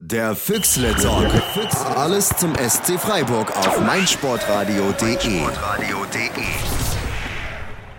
Der 0.00 0.36
Füchsle 0.36 0.94
Talk. 0.94 1.26
Alles 1.96 2.28
zum 2.38 2.54
SC 2.54 3.00
Freiburg 3.00 3.50
auf 3.56 3.80
meinsportradio.de. 3.84 5.40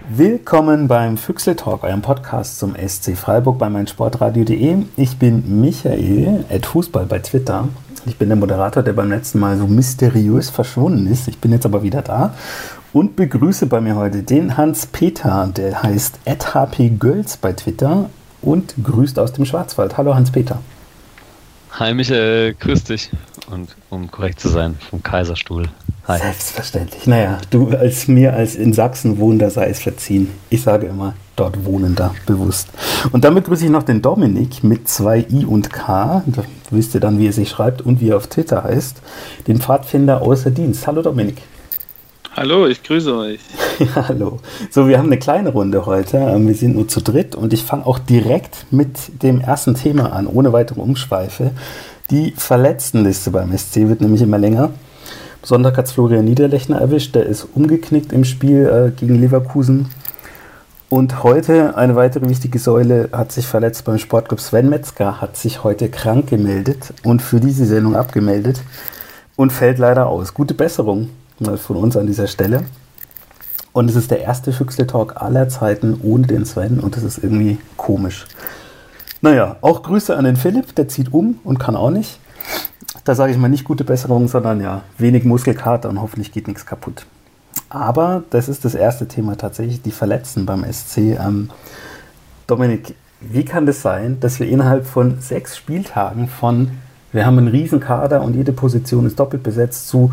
Willkommen 0.07 0.87
beim 0.87 1.17
Füchsle 1.17 1.57
Talk, 1.57 1.83
eurem 1.83 2.01
Podcast 2.01 2.57
zum 2.57 2.73
SC 2.73 3.17
Freiburg 3.17 3.57
bei 3.57 3.69
meinsportradio.de. 3.69 4.77
Ich 4.95 5.17
bin 5.17 5.59
Michael, 5.59 6.45
at 6.49 6.65
Fußball 6.67 7.05
bei 7.05 7.19
Twitter. 7.19 7.67
Ich 8.05 8.17
bin 8.17 8.29
der 8.29 8.37
Moderator, 8.37 8.81
der 8.81 8.93
beim 8.93 9.09
letzten 9.09 9.39
Mal 9.39 9.57
so 9.57 9.67
mysteriös 9.67 10.49
verschwunden 10.49 11.05
ist. 11.05 11.27
Ich 11.27 11.39
bin 11.39 11.51
jetzt 11.51 11.65
aber 11.65 11.83
wieder 11.83 12.01
da 12.01 12.33
und 12.93 13.17
begrüße 13.17 13.65
bei 13.65 13.81
mir 13.81 13.97
heute 13.97 14.23
den 14.23 14.55
Hans-Peter, 14.55 15.49
der 15.53 15.83
heißt 15.83 16.19
@hpgölz 16.25 17.35
bei 17.35 17.51
Twitter 17.51 18.09
und 18.41 18.75
grüßt 18.81 19.19
aus 19.19 19.33
dem 19.33 19.43
Schwarzwald. 19.43 19.97
Hallo 19.97 20.15
Hans-Peter. 20.15 20.59
Hi 21.71 21.93
Michael, 21.93 22.55
grüß 22.55 22.83
dich. 22.85 23.09
Und 23.49 23.75
um 23.89 24.09
korrekt 24.09 24.39
zu 24.39 24.49
sein, 24.49 24.75
vom 24.89 25.01
Kaiserstuhl. 25.01 25.69
Hi. 26.07 26.19
Selbstverständlich. 26.19 27.05
Naja, 27.05 27.37
du 27.51 27.69
als 27.69 28.07
mir 28.07 28.33
als 28.33 28.55
in 28.55 28.73
Sachsen 28.73 29.19
wohnender 29.19 29.51
sei 29.51 29.69
es 29.69 29.79
verziehen. 29.79 30.31
Ich 30.49 30.63
sage 30.63 30.87
immer, 30.87 31.13
dort 31.35 31.63
wohnender, 31.65 32.15
bewusst. 32.25 32.69
Und 33.11 33.23
damit 33.23 33.45
grüße 33.45 33.65
ich 33.65 33.69
noch 33.69 33.83
den 33.83 34.01
Dominik 34.01 34.63
mit 34.63 34.89
zwei 34.89 35.25
I 35.29 35.45
und 35.45 35.71
K. 35.71 36.23
Da 36.25 36.43
wisst 36.71 36.95
ihr 36.95 36.99
dann, 36.99 37.19
wie 37.19 37.27
er 37.27 37.33
sich 37.33 37.49
schreibt 37.49 37.81
und 37.81 38.01
wie 38.01 38.09
er 38.09 38.17
auf 38.17 38.27
Twitter 38.27 38.63
heißt. 38.63 39.01
Den 39.47 39.61
Pfadfinder 39.61 40.21
außer 40.21 40.49
Dienst. 40.49 40.87
Hallo 40.87 41.03
Dominik. 41.03 41.37
Hallo, 42.35 42.67
ich 42.67 42.81
grüße 42.81 43.15
euch. 43.15 43.39
Hallo. 43.95 44.39
So, 44.69 44.87
wir 44.87 44.97
haben 44.97 45.05
eine 45.05 45.19
kleine 45.19 45.49
Runde 45.49 45.85
heute. 45.85 46.17
Ähm, 46.17 46.47
wir 46.47 46.55
sind 46.55 46.75
nur 46.75 46.87
zu 46.87 47.01
dritt 47.01 47.35
und 47.35 47.53
ich 47.53 47.63
fange 47.63 47.85
auch 47.85 47.99
direkt 47.99 48.65
mit 48.71 49.23
dem 49.23 49.39
ersten 49.39 49.75
Thema 49.75 50.11
an, 50.11 50.27
ohne 50.27 50.51
weitere 50.51 50.81
Umschweife. 50.81 51.51
Die 52.09 52.33
Verletztenliste 52.35 53.31
beim 53.31 53.55
SC 53.57 53.87
wird 53.87 54.01
nämlich 54.01 54.21
immer 54.21 54.37
länger. 54.37 54.71
Sonntag 55.43 55.77
hat 55.77 55.87
Florian 55.87 56.25
Niederlechner 56.25 56.81
erwischt, 56.81 57.15
der 57.15 57.25
ist 57.25 57.47
umgeknickt 57.55 58.11
im 58.11 58.25
Spiel 58.25 58.65
äh, 58.65 58.99
gegen 58.99 59.15
Leverkusen. 59.15 59.87
Und 60.89 61.23
heute 61.23 61.77
eine 61.77 61.95
weitere 61.95 62.27
wichtige 62.27 62.59
Säule 62.59 63.09
hat 63.13 63.31
sich 63.31 63.45
verletzt 63.47 63.85
beim 63.85 63.99
Sportclub 63.99 64.41
Sven 64.41 64.69
Metzger, 64.69 65.21
hat 65.21 65.37
sich 65.37 65.63
heute 65.63 65.87
krank 65.87 66.27
gemeldet 66.27 66.93
und 67.03 67.21
für 67.21 67.39
diese 67.39 67.65
Sendung 67.65 67.95
abgemeldet 67.95 68.61
und 69.35 69.53
fällt 69.53 69.77
leider 69.77 70.07
aus. 70.07 70.33
Gute 70.33 70.55
Besserung 70.55 71.09
von 71.57 71.77
uns 71.77 71.95
an 71.95 72.07
dieser 72.07 72.27
Stelle. 72.27 72.63
Und 73.79 73.89
es 73.89 73.95
ist 73.95 74.11
der 74.11 74.19
erste 74.19 74.51
Füchsle-Talk 74.51 75.21
aller 75.21 75.47
Zeiten 75.47 76.01
ohne 76.03 76.27
den 76.27 76.43
Sven 76.43 76.81
und 76.81 76.97
das 76.97 77.03
ist 77.03 77.23
irgendwie 77.23 77.59
komisch. 77.77 78.27
Naja, 79.21 79.55
auch 79.61 79.83
Grüße 79.83 80.17
an 80.17 80.25
den 80.25 80.35
Philipp, 80.35 80.75
der 80.75 80.89
zieht 80.89 81.13
um 81.13 81.39
und 81.45 81.59
kann 81.59 81.77
auch 81.77 81.89
nicht. 81.89 82.19
Da 83.05 83.15
sage 83.15 83.31
ich 83.31 83.37
mal 83.37 83.47
nicht 83.47 83.63
gute 83.63 83.85
Besserung, 83.85 84.27
sondern 84.27 84.59
ja, 84.59 84.81
wenig 84.97 85.23
Muskelkater 85.23 85.87
und 85.87 86.01
hoffentlich 86.01 86.33
geht 86.33 86.49
nichts 86.49 86.65
kaputt. 86.65 87.05
Aber 87.69 88.23
das 88.31 88.49
ist 88.49 88.65
das 88.65 88.75
erste 88.75 89.07
Thema 89.07 89.37
tatsächlich, 89.37 89.81
die 89.81 89.91
Verletzten 89.91 90.45
beim 90.45 90.65
SC. 90.69 91.17
Ähm, 91.17 91.49
Dominik, 92.47 92.95
wie 93.21 93.45
kann 93.45 93.65
das 93.65 93.81
sein, 93.81 94.19
dass 94.19 94.41
wir 94.41 94.49
innerhalb 94.49 94.87
von 94.87 95.21
sechs 95.21 95.55
Spieltagen 95.55 96.27
von, 96.27 96.71
wir 97.13 97.25
haben 97.25 97.37
einen 97.37 97.47
riesen 97.47 97.79
Kader 97.79 98.23
und 98.23 98.35
jede 98.35 98.51
Position 98.51 99.05
ist 99.05 99.17
doppelt 99.17 99.41
besetzt, 99.41 99.87
zu 99.87 100.11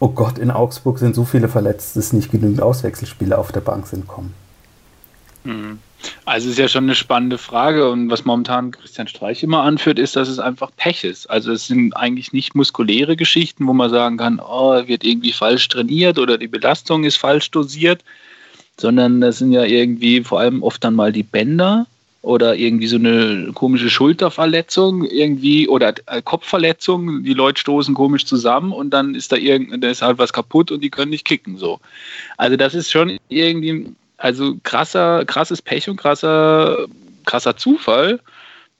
oh 0.00 0.08
Gott, 0.08 0.38
in 0.38 0.50
Augsburg 0.50 0.98
sind 0.98 1.14
so 1.14 1.24
viele 1.24 1.48
verletzt, 1.48 1.96
dass 1.96 2.12
nicht 2.12 2.30
genügend 2.30 2.60
Auswechselspieler 2.60 3.38
auf 3.38 3.52
der 3.52 3.60
Bank 3.60 3.86
sind 3.86 4.06
kommen? 4.06 4.34
Mhm. 5.44 5.78
Also 6.24 6.50
ist 6.50 6.58
ja 6.58 6.68
schon 6.68 6.84
eine 6.84 6.94
spannende 6.94 7.38
Frage 7.38 7.90
und 7.90 8.10
was 8.10 8.24
momentan 8.24 8.70
Christian 8.70 9.08
Streich 9.08 9.42
immer 9.42 9.62
anführt, 9.62 9.98
ist, 9.98 10.16
dass 10.16 10.28
es 10.28 10.38
einfach 10.38 10.70
Pech 10.76 11.04
ist. 11.04 11.28
Also 11.30 11.52
es 11.52 11.66
sind 11.66 11.96
eigentlich 11.96 12.32
nicht 12.32 12.54
muskuläre 12.54 13.16
Geschichten, 13.16 13.66
wo 13.66 13.72
man 13.72 13.90
sagen 13.90 14.16
kann, 14.18 14.40
oh, 14.40 14.86
wird 14.86 15.04
irgendwie 15.04 15.32
falsch 15.32 15.68
trainiert 15.68 16.18
oder 16.18 16.38
die 16.38 16.48
Belastung 16.48 17.04
ist 17.04 17.16
falsch 17.16 17.50
dosiert, 17.50 18.04
sondern 18.78 19.20
das 19.20 19.38
sind 19.38 19.52
ja 19.52 19.64
irgendwie 19.64 20.22
vor 20.22 20.40
allem 20.40 20.62
oft 20.62 20.84
dann 20.84 20.94
mal 20.94 21.12
die 21.12 21.22
Bänder, 21.22 21.86
oder 22.26 22.56
irgendwie 22.56 22.88
so 22.88 22.96
eine 22.96 23.52
komische 23.54 23.88
Schulterverletzung 23.88 25.04
irgendwie 25.04 25.68
oder 25.68 25.94
äh, 26.06 26.20
Kopfverletzung. 26.20 27.22
Die 27.22 27.34
Leute 27.34 27.60
stoßen 27.60 27.94
komisch 27.94 28.26
zusammen 28.26 28.72
und 28.72 28.90
dann 28.90 29.14
ist 29.14 29.30
da 29.30 29.36
irgend, 29.36 29.82
da 29.82 29.88
ist 29.88 30.02
halt 30.02 30.18
was 30.18 30.32
kaputt 30.32 30.72
und 30.72 30.80
die 30.80 30.90
können 30.90 31.12
nicht 31.12 31.24
kicken. 31.24 31.56
So. 31.56 31.78
Also 32.36 32.56
das 32.56 32.74
ist 32.74 32.90
schon 32.90 33.16
irgendwie, 33.28 33.94
also 34.16 34.56
krasser, 34.64 35.24
krasses 35.24 35.62
Pech 35.62 35.88
und 35.88 35.98
krasser, 35.98 36.88
krasser 37.26 37.56
Zufall, 37.56 38.18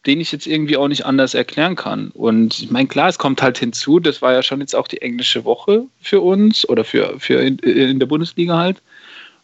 den 0.06 0.20
ich 0.20 0.32
jetzt 0.32 0.48
irgendwie 0.48 0.76
auch 0.76 0.88
nicht 0.88 1.06
anders 1.06 1.34
erklären 1.34 1.76
kann. 1.76 2.10
Und 2.14 2.58
ich 2.58 2.72
meine, 2.72 2.88
klar, 2.88 3.10
es 3.10 3.18
kommt 3.18 3.42
halt 3.42 3.58
hinzu, 3.58 4.00
das 4.00 4.22
war 4.22 4.32
ja 4.32 4.42
schon 4.42 4.58
jetzt 4.58 4.74
auch 4.74 4.88
die 4.88 5.02
englische 5.02 5.44
Woche 5.44 5.84
für 6.00 6.20
uns 6.20 6.68
oder 6.68 6.82
für, 6.82 7.20
für 7.20 7.40
in, 7.42 7.58
in 7.60 8.00
der 8.00 8.06
Bundesliga 8.06 8.56
halt. 8.56 8.82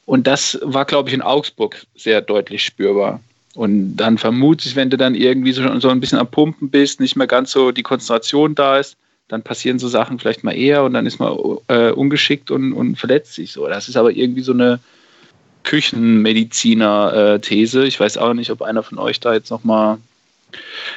Und 0.06 0.26
das 0.26 0.58
war, 0.60 0.86
glaube 0.86 1.08
ich, 1.08 1.14
in 1.14 1.22
Augsburg 1.22 1.86
sehr 1.94 2.20
deutlich 2.20 2.64
spürbar. 2.64 3.20
Und 3.54 3.96
dann 3.96 4.18
vermute 4.18 4.66
ich, 4.66 4.74
wenn 4.76 4.90
du 4.90 4.96
dann 4.96 5.14
irgendwie 5.14 5.52
so, 5.52 5.78
so 5.78 5.90
ein 5.90 6.00
bisschen 6.00 6.18
am 6.18 6.28
Pumpen 6.28 6.70
bist, 6.70 7.00
nicht 7.00 7.16
mehr 7.16 7.26
ganz 7.26 7.52
so 7.52 7.70
die 7.70 7.82
Konzentration 7.82 8.54
da 8.54 8.78
ist, 8.78 8.96
dann 9.28 9.42
passieren 9.42 9.78
so 9.78 9.88
Sachen 9.88 10.18
vielleicht 10.18 10.42
mal 10.44 10.52
eher 10.52 10.84
und 10.84 10.94
dann 10.94 11.04
ist 11.06 11.18
man 11.18 11.36
äh, 11.68 11.90
ungeschickt 11.90 12.50
und, 12.50 12.72
und 12.72 12.98
verletzt 12.98 13.34
sich 13.34 13.52
so. 13.52 13.68
Das 13.68 13.88
ist 13.88 13.96
aber 13.96 14.10
irgendwie 14.10 14.40
so 14.42 14.52
eine 14.52 14.80
Küchenmediziner-These. 15.64 17.84
Ich 17.84 18.00
weiß 18.00 18.16
auch 18.18 18.34
nicht, 18.34 18.50
ob 18.50 18.62
einer 18.62 18.82
von 18.82 18.98
euch 18.98 19.20
da 19.20 19.32
jetzt 19.32 19.50
noch 19.50 19.62
mal 19.64 19.98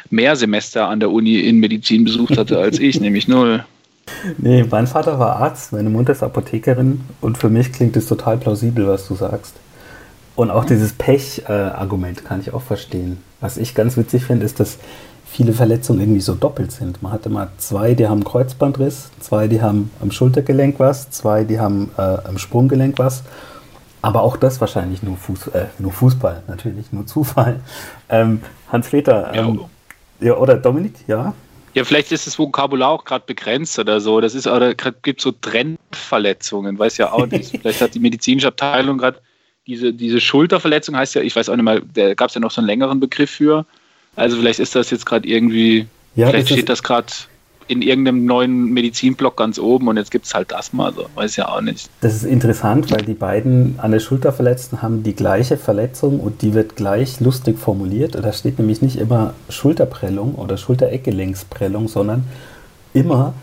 mehr 0.09 0.35
Semester 0.35 0.89
an 0.89 0.99
der 0.99 1.11
Uni 1.11 1.39
in 1.39 1.59
Medizin 1.59 2.03
besucht 2.03 2.37
hatte 2.37 2.59
als 2.59 2.79
ich, 2.79 2.99
nämlich 3.01 3.27
null. 3.27 3.63
Nee, 4.37 4.65
mein 4.69 4.85
Vater 4.87 5.17
war 5.17 5.37
Arzt, 5.37 5.71
meine 5.71 5.89
Mutter 5.89 6.11
ist 6.11 6.23
Apothekerin 6.23 7.01
und 7.21 7.37
für 7.37 7.49
mich 7.49 7.71
klingt 7.73 7.97
es 7.97 8.07
total 8.07 8.37
plausibel, 8.37 8.87
was 8.87 9.07
du 9.07 9.15
sagst. 9.15 9.55
Und 10.35 10.51
auch 10.51 10.65
dieses 10.65 10.93
Pech-Argument 10.93 12.25
kann 12.25 12.41
ich 12.41 12.53
auch 12.53 12.61
verstehen. 12.61 13.23
Was 13.39 13.57
ich 13.57 13.73
ganz 13.73 13.95
witzig 13.95 14.25
finde, 14.25 14.45
ist, 14.45 14.59
dass 14.59 14.79
viele 15.25 15.53
Verletzungen 15.53 15.99
irgendwie 16.01 16.21
so 16.21 16.35
doppelt 16.35 16.71
sind. 16.71 17.01
Man 17.01 17.11
hat 17.11 17.25
immer 17.25 17.49
zwei, 17.57 17.93
die 17.93 18.07
haben 18.07 18.23
Kreuzbandriss, 18.23 19.11
zwei, 19.19 19.47
die 19.47 19.61
haben 19.61 19.91
am 20.01 20.11
Schultergelenk 20.11 20.79
was, 20.79 21.09
zwei, 21.09 21.43
die 21.43 21.59
haben 21.59 21.91
äh, 21.97 22.01
am 22.01 22.37
Sprunggelenk 22.37 22.99
was. 22.99 23.23
Aber 24.01 24.21
auch 24.21 24.37
das 24.37 24.61
wahrscheinlich 24.61 25.03
nur, 25.03 25.17
Fuß, 25.17 25.47
äh, 25.47 25.65
nur 25.79 25.91
Fußball, 25.91 26.43
natürlich, 26.47 26.91
nur 26.91 27.07
Zufall. 27.07 27.59
Ähm, 28.07 28.41
Hans-Peter, 28.71 29.33
ähm, 29.33 29.61
ja, 30.19 30.27
ja, 30.27 30.37
oder 30.37 30.57
Dominik, 30.57 30.93
ja? 31.07 31.33
Ja, 31.73 31.83
vielleicht 31.83 32.11
ist 32.11 32.27
das 32.27 32.39
Vokabular 32.39 32.91
auch 32.91 33.03
gerade 33.03 33.25
begrenzt 33.25 33.77
oder 33.79 33.99
so. 33.99 34.21
Das 34.21 34.35
ist, 34.35 34.47
oder 34.47 34.73
gibt 34.73 35.19
so 35.19 35.33
Trendverletzungen, 35.33 36.79
weiß 36.79 36.97
ja 36.97 37.11
auch 37.11 37.25
nicht. 37.25 37.57
vielleicht 37.61 37.81
hat 37.81 37.93
die 37.93 37.99
medizinische 37.99 38.47
Abteilung 38.47 38.97
gerade 38.97 39.19
diese, 39.67 39.93
diese 39.93 40.21
Schulterverletzung 40.21 40.95
heißt 40.95 41.15
ja, 41.15 41.21
ich 41.21 41.35
weiß 41.35 41.49
auch 41.49 41.55
nicht 41.55 41.65
mal, 41.65 41.81
da 41.93 42.13
gab 42.13 42.29
es 42.29 42.35
ja 42.35 42.41
noch 42.41 42.51
so 42.51 42.61
einen 42.61 42.67
längeren 42.67 42.99
Begriff 42.99 43.31
für. 43.31 43.65
Also 44.15 44.37
vielleicht 44.37 44.59
ist 44.59 44.75
das 44.75 44.91
jetzt 44.91 45.05
gerade 45.05 45.27
irgendwie, 45.27 45.87
ja, 46.15 46.29
vielleicht 46.29 46.49
steht 46.49 46.69
das 46.69 46.83
gerade 46.83 47.07
in 47.67 47.81
irgendeinem 47.81 48.25
neuen 48.25 48.65
Medizinblock 48.65 49.37
ganz 49.37 49.57
oben 49.57 49.87
und 49.87 49.97
jetzt 49.97 50.11
gibt 50.11 50.27
es 50.27 50.35
halt 50.35 50.51
das 50.51 50.71
mal 50.71 50.93
so, 50.93 51.07
weiß 51.15 51.35
ja 51.35 51.49
auch 51.49 51.61
nicht. 51.61 51.89
Das 52.01 52.13
ist 52.13 52.23
interessant, 52.23 52.91
weil 52.91 53.01
die 53.01 53.15
beiden 53.15 53.79
an 53.79 53.91
der 53.91 53.99
Schulter 53.99 54.31
Verletzten 54.31 54.83
haben 54.83 55.01
die 55.01 55.15
gleiche 55.15 55.57
Verletzung 55.57 56.19
und 56.19 56.43
die 56.43 56.53
wird 56.53 56.75
gleich 56.75 57.19
lustig 57.19 57.57
formuliert. 57.57 58.13
Da 58.13 58.33
steht 58.33 58.59
nämlich 58.59 58.83
nicht 58.83 58.97
immer 58.97 59.33
Schulterprellung 59.49 60.35
oder 60.35 60.57
Schulter-Eckgelenksprellung, 60.57 61.87
sondern 61.87 62.25
immer 62.93 63.33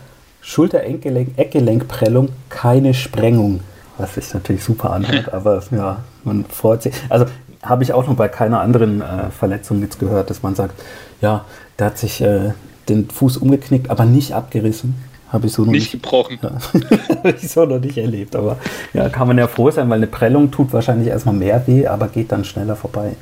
Schulter-Eckgelenkprellung, 0.41 2.29
keine 2.49 2.93
Sprengung 2.93 3.59
was 3.97 4.15
sich 4.15 4.33
natürlich 4.33 4.63
super 4.63 4.91
anhört, 4.91 5.33
aber 5.33 5.61
ja, 5.71 6.03
man 6.23 6.45
freut 6.45 6.83
sich. 6.83 6.93
Also 7.09 7.25
habe 7.61 7.83
ich 7.83 7.93
auch 7.93 8.07
noch 8.07 8.15
bei 8.15 8.27
keiner 8.27 8.59
anderen 8.59 9.01
äh, 9.01 9.29
Verletzung 9.31 9.81
jetzt 9.81 9.99
gehört, 9.99 10.29
dass 10.29 10.43
man 10.43 10.55
sagt, 10.55 10.81
ja, 11.21 11.45
der 11.79 11.87
hat 11.87 11.97
sich 11.97 12.21
äh, 12.21 12.51
den 12.89 13.09
Fuß 13.09 13.37
umgeknickt, 13.37 13.89
aber 13.89 14.05
nicht 14.05 14.33
abgerissen. 14.33 14.95
Habe 15.29 15.47
ich 15.47 15.53
so 15.53 15.63
noch 15.63 15.71
nicht, 15.71 15.93
nicht 15.93 16.03
gebrochen. 16.03 16.37
Ja, 16.43 16.51
habe 17.17 17.31
ich 17.31 17.49
so 17.49 17.65
noch 17.65 17.79
nicht 17.79 17.97
erlebt. 17.97 18.35
Aber 18.35 18.57
ja, 18.93 19.09
kann 19.09 19.27
man 19.27 19.37
ja 19.37 19.47
froh 19.47 19.71
sein, 19.71 19.89
weil 19.89 19.97
eine 19.97 20.07
Prellung 20.07 20.51
tut 20.51 20.71
wahrscheinlich 20.73 21.07
erstmal 21.07 21.33
mehr 21.33 21.65
weh, 21.65 21.87
aber 21.87 22.07
geht 22.07 22.31
dann 22.31 22.45
schneller 22.45 22.75
vorbei. 22.75 23.15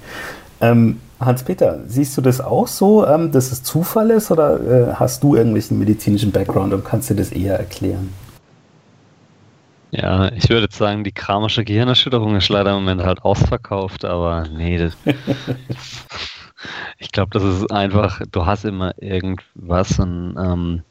Ähm, 0.60 1.00
Hans-Peter, 1.22 1.80
siehst 1.88 2.18
du 2.18 2.22
das 2.22 2.42
auch 2.42 2.68
so, 2.68 3.06
ähm, 3.06 3.32
dass 3.32 3.52
es 3.52 3.64
Zufall 3.64 4.10
ist 4.12 4.32
oder 4.32 4.60
äh, 4.60 4.94
hast 4.96 5.24
du 5.24 5.36
irgendwelchen 5.36 5.80
medizinischen 5.80 6.32
Background 6.32 6.74
und 6.74 6.84
kannst 6.84 7.10
dir 7.10 7.16
das 7.16 7.32
eher 7.32 7.58
erklären? 7.58 8.10
Ja, 9.92 10.32
ich 10.32 10.50
würde 10.50 10.68
sagen, 10.72 11.04
die 11.04 11.12
kramische 11.12 11.66
Gehirnerschütterung 11.66 12.38
ist 12.38 12.48
leider 12.48 12.72
im 12.72 12.78
Moment 12.78 13.04
halt 13.04 13.24
ausverkauft, 13.24 14.06
aber 14.06 14.48
nee, 14.50 14.78
das, 14.78 14.96
ich 16.98 17.12
glaube, 17.12 17.32
das 17.32 17.44
ist 17.44 17.70
einfach, 17.72 18.22
du 18.32 18.46
hast 18.46 18.64
immer 18.64 18.94
irgendwas 19.02 20.00
und 20.00 20.38
ähm, 20.38 20.84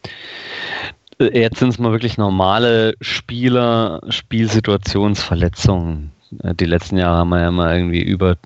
jetzt 1.18 1.58
sind 1.58 1.70
es 1.70 1.78
mal 1.78 1.92
wirklich 1.92 2.18
normale 2.18 2.94
Spieler, 3.00 4.02
Spielsituationsverletzungen. 4.08 6.12
Äh, 6.42 6.54
die 6.54 6.66
letzten 6.66 6.98
Jahre 6.98 7.16
haben 7.18 7.30
wir 7.30 7.40
ja 7.40 7.48
immer 7.48 7.74
irgendwie 7.74 8.02
über, 8.02 8.36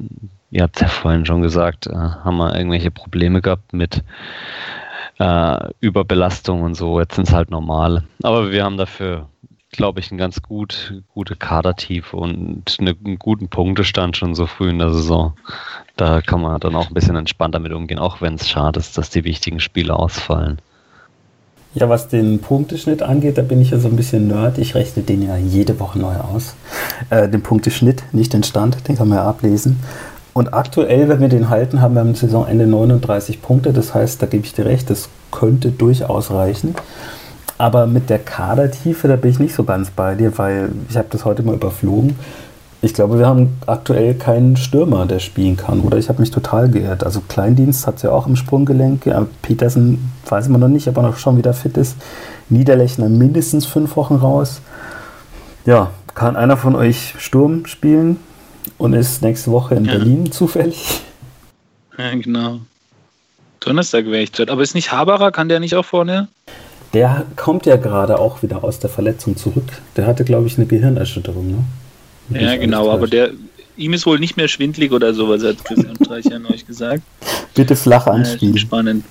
ihr 0.50 0.62
habt 0.62 0.76
es 0.76 0.82
ja 0.82 0.88
vorhin 0.88 1.26
schon 1.26 1.42
gesagt, 1.42 1.88
äh, 1.88 1.94
haben 1.94 2.36
wir 2.36 2.56
irgendwelche 2.56 2.92
Probleme 2.92 3.40
gehabt 3.40 3.72
mit 3.72 4.04
äh, 5.18 5.68
Überbelastung 5.80 6.62
und 6.62 6.74
so. 6.74 7.00
Jetzt 7.00 7.16
sind 7.16 7.28
es 7.28 7.34
halt 7.34 7.50
normal. 7.50 8.04
Aber 8.22 8.50
wir 8.50 8.64
haben 8.64 8.76
dafür, 8.76 9.28
glaube 9.76 10.00
ich, 10.00 10.10
ein 10.10 10.18
ganz 10.18 10.42
gut, 10.42 11.02
gute 11.12 11.36
Kadertiefe 11.36 12.16
und 12.16 12.76
eine, 12.78 12.94
einen 13.04 13.18
guten 13.18 13.48
Punktestand 13.48 14.16
schon 14.16 14.34
so 14.34 14.46
früh 14.46 14.70
in 14.70 14.78
der 14.78 14.90
Saison. 14.90 15.34
Da 15.96 16.20
kann 16.20 16.40
man 16.40 16.60
dann 16.60 16.74
auch 16.74 16.88
ein 16.88 16.94
bisschen 16.94 17.16
entspannter 17.16 17.58
mit 17.58 17.72
umgehen, 17.72 17.98
auch 17.98 18.20
wenn 18.20 18.34
es 18.34 18.48
schade 18.48 18.80
ist, 18.80 18.98
dass 18.98 19.10
die 19.10 19.24
wichtigen 19.24 19.60
Spiele 19.60 19.94
ausfallen. 19.94 20.60
Ja, 21.74 21.88
was 21.88 22.06
den 22.06 22.38
Punkteschnitt 22.38 23.02
angeht, 23.02 23.36
da 23.36 23.42
bin 23.42 23.60
ich 23.60 23.70
ja 23.70 23.78
so 23.78 23.88
ein 23.88 23.96
bisschen 23.96 24.28
Nerd. 24.28 24.58
Ich 24.58 24.76
rechne 24.76 25.02
den 25.02 25.22
ja 25.22 25.36
jede 25.36 25.80
Woche 25.80 25.98
neu 25.98 26.14
aus. 26.14 26.54
Äh, 27.10 27.28
den 27.28 27.42
Punkteschnitt, 27.42 28.04
nicht 28.12 28.32
den 28.32 28.44
Stand, 28.44 28.86
den 28.86 28.96
kann 28.96 29.08
man 29.08 29.18
ja 29.18 29.24
ablesen. 29.24 29.80
Und 30.34 30.54
aktuell, 30.54 31.08
wenn 31.08 31.20
wir 31.20 31.28
den 31.28 31.48
halten, 31.48 31.80
haben 31.80 31.94
wir 31.94 32.02
am 32.02 32.14
Saisonende 32.14 32.66
39 32.66 33.42
Punkte. 33.42 33.72
Das 33.72 33.92
heißt, 33.92 34.22
da 34.22 34.26
gebe 34.26 34.44
ich 34.44 34.52
dir 34.52 34.66
recht, 34.66 34.88
das 34.88 35.08
könnte 35.32 35.70
durchaus 35.70 36.30
reichen. 36.30 36.74
Aber 37.64 37.86
mit 37.86 38.10
der 38.10 38.18
Kadertiefe, 38.18 39.08
da 39.08 39.16
bin 39.16 39.30
ich 39.30 39.38
nicht 39.38 39.54
so 39.54 39.64
ganz 39.64 39.90
bei 39.90 40.14
dir, 40.14 40.36
weil 40.36 40.70
ich 40.90 40.98
habe 40.98 41.08
das 41.08 41.24
heute 41.24 41.42
mal 41.42 41.54
überflogen. 41.54 42.14
Ich 42.82 42.92
glaube, 42.92 43.18
wir 43.18 43.26
haben 43.26 43.56
aktuell 43.66 44.12
keinen 44.16 44.58
Stürmer, 44.58 45.06
der 45.06 45.18
spielen 45.18 45.56
kann. 45.56 45.80
Oder 45.80 45.96
ich 45.96 46.10
habe 46.10 46.20
mich 46.20 46.30
total 46.30 46.68
geirrt. 46.68 47.04
Also 47.04 47.22
Kleindienst 47.26 47.86
hat 47.86 47.96
es 47.96 48.02
ja 48.02 48.10
auch 48.10 48.26
im 48.26 48.36
Sprunggelenk. 48.36 49.06
Ja, 49.06 49.26
Petersen 49.40 50.12
weiß 50.28 50.50
man 50.50 50.60
noch 50.60 50.68
nicht, 50.68 50.88
ob 50.88 50.98
er 50.98 51.04
noch 51.04 51.16
schon 51.16 51.38
wieder 51.38 51.54
fit 51.54 51.78
ist. 51.78 51.96
Niederlechner 52.50 53.08
mindestens 53.08 53.64
fünf 53.64 53.96
Wochen 53.96 54.16
raus. 54.16 54.60
Ja, 55.64 55.90
kann 56.14 56.36
einer 56.36 56.58
von 56.58 56.76
euch 56.76 57.14
Sturm 57.16 57.64
spielen 57.64 58.18
und 58.76 58.92
ist 58.92 59.22
nächste 59.22 59.52
Woche 59.52 59.76
in 59.76 59.86
ja. 59.86 59.92
Berlin 59.92 60.30
zufällig? 60.30 61.00
Ja, 61.96 62.14
genau. 62.14 62.58
Donnerstag 63.60 64.04
wäre 64.04 64.20
ich 64.20 64.32
dort. 64.32 64.50
Aber 64.50 64.60
ist 64.60 64.74
nicht 64.74 64.92
Haberer, 64.92 65.32
kann 65.32 65.48
der 65.48 65.60
nicht 65.60 65.76
auch 65.76 65.86
vorne? 65.86 66.28
Der 66.94 67.26
kommt 67.36 67.66
ja 67.66 67.76
gerade 67.76 68.18
auch 68.18 68.42
wieder 68.42 68.62
aus 68.62 68.78
der 68.78 68.88
Verletzung 68.88 69.36
zurück. 69.36 69.64
Der 69.96 70.06
hatte, 70.06 70.24
glaube 70.24 70.46
ich, 70.46 70.56
eine 70.56 70.66
Gehirnerschütterung, 70.66 71.48
ne? 71.48 72.40
Ja, 72.40 72.56
genau, 72.56 72.90
aber 72.90 73.06
der, 73.06 73.32
ihm 73.76 73.92
ist 73.92 74.06
wohl 74.06 74.18
nicht 74.18 74.36
mehr 74.36 74.48
schwindlig 74.48 74.92
oder 74.92 75.12
sowas, 75.12 75.42
hat 75.42 75.62
Christian 75.64 75.96
Streich 75.96 76.24
ja 76.26 76.38
neulich 76.38 76.66
gesagt. 76.66 77.02
Bitte 77.54 77.76
flach 77.76 78.06
anspielen. 78.06 78.54
Ja, 78.54 78.60
spannend. 78.60 79.04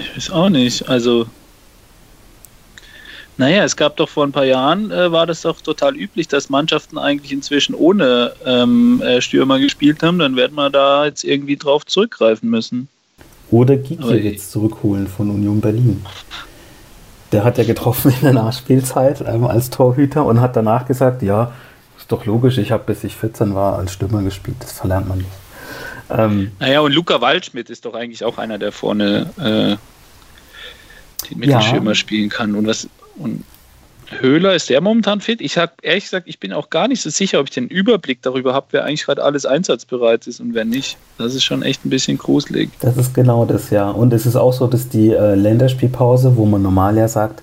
Ich 0.00 0.16
weiß 0.16 0.30
auch 0.30 0.48
nicht. 0.48 0.88
Also, 0.88 1.26
naja, 3.36 3.64
es 3.64 3.76
gab 3.76 3.96
doch 3.96 4.08
vor 4.08 4.26
ein 4.26 4.32
paar 4.32 4.46
Jahren, 4.46 4.90
äh, 4.90 5.12
war 5.12 5.26
das 5.26 5.42
doch 5.42 5.60
total 5.60 5.96
üblich, 5.96 6.26
dass 6.28 6.48
Mannschaften 6.48 6.98
eigentlich 6.98 7.32
inzwischen 7.32 7.74
ohne 7.74 8.32
ähm, 8.46 9.02
äh, 9.02 9.20
Stürmer 9.20 9.58
gespielt 9.58 10.02
haben. 10.02 10.18
Dann 10.18 10.36
werden 10.36 10.54
wir 10.54 10.70
da 10.70 11.04
jetzt 11.04 11.22
irgendwie 11.22 11.56
drauf 11.56 11.84
zurückgreifen 11.84 12.48
müssen. 12.48 12.88
Oder 13.50 13.76
Gikiewicz 13.76 14.50
zurückholen 14.50 15.06
von 15.06 15.30
Union 15.30 15.60
Berlin. 15.60 16.04
Der 17.34 17.42
hat 17.42 17.58
ja 17.58 17.64
getroffen 17.64 18.12
in 18.12 18.20
der 18.22 18.32
Nachspielzeit 18.32 19.20
ähm, 19.26 19.44
als 19.44 19.68
Torhüter 19.68 20.24
und 20.24 20.40
hat 20.40 20.54
danach 20.54 20.86
gesagt, 20.86 21.20
ja, 21.22 21.52
ist 21.98 22.12
doch 22.12 22.26
logisch, 22.26 22.58
ich 22.58 22.70
habe 22.70 22.84
bis 22.84 23.02
ich 23.02 23.16
14 23.16 23.56
war 23.56 23.76
als 23.76 23.92
Stürmer 23.92 24.22
gespielt, 24.22 24.58
das 24.60 24.70
verlernt 24.70 25.08
man 25.08 25.18
nicht. 25.18 25.30
Ähm, 26.10 26.52
naja, 26.60 26.78
und 26.78 26.92
Luca 26.92 27.20
Waldschmidt 27.20 27.70
ist 27.70 27.86
doch 27.86 27.94
eigentlich 27.94 28.24
auch 28.24 28.38
einer, 28.38 28.58
der 28.58 28.70
vorne 28.70 29.30
äh, 29.38 31.26
den 31.28 31.38
Mittelschirmer 31.38 31.90
ja. 31.90 31.94
spielen 31.96 32.28
kann. 32.28 32.54
Und 32.54 32.68
was 32.68 32.88
und 33.16 33.42
Höhler, 34.20 34.54
ist 34.54 34.70
der 34.70 34.80
momentan 34.80 35.20
fit? 35.20 35.40
Ich 35.40 35.58
habe 35.58 35.72
ehrlich 35.82 36.04
gesagt, 36.04 36.28
ich 36.28 36.38
bin 36.38 36.52
auch 36.52 36.70
gar 36.70 36.88
nicht 36.88 37.02
so 37.02 37.10
sicher, 37.10 37.40
ob 37.40 37.46
ich 37.46 37.54
den 37.54 37.68
Überblick 37.68 38.22
darüber 38.22 38.52
habe, 38.52 38.66
wer 38.70 38.84
eigentlich 38.84 39.04
gerade 39.04 39.22
alles 39.22 39.46
einsatzbereit 39.46 40.26
ist 40.26 40.40
und 40.40 40.54
wer 40.54 40.64
nicht. 40.64 40.96
Das 41.18 41.34
ist 41.34 41.44
schon 41.44 41.62
echt 41.62 41.84
ein 41.84 41.90
bisschen 41.90 42.18
gruselig. 42.18 42.70
Das 42.80 42.96
ist 42.96 43.14
genau 43.14 43.44
das, 43.44 43.70
ja. 43.70 43.90
Und 43.90 44.12
es 44.12 44.26
ist 44.26 44.36
auch 44.36 44.52
so, 44.52 44.66
dass 44.66 44.88
die 44.88 45.10
äh, 45.10 45.34
Länderspielpause, 45.34 46.36
wo 46.36 46.44
man 46.46 46.62
normal 46.62 46.96
ja 46.96 47.08
sagt, 47.08 47.42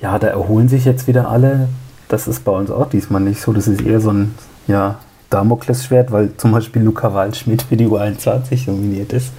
ja, 0.00 0.18
da 0.18 0.28
erholen 0.28 0.68
sich 0.68 0.84
jetzt 0.84 1.06
wieder 1.06 1.28
alle, 1.28 1.68
das 2.08 2.28
ist 2.28 2.44
bei 2.44 2.52
uns 2.52 2.70
auch 2.70 2.88
diesmal 2.88 3.20
nicht 3.20 3.40
so. 3.40 3.52
Das 3.52 3.68
ist 3.68 3.80
eher 3.80 4.00
so 4.00 4.10
ein 4.10 4.34
ja, 4.66 4.98
Damoklesschwert, 5.30 6.10
weil 6.12 6.36
zum 6.36 6.52
Beispiel 6.52 6.82
Luca 6.82 7.14
Waldschmidt 7.14 7.62
für 7.62 7.76
die 7.76 7.86
U21 7.86 8.66
nominiert 8.66 9.12
ist. 9.12 9.32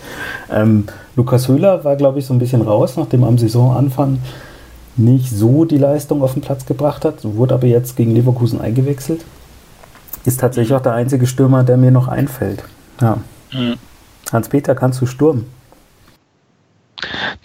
Ähm, 0.52 0.86
Lukas 1.16 1.48
Höhler 1.48 1.84
war, 1.84 1.96
glaube 1.96 2.20
ich, 2.20 2.26
so 2.26 2.34
ein 2.34 2.40
bisschen 2.40 2.62
raus, 2.62 2.98
nachdem 2.98 3.24
am 3.24 3.38
Saisonanfang 3.38 4.20
nicht 4.96 5.30
so 5.30 5.66
die 5.66 5.78
Leistung 5.78 6.22
auf 6.22 6.34
den 6.34 6.42
Platz 6.42 6.66
gebracht 6.66 7.06
hat, 7.06 7.24
wurde 7.24 7.56
aber 7.56 7.68
jetzt 7.68 7.96
gegen 7.96 8.14
Leverkusen 8.14 8.62
eingewechselt. 8.62 9.26
Ist 10.26 10.40
tatsächlich 10.40 10.76
auch 10.76 10.82
der 10.82 10.94
einzige 10.94 11.28
Stürmer, 11.28 11.64
der 11.64 11.78
mir 11.78 11.92
noch 11.92 12.08
einfällt. 12.08 12.64
Ja. 13.02 13.18
Mhm. 13.52 13.76
Hans-Peter, 14.32 14.76
kannst 14.76 15.02
du 15.02 15.06
Sturm? 15.06 15.46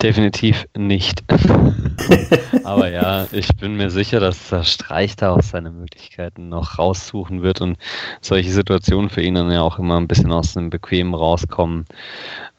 Definitiv 0.00 0.66
nicht. 0.76 1.24
Aber 2.64 2.90
ja, 2.90 3.26
ich 3.32 3.48
bin 3.56 3.76
mir 3.76 3.90
sicher, 3.90 4.20
dass 4.20 4.50
der 4.50 4.62
Streich 4.62 5.16
da 5.16 5.30
auch 5.30 5.42
seine 5.42 5.70
Möglichkeiten 5.70 6.48
noch 6.48 6.78
raussuchen 6.78 7.42
wird 7.42 7.60
und 7.60 7.76
solche 8.20 8.52
Situationen 8.52 9.10
für 9.10 9.22
ihn 9.22 9.34
dann 9.34 9.50
ja 9.50 9.62
auch 9.62 9.78
immer 9.78 9.96
ein 9.96 10.06
bisschen 10.06 10.30
aus 10.30 10.52
dem 10.54 10.70
Bequemen 10.70 11.14
rauskommen. 11.14 11.86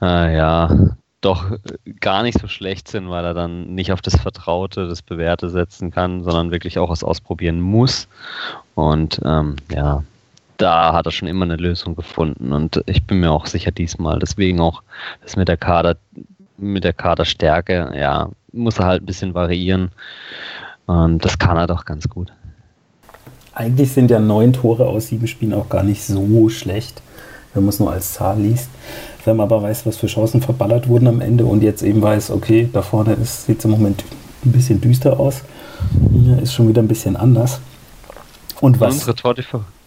Äh, 0.01 0.35
ja, 0.35 0.69
doch 1.21 1.57
gar 1.99 2.23
nicht 2.23 2.39
so 2.39 2.47
schlecht 2.47 2.87
sind, 2.87 3.09
weil 3.09 3.25
er 3.25 3.33
dann 3.33 3.75
nicht 3.75 3.91
auf 3.91 4.01
das 4.01 4.15
Vertraute, 4.15 4.87
das 4.87 5.01
Bewährte 5.01 5.49
setzen 5.49 5.91
kann, 5.91 6.23
sondern 6.23 6.51
wirklich 6.51 6.79
auch 6.79 6.89
was 6.89 7.03
ausprobieren 7.03 7.59
muss. 7.59 8.07
Und 8.75 9.19
ähm, 9.25 9.57
ja, 9.71 10.03
da 10.57 10.93
hat 10.93 11.05
er 11.05 11.11
schon 11.11 11.27
immer 11.27 11.45
eine 11.45 11.55
Lösung 11.55 11.95
gefunden 11.95 12.53
und 12.53 12.83
ich 12.85 13.05
bin 13.05 13.19
mir 13.19 13.31
auch 13.31 13.45
sicher 13.45 13.71
diesmal. 13.71 14.19
Deswegen 14.19 14.59
auch 14.59 14.83
das 15.21 15.35
mit 15.35 15.47
der 15.47 15.57
Kader 15.57 15.97
mit 16.57 16.83
der 16.83 16.93
Kaderstärke, 16.93 17.93
ja, 17.95 18.29
muss 18.51 18.79
er 18.79 18.85
halt 18.85 19.03
ein 19.03 19.05
bisschen 19.05 19.33
variieren. 19.33 19.91
Und 20.85 21.23
das 21.23 21.37
kann 21.39 21.57
er 21.57 21.67
doch 21.67 21.85
ganz 21.85 22.09
gut. 22.09 22.33
Eigentlich 23.53 23.91
sind 23.91 24.11
ja 24.11 24.19
neun 24.19 24.53
Tore 24.53 24.85
aus 24.85 25.07
sieben 25.07 25.27
Spielen 25.27 25.53
auch 25.53 25.69
gar 25.69 25.83
nicht 25.83 26.03
so 26.03 26.49
schlecht, 26.49 27.01
wenn 27.53 27.63
man 27.63 27.69
es 27.69 27.79
nur 27.79 27.91
als 27.91 28.13
Zahl 28.13 28.39
liest. 28.39 28.69
Wenn 29.25 29.37
man 29.37 29.45
aber 29.45 29.61
weiß, 29.61 29.85
was 29.85 29.97
für 29.97 30.07
Chancen 30.07 30.41
verballert 30.41 30.87
wurden 30.87 31.07
am 31.07 31.21
Ende 31.21 31.45
und 31.45 31.63
jetzt 31.63 31.83
eben 31.83 32.01
weiß, 32.01 32.31
okay, 32.31 32.69
da 32.71 32.81
vorne 32.81 33.17
sieht 33.23 33.59
es 33.59 33.65
im 33.65 33.71
Moment 33.71 34.03
ein 34.45 34.51
bisschen 34.51 34.79
düster 34.81 35.19
aus, 35.19 35.41
ist 36.41 36.53
schon 36.53 36.67
wieder 36.69 36.81
ein 36.81 36.87
bisschen 36.87 37.15
anders. 37.15 37.59
Und 38.61 38.79
was? 38.79 38.93
Unsere 38.93 39.15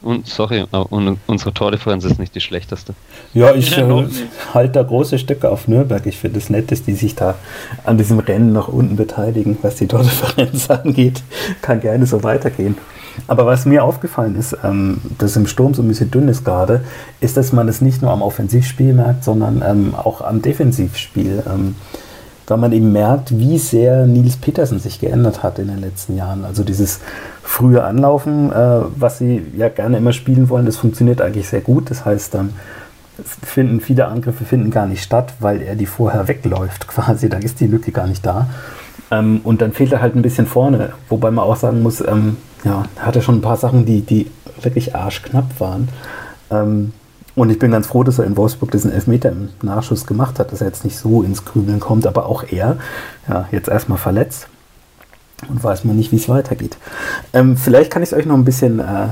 und 0.02 0.26
sorry, 0.26 0.64
und 0.72 1.18
unsere 1.26 1.54
Tordifferenz 1.54 2.04
ist 2.04 2.18
nicht 2.18 2.34
die 2.34 2.40
schlechteste. 2.40 2.94
Ja, 3.34 3.54
ich 3.54 3.76
äh, 3.78 4.06
halte 4.52 4.72
da 4.72 4.82
große 4.82 5.18
Stücke 5.18 5.48
auf 5.48 5.68
Nürnberg. 5.68 6.04
Ich 6.06 6.18
finde 6.18 6.38
es 6.38 6.50
nett, 6.50 6.72
dass 6.72 6.82
die 6.82 6.94
sich 6.94 7.14
da 7.14 7.36
an 7.84 7.98
diesem 7.98 8.18
Rennen 8.18 8.52
nach 8.52 8.68
unten 8.68 8.96
beteiligen, 8.96 9.58
was 9.62 9.76
die 9.76 9.86
Tordifferenz 9.86 10.68
angeht. 10.70 11.22
Kann 11.60 11.80
gerne 11.80 12.06
so 12.06 12.24
weitergehen. 12.24 12.76
Aber 13.26 13.46
was 13.46 13.66
mir 13.66 13.84
aufgefallen 13.84 14.36
ist, 14.36 14.56
ähm, 14.64 15.00
dass 15.18 15.36
im 15.36 15.46
Sturm 15.46 15.74
so 15.74 15.82
ein 15.82 15.88
bisschen 15.88 16.10
dünn 16.10 16.28
ist 16.28 16.44
gerade, 16.44 16.84
ist, 17.20 17.36
dass 17.36 17.52
man 17.52 17.68
es 17.68 17.80
nicht 17.80 18.02
nur 18.02 18.10
am 18.10 18.22
Offensivspiel 18.22 18.94
merkt, 18.94 19.24
sondern 19.24 19.62
ähm, 19.66 19.94
auch 19.94 20.20
am 20.20 20.42
Defensivspiel. 20.42 21.42
Ähm, 21.46 21.74
weil 22.52 22.58
man 22.58 22.72
eben 22.72 22.92
merkt, 22.92 23.38
wie 23.38 23.56
sehr 23.56 24.06
Nils 24.06 24.36
Petersen 24.36 24.78
sich 24.78 25.00
geändert 25.00 25.42
hat 25.42 25.58
in 25.58 25.68
den 25.68 25.80
letzten 25.80 26.16
Jahren. 26.16 26.44
Also 26.44 26.64
dieses 26.64 27.00
frühe 27.42 27.82
Anlaufen, 27.82 28.52
äh, 28.52 28.80
was 28.96 29.18
sie 29.18 29.42
ja 29.56 29.68
gerne 29.68 29.96
immer 29.96 30.12
spielen 30.12 30.50
wollen, 30.50 30.66
das 30.66 30.76
funktioniert 30.76 31.22
eigentlich 31.22 31.48
sehr 31.48 31.62
gut. 31.62 31.90
Das 31.90 32.04
heißt, 32.04 32.34
dann 32.34 32.50
finden 33.42 33.80
viele 33.80 34.06
Angriffe 34.06 34.44
finden 34.44 34.70
gar 34.70 34.86
nicht 34.86 35.02
statt, 35.02 35.34
weil 35.40 35.62
er 35.62 35.76
die 35.76 35.86
vorher 35.86 36.28
wegläuft 36.28 36.88
quasi. 36.88 37.28
Da 37.28 37.38
ist 37.38 37.60
die 37.60 37.66
Lücke 37.66 37.92
gar 37.92 38.06
nicht 38.06 38.24
da. 38.26 38.48
Ähm, 39.10 39.40
und 39.44 39.62
dann 39.62 39.72
fehlt 39.72 39.92
er 39.92 40.02
halt 40.02 40.16
ein 40.16 40.22
bisschen 40.22 40.46
vorne. 40.46 40.92
Wobei 41.08 41.30
man 41.30 41.44
auch 41.44 41.56
sagen 41.56 41.82
muss, 41.82 42.00
ähm, 42.00 42.36
ja, 42.64 42.84
hatte 42.98 43.22
schon 43.22 43.36
ein 43.36 43.42
paar 43.42 43.56
Sachen, 43.56 43.86
die, 43.86 44.02
die 44.02 44.30
wirklich 44.60 44.94
arschknapp 44.94 45.58
waren. 45.58 45.88
Ähm, 46.50 46.92
und 47.34 47.50
ich 47.50 47.58
bin 47.58 47.70
ganz 47.70 47.86
froh, 47.86 48.02
dass 48.04 48.18
er 48.18 48.26
in 48.26 48.36
Wolfsburg 48.36 48.70
diesen 48.70 48.92
Elfmeter 48.92 49.30
im 49.30 49.48
Nachschuss 49.62 50.06
gemacht 50.06 50.38
hat, 50.38 50.52
dass 50.52 50.60
er 50.60 50.66
jetzt 50.66 50.84
nicht 50.84 50.98
so 50.98 51.22
ins 51.22 51.44
Grübeln 51.44 51.80
kommt, 51.80 52.06
aber 52.06 52.26
auch 52.26 52.44
er, 52.44 52.76
ja, 53.28 53.48
jetzt 53.50 53.68
erstmal 53.68 53.98
verletzt 53.98 54.48
und 55.48 55.62
weiß 55.62 55.84
man 55.84 55.96
nicht, 55.96 56.12
wie 56.12 56.16
es 56.16 56.28
weitergeht. 56.28 56.76
Ähm, 57.32 57.56
vielleicht 57.56 57.90
kann 57.90 58.02
ich 58.02 58.10
es 58.10 58.18
euch 58.18 58.26
noch 58.26 58.36
ein 58.36 58.44
bisschen 58.44 58.80
äh, 58.80 59.08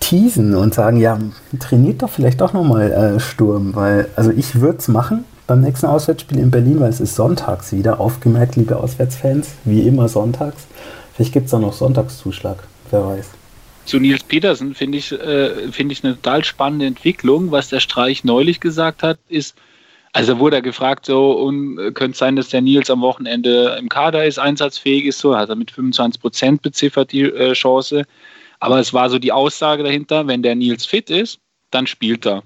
teasen 0.00 0.54
und 0.54 0.74
sagen, 0.74 0.96
ja, 0.98 1.18
trainiert 1.60 2.02
doch 2.02 2.10
vielleicht 2.10 2.40
doch 2.40 2.52
nochmal 2.52 2.90
äh, 2.90 3.20
Sturm, 3.20 3.74
weil, 3.74 4.08
also 4.16 4.30
ich 4.30 4.60
würde 4.60 4.78
es 4.78 4.88
machen 4.88 5.24
beim 5.46 5.60
nächsten 5.60 5.86
Auswärtsspiel 5.86 6.38
in 6.38 6.50
Berlin, 6.50 6.80
weil 6.80 6.90
es 6.90 7.00
ist 7.00 7.14
sonntags 7.14 7.72
wieder, 7.72 8.00
aufgemerkt, 8.00 8.56
liebe 8.56 8.76
Auswärtsfans, 8.76 9.48
wie 9.64 9.86
immer 9.86 10.08
sonntags. 10.08 10.66
Vielleicht 11.16 11.32
gibt 11.32 11.46
es 11.46 11.50
da 11.50 11.58
noch 11.58 11.72
Sonntagszuschlag, 11.72 12.62
wer 12.90 13.04
weiß 13.04 13.30
zu 13.86 14.00
Nils 14.00 14.24
Petersen 14.24 14.74
finde 14.74 14.98
ich, 14.98 15.12
äh, 15.12 15.70
finde 15.72 15.92
ich 15.92 16.04
eine 16.04 16.14
total 16.16 16.44
spannende 16.44 16.86
Entwicklung. 16.86 17.52
Was 17.52 17.68
der 17.68 17.80
Streich 17.80 18.24
neulich 18.24 18.60
gesagt 18.60 19.02
hat, 19.02 19.18
ist, 19.28 19.56
also 20.12 20.38
wurde 20.38 20.56
er 20.56 20.62
gefragt, 20.62 21.06
so, 21.06 21.32
und 21.32 21.78
äh, 21.78 21.92
könnte 21.92 22.18
sein, 22.18 22.36
dass 22.36 22.48
der 22.48 22.60
Nils 22.60 22.90
am 22.90 23.00
Wochenende 23.00 23.76
im 23.78 23.88
Kader 23.88 24.26
ist, 24.26 24.38
einsatzfähig 24.38 25.06
ist, 25.06 25.20
so, 25.20 25.36
hat 25.36 25.48
er 25.48 25.56
mit 25.56 25.70
25 25.70 26.20
Prozent 26.20 26.62
beziffert 26.62 27.12
die 27.12 27.22
äh, 27.22 27.52
Chance. 27.52 28.04
Aber 28.58 28.80
es 28.80 28.92
war 28.92 29.08
so 29.08 29.18
die 29.18 29.32
Aussage 29.32 29.82
dahinter, 29.82 30.26
wenn 30.26 30.42
der 30.42 30.56
Nils 30.56 30.84
fit 30.84 31.08
ist, 31.10 31.38
dann 31.70 31.86
spielt 31.86 32.26
er. 32.26 32.42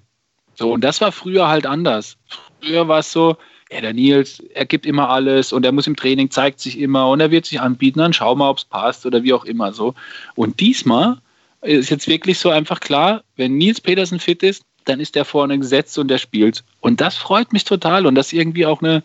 So, 0.55 0.73
und 0.73 0.83
das 0.83 1.01
war 1.01 1.13
früher 1.13 1.49
halt 1.49 1.67
anders. 1.67 2.17
Früher 2.61 2.87
war 2.87 2.99
es 2.99 3.11
so, 3.11 3.37
ja, 3.73 3.81
der 3.81 3.93
Nils, 3.93 4.43
er 4.55 4.67
gibt 4.67 4.85
immer 4.85 5.09
alles 5.09 5.53
und 5.53 5.65
er 5.65 5.73
muss 5.73 5.87
im 5.87 5.97
Training, 5.97 6.31
zeigt 6.31 6.61
sich 6.61 6.79
immer 6.79 7.09
und 7.09 7.21
er 7.21 7.31
wird 7.31 7.47
sich 7.47 7.61
anbieten, 7.61 8.01
dann 8.01 8.13
schau 8.13 8.35
mal, 8.35 8.51
ob 8.51 8.59
es 8.59 8.65
passt 8.65 9.07
oder 9.07 9.23
wie 9.23 9.33
auch 9.33 9.45
immer 9.45 9.73
so. 9.73 9.95
Und 10.35 10.61
diesmal 10.61 11.19
ist 11.63 11.91
jetzt 11.91 12.09
wirklich 12.09 12.39
so 12.39 12.51
einfach 12.51 12.81
klar, 12.81 13.23
wenn 13.37 13.59
Nils 13.59 13.81
Petersen 13.81 14.19
fit 14.19 14.43
ist, 14.43 14.65
dann 14.87 14.99
ist 14.99 15.15
der 15.15 15.25
vorne 15.25 15.59
gesetzt 15.59 15.99
und 15.99 16.09
der 16.09 16.19
spielt. 16.19 16.65
Und 16.81 17.01
das 17.01 17.17
freut 17.17 17.53
mich 17.53 17.65
total 17.65 18.07
und 18.07 18.15
das 18.15 18.29
ist 18.29 18.33
irgendwie 18.33 18.67
auch 18.67 18.83
eine, 18.83 19.05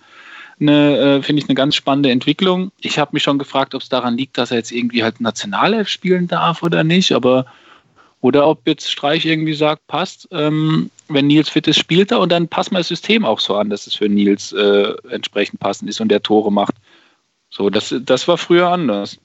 eine 0.59 0.97
äh, 0.97 1.21
finde 1.21 1.41
ich, 1.41 1.49
eine 1.49 1.55
ganz 1.55 1.75
spannende 1.75 2.09
Entwicklung. 2.09 2.71
Ich 2.79 2.97
habe 2.97 3.11
mich 3.13 3.23
schon 3.23 3.37
gefragt, 3.37 3.75
ob 3.75 3.81
es 3.81 3.89
daran 3.89 4.17
liegt, 4.17 4.37
dass 4.37 4.51
er 4.51 4.57
jetzt 4.57 4.71
irgendwie 4.71 5.03
halt 5.03 5.21
Nationalelf 5.21 5.89
spielen 5.89 6.27
darf 6.27 6.63
oder 6.63 6.83
nicht, 6.83 7.11
aber 7.11 7.45
oder 8.21 8.47
ob 8.47 8.65
jetzt 8.65 8.89
Streich 8.89 9.25
irgendwie 9.25 9.53
sagt, 9.53 9.85
passt, 9.85 10.27
ähm, 10.31 10.89
wenn 11.07 11.27
Nils 11.27 11.49
fit 11.49 11.67
ist, 11.67 11.79
spielt 11.79 12.11
er 12.11 12.19
und 12.19 12.31
dann 12.31 12.47
passt 12.47 12.71
mal 12.71 12.79
das 12.79 12.87
System 12.87 13.25
auch 13.25 13.39
so 13.39 13.55
an, 13.55 13.69
dass 13.69 13.87
es 13.87 13.95
für 13.95 14.09
Nils 14.09 14.53
äh, 14.53 14.93
entsprechend 15.09 15.59
passend 15.59 15.89
ist 15.89 16.01
und 16.01 16.09
der 16.09 16.21
Tore 16.21 16.51
macht. 16.51 16.75
So, 17.49 17.69
das, 17.69 17.93
das 18.01 18.27
war 18.27 18.37
früher 18.37 18.69
anders. 18.69 19.17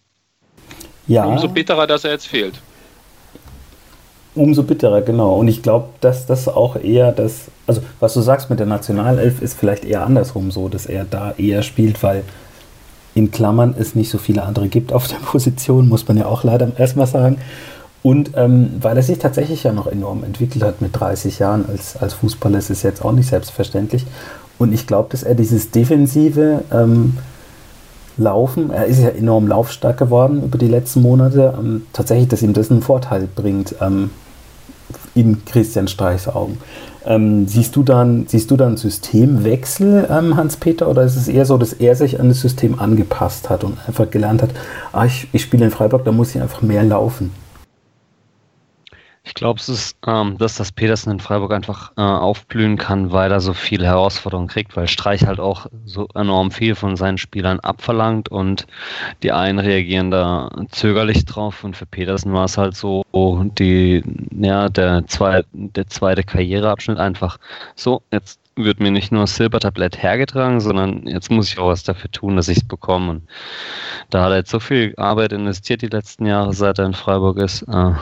Ja. 1.07 1.25
Umso 1.25 1.49
bitterer, 1.49 1.87
dass 1.87 2.05
er 2.05 2.13
jetzt 2.13 2.27
fehlt. 2.27 2.55
Umso 4.35 4.63
bitterer, 4.63 5.03
genau. 5.03 5.35
Und 5.35 5.49
ich 5.49 5.63
glaube, 5.63 5.89
dass 6.01 6.27
das 6.27 6.47
auch 6.47 6.77
eher 6.77 7.11
das, 7.11 7.49
also 7.67 7.83
was 7.99 8.15
du 8.15 8.21
sagst 8.21 8.49
mit 8.49 8.61
der 8.61 8.67
Nationalelf, 8.67 9.43
ist 9.43 9.59
vielleicht 9.59 9.85
eher 9.85 10.07
andersrum 10.07 10.53
so, 10.53 10.69
dass 10.69 10.87
er 10.87 11.05
da 11.05 11.33
eher 11.33 11.63
spielt, 11.63 12.03
weil 12.03 12.23
in 13.15 13.33
Klammern 13.33 13.75
es 13.77 13.97
nicht 13.97 14.11
so 14.11 14.19
viele 14.19 14.45
andere 14.45 14.69
gibt 14.69 14.93
auf 14.93 15.09
der 15.09 15.17
Position, 15.25 15.89
muss 15.89 16.07
man 16.07 16.17
ja 16.17 16.27
auch 16.27 16.45
leider 16.45 16.71
erstmal 16.79 17.09
sagen. 17.09 17.39
Und 18.02 18.33
ähm, 18.35 18.71
weil 18.80 18.97
er 18.97 19.02
sich 19.02 19.19
tatsächlich 19.19 19.64
ja 19.64 19.73
noch 19.73 19.87
enorm 19.87 20.25
entwickelt 20.25 20.64
hat 20.64 20.80
mit 20.80 20.99
30 20.99 21.38
Jahren 21.38 21.66
als, 21.69 21.97
als 21.97 22.14
Fußballer, 22.14 22.59
ist 22.59 22.71
es 22.71 22.83
jetzt 22.83 23.04
auch 23.04 23.12
nicht 23.12 23.28
selbstverständlich. 23.28 24.07
Und 24.59 24.73
ich 24.73 24.87
glaube, 24.87 25.09
dass 25.11 25.23
er 25.23 25.35
dieses 25.35 25.71
defensive 25.71 26.62
ähm, 26.73 27.19
Laufen, 28.16 28.71
er 28.71 28.85
ist 28.85 29.00
ja 29.00 29.09
enorm 29.09 29.49
laufstark 29.49 29.97
geworden 29.97 30.42
über 30.42 30.59
die 30.59 30.69
letzten 30.69 31.00
Monate, 31.00 31.54
ähm, 31.59 31.87
tatsächlich, 31.92 32.28
dass 32.28 32.42
ihm 32.42 32.52
das 32.52 32.71
einen 32.71 32.83
Vorteil 32.83 33.26
bringt 33.35 33.75
ähm, 33.80 34.11
in 35.14 35.45
Christian 35.45 35.88
Streichs 35.88 36.28
Augen. 36.28 36.59
Ähm, 37.07 37.49
siehst, 37.49 37.76
du 37.76 37.83
dann, 37.83 38.26
siehst 38.26 38.50
du 38.50 38.57
dann 38.57 38.76
Systemwechsel, 38.76 40.07
ähm, 40.11 40.37
Hans-Peter, 40.37 40.88
oder 40.88 41.04
ist 41.04 41.16
es 41.16 41.28
eher 41.28 41.47
so, 41.47 41.57
dass 41.57 41.73
er 41.73 41.97
sich 41.97 42.21
an 42.21 42.28
das 42.28 42.40
System 42.40 42.78
angepasst 42.78 43.49
hat 43.49 43.64
und 43.64 43.78
einfach 43.87 44.11
gelernt 44.11 44.42
hat, 44.42 44.50
ah, 44.92 45.07
ich, 45.07 45.28
ich 45.33 45.42
spiele 45.42 45.64
in 45.64 45.71
Freiburg, 45.71 46.04
da 46.04 46.12
muss 46.12 46.35
ich 46.35 46.42
einfach 46.42 46.61
mehr 46.61 46.83
laufen? 46.83 47.30
Ich 49.23 49.35
glaube, 49.35 49.61
es 49.61 49.69
ist, 49.69 49.97
ähm, 50.07 50.39
dass 50.39 50.57
das 50.57 50.73
Petersen 50.73 51.11
in 51.12 51.21
Freiburg 51.21 51.53
einfach 51.53 51.93
äh, 51.97 52.00
aufblühen 52.00 52.79
kann, 52.79 53.12
weil 53.12 53.31
er 53.31 53.41
so 53.41 53.53
viele 53.53 53.87
Herausforderungen 53.87 54.49
kriegt, 54.49 54.77
weil 54.77 54.89
Streich 54.89 55.27
halt 55.27 55.41
auch 55.41 55.67
so 55.85 56.09
enorm 56.15 56.50
viel 56.50 56.75
von 56.75 56.97
seinen 56.97 57.19
Spielern 57.19 57.61
abverlangt 57.61 58.31
und 58.31 58.67
die 59.23 59.33
einen 59.33 59.59
reagieren 59.59 60.11
da 60.11 60.50
zögerlich 60.71 61.27
drauf 61.27 61.65
und 61.65 61.77
für 61.77 61.87
Petersen 61.87 62.33
war 62.33 62.47
es 62.47 62.57
halt 62.57 62.75
so 62.77 63.05
die, 63.59 64.03
ja, 64.33 64.69
der, 64.71 65.07
zwei, 65.07 65.45
der 65.53 65.87
zweite 65.87 66.25
Karriereabschnitt 66.25 66.99
einfach 66.99 67.39
so, 67.75 68.03
jetzt 68.11 68.41
wird 68.64 68.81
mir 68.81 68.90
nicht 68.90 69.12
nur 69.12 69.23
das 69.23 69.37
Silbertablett 69.37 70.02
hergetragen, 70.02 70.61
sondern 70.61 71.07
jetzt 71.07 71.31
muss 71.31 71.49
ich 71.49 71.59
auch 71.59 71.69
was 71.69 71.83
dafür 71.83 72.11
tun, 72.11 72.37
dass 72.37 72.49
ich 72.49 72.59
es 72.59 72.64
bekomme. 72.64 73.11
Und 73.11 73.23
da 74.11 74.25
hat 74.25 74.31
er 74.31 74.38
jetzt 74.38 74.50
so 74.50 74.61
viel 74.61 74.95
Arbeit 74.97 75.33
investiert 75.33 75.83
die 75.83 75.88
letzten 75.88 76.26
Jahre, 76.26 76.52
seit 76.52 76.79
er 76.79 76.87
in 76.87 76.95
Freiburg 76.95 77.38
ist. 77.38 77.62
Äh, 77.62 77.93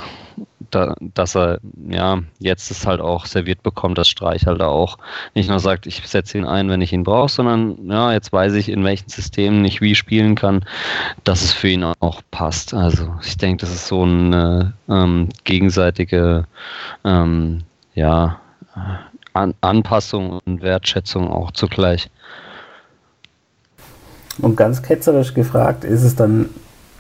da, 0.71 0.95
dass 1.01 1.35
er 1.35 1.61
ja 1.89 2.21
jetzt 2.39 2.71
es 2.71 2.87
halt 2.87 3.01
auch 3.01 3.27
serviert 3.27 3.63
bekommt, 3.63 3.99
dass 3.99 4.09
Streich 4.09 4.47
halt 4.47 4.61
auch 4.61 4.99
nicht 5.35 5.49
nur 5.49 5.61
sagt, 5.61 5.87
ich 5.87 6.07
setze 6.07 6.39
ihn 6.39 6.45
ein, 6.45 6.69
wenn 6.69 6.83
ich 6.83 6.93
ihn 6.93 7.05
brauche, 7.05 7.31
sondern 7.31 7.89
ja, 7.89 8.13
jetzt 8.13 8.33
weiß 8.33 8.55
ich, 8.55 8.69
in 8.69 8.85
welchen 8.85 9.09
Systemen 9.09 9.65
ich 9.65 9.81
wie 9.81 9.95
spielen 9.95 10.35
kann, 10.35 10.65
dass 11.25 11.43
es 11.43 11.53
für 11.53 11.69
ihn 11.69 11.85
auch 11.85 12.23
passt. 12.31 12.75
Also 12.75 13.15
ich 13.23 13.37
denke, 13.37 13.63
das 13.63 13.75
ist 13.75 13.89
so 13.89 14.03
eine 14.03 14.75
ähm, 14.89 15.29
gegenseitige 15.45 16.47
ähm, 17.05 17.63
ja, 17.95 18.41
An 19.39 19.55
Anpassung 19.61 20.41
und 20.45 20.63
Wertschätzung 20.63 21.31
auch 21.31 21.53
zugleich. 21.53 22.11
Und 24.41 24.57
ganz 24.57 24.83
ketzerisch 24.83 25.35
gefragt, 25.35 25.85
ist 25.85 26.03
es 26.03 26.15
dann 26.15 26.51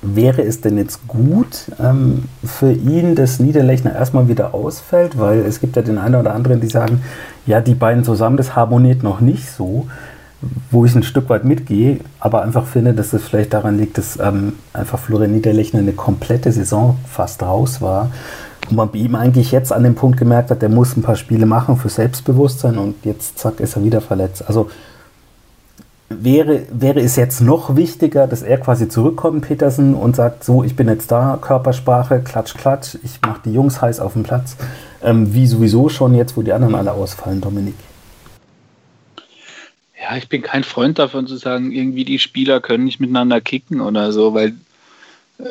wäre 0.00 0.42
es 0.42 0.60
denn 0.60 0.76
jetzt 0.76 1.08
gut 1.08 1.66
ähm, 1.80 2.24
für 2.44 2.70
ihn, 2.72 3.14
dass 3.14 3.40
Niederlechner 3.40 3.94
erstmal 3.94 4.28
wieder 4.28 4.54
ausfällt? 4.54 5.18
Weil 5.18 5.40
es 5.40 5.60
gibt 5.60 5.76
ja 5.76 5.82
den 5.82 5.98
einen 5.98 6.14
oder 6.14 6.34
anderen, 6.34 6.60
die 6.60 6.68
sagen, 6.68 7.02
ja, 7.46 7.60
die 7.60 7.74
beiden 7.74 8.04
zusammen, 8.04 8.36
das 8.36 8.54
harmoniert 8.54 9.02
noch 9.02 9.20
nicht 9.20 9.50
so, 9.50 9.86
wo 10.70 10.84
ich 10.84 10.94
ein 10.94 11.02
Stück 11.02 11.28
weit 11.30 11.44
mitgehe, 11.44 11.98
aber 12.20 12.42
einfach 12.42 12.64
finde, 12.64 12.94
dass 12.94 13.12
es 13.12 13.24
vielleicht 13.24 13.52
daran 13.52 13.76
liegt, 13.76 13.98
dass 13.98 14.18
ähm, 14.20 14.52
einfach 14.72 15.00
Florian 15.00 15.32
Niederlechner 15.32 15.80
eine 15.80 15.92
komplette 15.92 16.52
Saison 16.52 16.96
fast 17.08 17.42
raus 17.42 17.82
war. 17.82 18.10
Und 18.68 18.76
man 18.76 18.90
bei 18.90 18.98
ihm 18.98 19.14
eigentlich 19.14 19.50
jetzt 19.50 19.72
an 19.72 19.82
dem 19.82 19.94
Punkt 19.94 20.18
gemerkt 20.18 20.50
hat, 20.50 20.62
der 20.62 20.68
muss 20.68 20.96
ein 20.96 21.02
paar 21.02 21.16
Spiele 21.16 21.46
machen 21.46 21.76
für 21.76 21.88
Selbstbewusstsein 21.88 22.78
und 22.78 23.04
jetzt 23.04 23.38
zack 23.38 23.60
ist 23.60 23.76
er 23.76 23.84
wieder 23.84 24.00
verletzt. 24.00 24.44
Also 24.46 24.70
wäre, 26.08 26.66
wäre 26.70 27.00
es 27.00 27.16
jetzt 27.16 27.40
noch 27.40 27.76
wichtiger, 27.76 28.26
dass 28.26 28.42
er 28.42 28.58
quasi 28.58 28.88
zurückkommt, 28.88 29.46
Petersen, 29.46 29.94
und 29.94 30.16
sagt, 30.16 30.44
so, 30.44 30.64
ich 30.64 30.76
bin 30.76 30.88
jetzt 30.88 31.10
da, 31.10 31.38
Körpersprache, 31.40 32.20
klatsch, 32.20 32.54
klatsch, 32.54 32.96
ich 33.02 33.20
mache 33.22 33.40
die 33.44 33.52
Jungs 33.52 33.80
heiß 33.80 34.00
auf 34.00 34.14
dem 34.14 34.22
Platz, 34.22 34.56
ähm, 35.02 35.34
wie 35.34 35.46
sowieso 35.46 35.88
schon 35.88 36.14
jetzt, 36.14 36.36
wo 36.36 36.42
die 36.42 36.52
anderen 36.52 36.74
alle 36.74 36.92
ausfallen, 36.92 37.40
Dominik. 37.40 37.74
Ja, 40.00 40.16
ich 40.16 40.28
bin 40.28 40.42
kein 40.42 40.64
Freund 40.64 40.98
davon 40.98 41.26
zu 41.26 41.36
sagen, 41.36 41.72
irgendwie 41.72 42.04
die 42.04 42.18
Spieler 42.18 42.60
können 42.60 42.84
nicht 42.84 43.00
miteinander 43.00 43.40
kicken 43.40 43.80
oder 43.80 44.12
so, 44.12 44.32
weil 44.32 44.54
äh, 45.38 45.44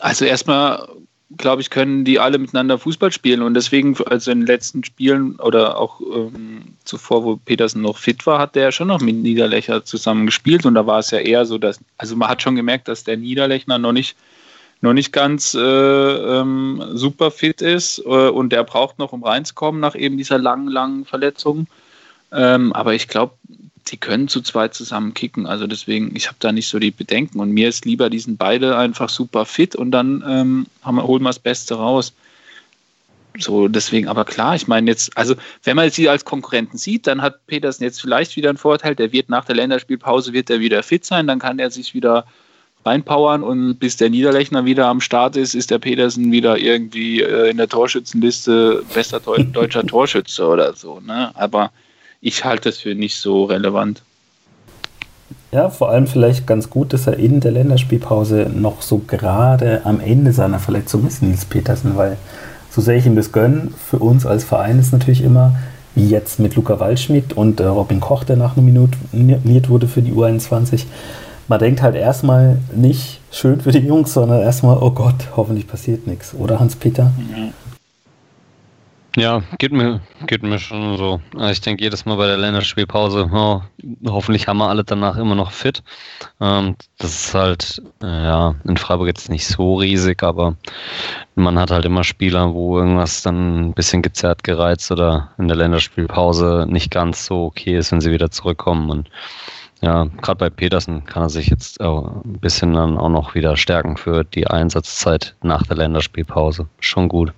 also 0.00 0.24
erstmal 0.24 0.88
glaube 1.36 1.62
ich, 1.62 1.70
können 1.70 2.04
die 2.04 2.18
alle 2.18 2.38
miteinander 2.38 2.78
Fußball 2.78 3.12
spielen. 3.12 3.42
Und 3.42 3.54
deswegen, 3.54 3.96
also 4.06 4.30
in 4.30 4.40
den 4.40 4.46
letzten 4.46 4.84
Spielen 4.84 5.36
oder 5.36 5.78
auch 5.78 6.00
ähm, 6.00 6.76
zuvor, 6.84 7.24
wo 7.24 7.36
Petersen 7.36 7.82
noch 7.82 7.98
fit 7.98 8.26
war, 8.26 8.38
hat 8.38 8.54
der 8.54 8.64
ja 8.64 8.72
schon 8.72 8.88
noch 8.88 9.00
mit 9.00 9.16
Niederlechner 9.16 9.84
zusammen 9.84 10.26
gespielt. 10.26 10.66
Und 10.66 10.74
da 10.74 10.86
war 10.86 10.98
es 10.98 11.10
ja 11.10 11.18
eher 11.18 11.44
so, 11.46 11.58
dass, 11.58 11.80
also 11.98 12.16
man 12.16 12.28
hat 12.28 12.42
schon 12.42 12.56
gemerkt, 12.56 12.88
dass 12.88 13.04
der 13.04 13.16
Niederlechner 13.16 13.78
noch 13.78 13.92
nicht, 13.92 14.16
noch 14.80 14.92
nicht 14.92 15.12
ganz 15.12 15.54
äh, 15.54 15.60
ähm, 15.60 16.82
super 16.92 17.30
fit 17.30 17.62
ist 17.62 17.98
äh, 17.98 18.28
und 18.28 18.50
der 18.50 18.64
braucht 18.64 18.98
noch, 18.98 19.12
um 19.12 19.24
reinzukommen 19.24 19.80
nach 19.80 19.94
eben 19.94 20.16
dieser 20.16 20.38
langen, 20.38 20.68
langen 20.68 21.04
Verletzung. 21.04 21.66
Ähm, 22.32 22.72
aber 22.72 22.94
ich 22.94 23.08
glaube, 23.08 23.34
sie 23.88 23.96
können 23.96 24.28
zu 24.28 24.40
zweit 24.40 24.74
zusammen 24.74 25.14
kicken. 25.14 25.46
Also 25.46 25.66
deswegen, 25.66 26.14
ich 26.16 26.26
habe 26.26 26.36
da 26.40 26.52
nicht 26.52 26.68
so 26.68 26.78
die 26.78 26.90
Bedenken. 26.90 27.40
Und 27.40 27.50
mir 27.50 27.68
ist 27.68 27.84
lieber, 27.84 28.10
die 28.10 28.18
sind 28.18 28.38
beide 28.38 28.76
einfach 28.76 29.08
super 29.08 29.44
fit 29.44 29.76
und 29.76 29.90
dann 29.90 30.24
ähm, 30.26 30.66
haben, 30.82 31.02
holen 31.02 31.22
wir 31.22 31.28
das 31.28 31.38
Beste 31.38 31.74
raus. 31.74 32.12
So, 33.36 33.66
deswegen, 33.66 34.06
aber 34.06 34.24
klar, 34.24 34.54
ich 34.54 34.68
meine 34.68 34.88
jetzt, 34.88 35.16
also 35.18 35.34
wenn 35.64 35.74
man 35.76 35.90
sie 35.90 36.08
als 36.08 36.24
Konkurrenten 36.24 36.78
sieht, 36.78 37.06
dann 37.08 37.20
hat 37.20 37.46
Petersen 37.48 37.82
jetzt 37.82 38.00
vielleicht 38.00 38.36
wieder 38.36 38.48
einen 38.48 38.58
Vorteil, 38.58 38.94
der 38.94 39.12
wird 39.12 39.28
nach 39.28 39.44
der 39.44 39.56
Länderspielpause 39.56 40.32
wird 40.32 40.50
er 40.50 40.60
wieder 40.60 40.84
fit 40.84 41.04
sein, 41.04 41.26
dann 41.26 41.40
kann 41.40 41.58
er 41.58 41.70
sich 41.70 41.94
wieder 41.94 42.26
reinpowern 42.84 43.42
und 43.42 43.78
bis 43.78 43.96
der 43.96 44.10
Niederlechner 44.10 44.66
wieder 44.66 44.86
am 44.86 45.00
Start 45.00 45.36
ist, 45.36 45.54
ist 45.54 45.70
der 45.72 45.80
Petersen 45.80 46.30
wieder 46.30 46.58
irgendwie 46.58 47.22
äh, 47.22 47.50
in 47.50 47.56
der 47.56 47.68
Torschützenliste 47.68 48.84
bester 48.94 49.20
deutscher 49.20 49.84
Torschütze 49.86 50.46
oder 50.46 50.74
so. 50.74 51.00
Ne? 51.00 51.32
Aber 51.34 51.72
ich 52.24 52.44
halte 52.44 52.70
es 52.70 52.78
für 52.78 52.94
nicht 52.94 53.16
so 53.18 53.44
relevant. 53.44 54.02
Ja, 55.52 55.68
vor 55.68 55.90
allem 55.90 56.06
vielleicht 56.06 56.46
ganz 56.46 56.70
gut, 56.70 56.94
dass 56.94 57.06
er 57.06 57.18
in 57.18 57.40
der 57.40 57.52
Länderspielpause 57.52 58.50
noch 58.52 58.80
so 58.80 59.02
gerade 59.06 59.82
am 59.84 60.00
Ende 60.00 60.32
seiner 60.32 60.58
Verletzung 60.58 61.06
ist, 61.06 61.22
Nils 61.22 61.44
Petersen, 61.44 61.96
weil 61.96 62.16
so 62.70 62.80
sehr 62.80 62.96
ich 62.96 63.06
ihm 63.06 63.14
das 63.14 63.30
gönne, 63.30 63.68
für 63.76 63.98
uns 63.98 64.24
als 64.24 64.42
Verein 64.42 64.78
ist 64.78 64.92
natürlich 64.92 65.22
immer, 65.22 65.54
wie 65.94 66.08
jetzt 66.08 66.40
mit 66.40 66.56
Luca 66.56 66.80
Waldschmidt 66.80 67.34
und 67.34 67.60
äh, 67.60 67.66
Robin 67.66 68.00
Koch, 68.00 68.24
der 68.24 68.36
nach 68.36 68.56
einer 68.56 68.64
Minute 68.64 68.96
nominiert 69.12 69.68
wurde 69.68 69.86
für 69.86 70.02
die 70.02 70.12
U21. 70.12 70.86
Man 71.46 71.58
denkt 71.58 71.82
halt 71.82 71.94
erstmal 71.94 72.58
nicht 72.74 73.20
schön 73.30 73.60
für 73.60 73.70
die 73.70 73.78
Jungs, 73.86 74.14
sondern 74.14 74.40
erstmal, 74.40 74.78
oh 74.78 74.90
Gott, 74.90 75.28
hoffentlich 75.36 75.68
passiert 75.68 76.06
nichts. 76.06 76.34
Oder 76.34 76.58
Hans-Peter? 76.58 77.12
Ja. 77.36 77.48
Ja, 79.16 79.42
geht 79.58 79.70
mir, 79.70 80.00
geht 80.26 80.42
mir 80.42 80.58
schon 80.58 80.96
so. 80.96 81.20
Also 81.36 81.52
ich 81.52 81.60
denke 81.60 81.84
jedes 81.84 82.04
Mal 82.04 82.16
bei 82.16 82.26
der 82.26 82.36
Länderspielpause, 82.36 83.30
oh, 83.32 83.62
hoffentlich 84.06 84.48
haben 84.48 84.58
wir 84.58 84.68
alle 84.68 84.82
danach 84.82 85.16
immer 85.16 85.36
noch 85.36 85.52
fit. 85.52 85.84
Ähm, 86.40 86.74
das 86.98 87.26
ist 87.26 87.34
halt, 87.34 87.82
äh, 88.02 88.06
ja, 88.06 88.56
in 88.64 88.76
Freiburg 88.76 89.06
jetzt 89.06 89.30
nicht 89.30 89.46
so 89.46 89.76
riesig, 89.76 90.24
aber 90.24 90.56
man 91.36 91.56
hat 91.60 91.70
halt 91.70 91.84
immer 91.84 92.02
Spieler, 92.02 92.54
wo 92.54 92.76
irgendwas 92.76 93.22
dann 93.22 93.68
ein 93.68 93.72
bisschen 93.72 94.02
gezerrt, 94.02 94.42
gereizt 94.42 94.90
oder 94.90 95.30
in 95.38 95.46
der 95.46 95.56
Länderspielpause 95.56 96.66
nicht 96.68 96.90
ganz 96.90 97.26
so 97.26 97.44
okay 97.44 97.78
ist, 97.78 97.92
wenn 97.92 98.00
sie 98.00 98.10
wieder 98.10 98.32
zurückkommen. 98.32 98.90
Und 98.90 99.10
ja, 99.80 100.06
gerade 100.22 100.38
bei 100.38 100.50
Petersen 100.50 101.04
kann 101.04 101.22
er 101.22 101.30
sich 101.30 101.46
jetzt 101.46 101.80
ein 101.80 102.38
bisschen 102.40 102.72
dann 102.72 102.98
auch 102.98 103.10
noch 103.10 103.36
wieder 103.36 103.56
stärken 103.56 103.96
für 103.96 104.24
die 104.24 104.48
Einsatzzeit 104.48 105.36
nach 105.40 105.62
der 105.62 105.76
Länderspielpause. 105.76 106.66
Schon 106.80 107.08
gut. 107.08 107.32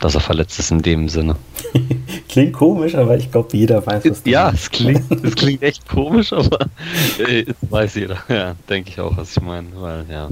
Dass 0.00 0.14
er 0.14 0.20
verletzt 0.20 0.58
ist 0.58 0.70
in 0.70 0.82
dem 0.82 1.08
Sinne. 1.08 1.36
klingt 2.28 2.54
komisch, 2.54 2.94
aber 2.94 3.16
ich 3.16 3.30
glaube, 3.30 3.56
jeder 3.56 3.84
weiß 3.86 4.04
es. 4.06 4.22
Ja, 4.24 4.50
es 4.50 4.70
klingt, 4.70 5.04
es 5.24 5.34
klingt 5.36 5.62
echt 5.62 5.88
komisch, 5.88 6.32
aber 6.32 6.66
äh, 7.18 7.44
weiß 7.68 7.94
jeder. 7.96 8.16
Ja, 8.28 8.54
denke 8.68 8.90
ich 8.90 9.00
auch, 9.00 9.16
was 9.16 9.36
ich 9.36 9.42
meine. 9.42 9.68
Weil, 9.74 10.04
ja, 10.10 10.28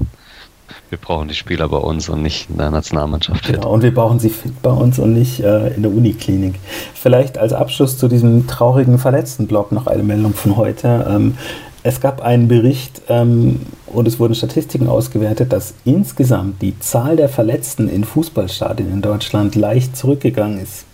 wir 0.89 0.97
brauchen 0.97 1.27
die 1.27 1.35
Spieler 1.35 1.69
bei 1.69 1.77
uns 1.77 2.09
und 2.09 2.21
nicht 2.23 2.49
in 2.49 2.57
der 2.57 2.71
Nationalmannschaft. 2.71 3.45
Fit. 3.45 3.57
Ja, 3.57 3.67
und 3.67 3.83
wir 3.83 3.93
brauchen 3.93 4.19
sie 4.19 4.29
fit 4.29 4.61
bei 4.61 4.71
uns 4.71 4.97
und 4.97 5.13
nicht 5.13 5.39
äh, 5.39 5.73
in 5.75 5.83
der 5.83 5.91
Uniklinik. 5.91 6.55
Vielleicht 6.93 7.37
als 7.37 7.53
Abschluss 7.53 7.97
zu 7.97 8.07
diesem 8.07 8.47
traurigen 8.47 8.97
Verletzten-Blog 8.97 9.71
noch 9.71 9.87
eine 9.87 10.03
Meldung 10.03 10.33
von 10.33 10.57
heute. 10.57 11.05
Ähm, 11.09 11.37
es 11.83 12.01
gab 12.01 12.21
einen 12.21 12.47
Bericht 12.47 13.01
ähm, 13.07 13.61
und 13.93 14.07
es 14.07 14.19
wurden 14.19 14.35
Statistiken 14.35 14.87
ausgewertet, 14.87 15.51
dass 15.51 15.73
insgesamt 15.85 16.61
die 16.61 16.77
Zahl 16.79 17.15
der 17.15 17.29
Verletzten 17.29 17.89
in 17.89 18.03
Fußballstadien 18.03 18.91
in 18.91 19.01
Deutschland 19.01 19.55
leicht 19.55 19.95
zurückgegangen 19.95 20.59
ist. 20.59 20.85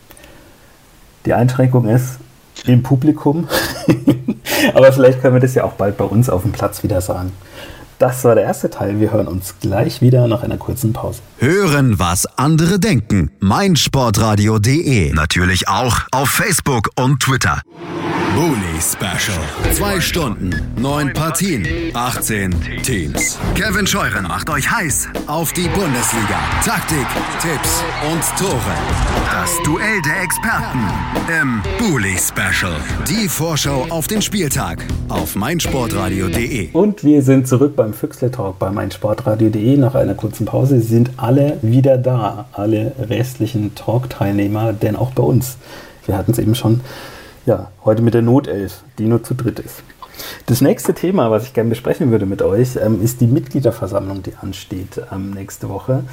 Die 1.26 1.34
Einschränkung 1.34 1.88
ist 1.88 2.20
im 2.66 2.84
Publikum, 2.84 3.48
aber 4.74 4.92
vielleicht 4.92 5.22
können 5.22 5.36
wir 5.36 5.42
das 5.42 5.56
ja 5.56 5.64
auch 5.64 5.74
bald 5.74 5.98
bei 5.98 6.06
uns 6.06 6.30
auf 6.30 6.44
dem 6.44 6.52
Platz 6.52 6.84
wieder 6.84 7.02
sagen. 7.02 7.32
Das 8.00 8.24
war 8.24 8.36
der 8.36 8.44
erste 8.44 8.70
Teil. 8.70 9.00
Wir 9.00 9.12
hören 9.12 9.28
uns 9.28 9.56
gleich 9.62 10.02
wieder 10.02 10.28
nach 10.28 10.44
einer 10.44 10.58
kurzen 10.58 10.94
Pause. 10.94 11.22
Hören, 11.40 11.98
was 12.00 12.26
andere 12.38 12.80
denken. 12.80 13.32
meinsportradio.de. 13.40 15.14
Natürlich 15.14 15.68
auch 15.68 16.00
auf 16.12 16.30
Facebook 16.30 16.90
und 16.96 17.22
Twitter. 17.22 17.62
Bully 18.36 18.82
Special. 18.82 19.40
Zwei 19.74 20.02
Stunden, 20.02 20.54
neun 20.76 21.14
Partien, 21.14 21.66
18 21.94 22.54
Teams. 22.84 23.38
Kevin 23.56 23.88
Scheuren 23.88 24.28
macht 24.28 24.50
euch 24.50 24.70
heiß 24.70 25.08
auf 25.28 25.54
die 25.54 25.70
Bundesliga. 25.70 26.38
Taktik, 26.66 27.08
Tipps 27.42 27.82
und 28.12 28.22
Tore. 28.38 28.76
Das 29.32 29.52
Duell 29.64 30.02
der 30.02 30.22
Experten 30.22 30.80
im 31.42 31.62
Bully 31.80 32.18
Special. 32.18 32.76
Die 33.08 33.30
Vorschau 33.30 33.88
auf 33.90 34.08
den 34.08 34.22
Spieltag 34.22 34.84
auf 35.08 35.36
meinsportradio.de. 35.38 36.72
Und 36.74 37.06
wir 37.06 37.22
sind 37.22 37.48
zurück 37.48 37.78
beim 37.86 37.94
Füchsle 37.94 38.32
Talk 38.32 38.58
bei 38.58 38.72
meinsportradio.de. 38.72 39.78
Nach 39.78 39.94
einer 39.94 40.16
kurzen 40.16 40.48
Pause 40.48 40.82
sind 40.82 41.12
alle 41.18 41.60
wieder 41.62 42.00
da. 42.00 42.46
Alle 42.52 42.94
restlichen 42.98 43.76
Talk-Teilnehmer, 43.76 44.74
denn 44.74 44.96
auch 44.96 45.12
bei 45.12 45.22
uns. 45.22 45.58
Wir 46.08 46.18
hatten 46.18 46.32
es 46.32 46.40
eben 46.40 46.56
schon 46.56 46.82
ja, 47.46 47.70
heute 47.84 48.02
mit 48.02 48.16
der 48.16 48.24
Notelf, 48.24 48.82
die 48.98 49.06
nur 49.06 49.24
zu 49.24 49.36
dritt 49.36 49.60
ist. 49.60 49.84
Das 50.48 50.62
nächste 50.62 50.96
Thema, 50.96 51.30
was 51.30 51.44
ich 51.44 51.54
gerne 51.54 51.70
besprechen 51.70 52.10
würde 52.10 52.26
mit 52.26 52.42
euch, 52.42 52.76
ähm, 52.76 53.04
ist 53.04 53.22
die 53.22 53.28
Mitgliederversammlung, 53.28 54.24
die 54.24 54.34
ansteht 54.42 55.00
ähm, 55.12 55.30
nächste 55.30 55.70
Woche. 55.70 56.06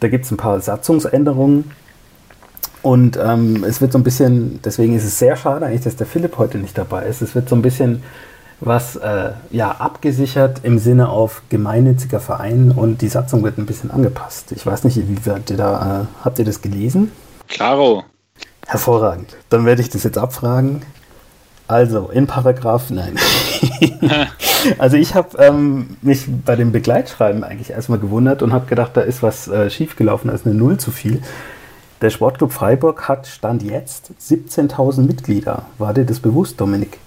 Da 0.00 0.08
gibt 0.08 0.24
es 0.24 0.32
ein 0.32 0.38
paar 0.38 0.60
Satzungsänderungen. 0.60 1.70
Und 2.82 3.16
ähm, 3.16 3.62
es 3.62 3.80
wird 3.80 3.92
so 3.92 3.98
ein 3.98 4.02
bisschen, 4.02 4.58
deswegen 4.64 4.96
ist 4.96 5.04
es 5.04 5.20
sehr 5.20 5.36
schade 5.36 5.66
eigentlich, 5.66 5.82
dass 5.82 5.94
der 5.94 6.08
Philipp 6.08 6.36
heute 6.38 6.58
nicht 6.58 6.76
dabei 6.76 7.04
ist. 7.04 7.22
Es 7.22 7.36
wird 7.36 7.48
so 7.48 7.54
ein 7.54 7.62
bisschen 7.62 8.02
was 8.64 8.96
äh, 8.96 9.32
ja, 9.50 9.72
abgesichert 9.72 10.60
im 10.62 10.78
Sinne 10.78 11.08
auf 11.08 11.42
gemeinnütziger 11.48 12.20
Verein 12.20 12.70
und 12.70 13.02
die 13.02 13.08
Satzung 13.08 13.42
wird 13.42 13.58
ein 13.58 13.66
bisschen 13.66 13.90
angepasst. 13.90 14.52
Ich 14.52 14.64
weiß 14.64 14.84
nicht, 14.84 14.96
wie 14.96 15.30
habt 15.30 15.50
ihr 15.50 15.56
da, 15.56 16.02
äh, 16.02 16.24
habt 16.24 16.38
ihr 16.38 16.44
das 16.44 16.62
gelesen? 16.62 17.10
Klaro. 17.48 18.04
Hervorragend. 18.66 19.36
Dann 19.48 19.66
werde 19.66 19.82
ich 19.82 19.90
das 19.90 20.04
jetzt 20.04 20.16
abfragen. 20.16 20.82
Also, 21.66 22.10
in 22.12 22.26
Paragraph, 22.26 22.90
nein. 22.90 23.16
also 24.78 24.96
ich 24.96 25.14
habe 25.14 25.38
ähm, 25.38 25.96
mich 26.02 26.26
bei 26.44 26.54
dem 26.54 26.70
Begleitschreiben 26.70 27.44
eigentlich 27.44 27.70
erstmal 27.70 27.98
gewundert 27.98 28.42
und 28.42 28.52
habe 28.52 28.66
gedacht, 28.66 28.92
da 28.94 29.00
ist 29.00 29.22
was 29.22 29.48
äh, 29.48 29.70
schiefgelaufen, 29.70 30.28
da 30.28 30.34
ist 30.34 30.46
eine 30.46 30.54
Null 30.54 30.78
zu 30.78 30.90
viel. 30.90 31.20
Der 32.00 32.10
Sportclub 32.10 32.52
Freiburg 32.52 33.08
hat 33.08 33.26
Stand 33.26 33.62
jetzt 33.62 34.12
17.000 34.20 35.02
Mitglieder. 35.02 35.66
War 35.78 35.94
dir 35.94 36.04
das 36.04 36.20
bewusst, 36.20 36.60
Dominik? 36.60 36.98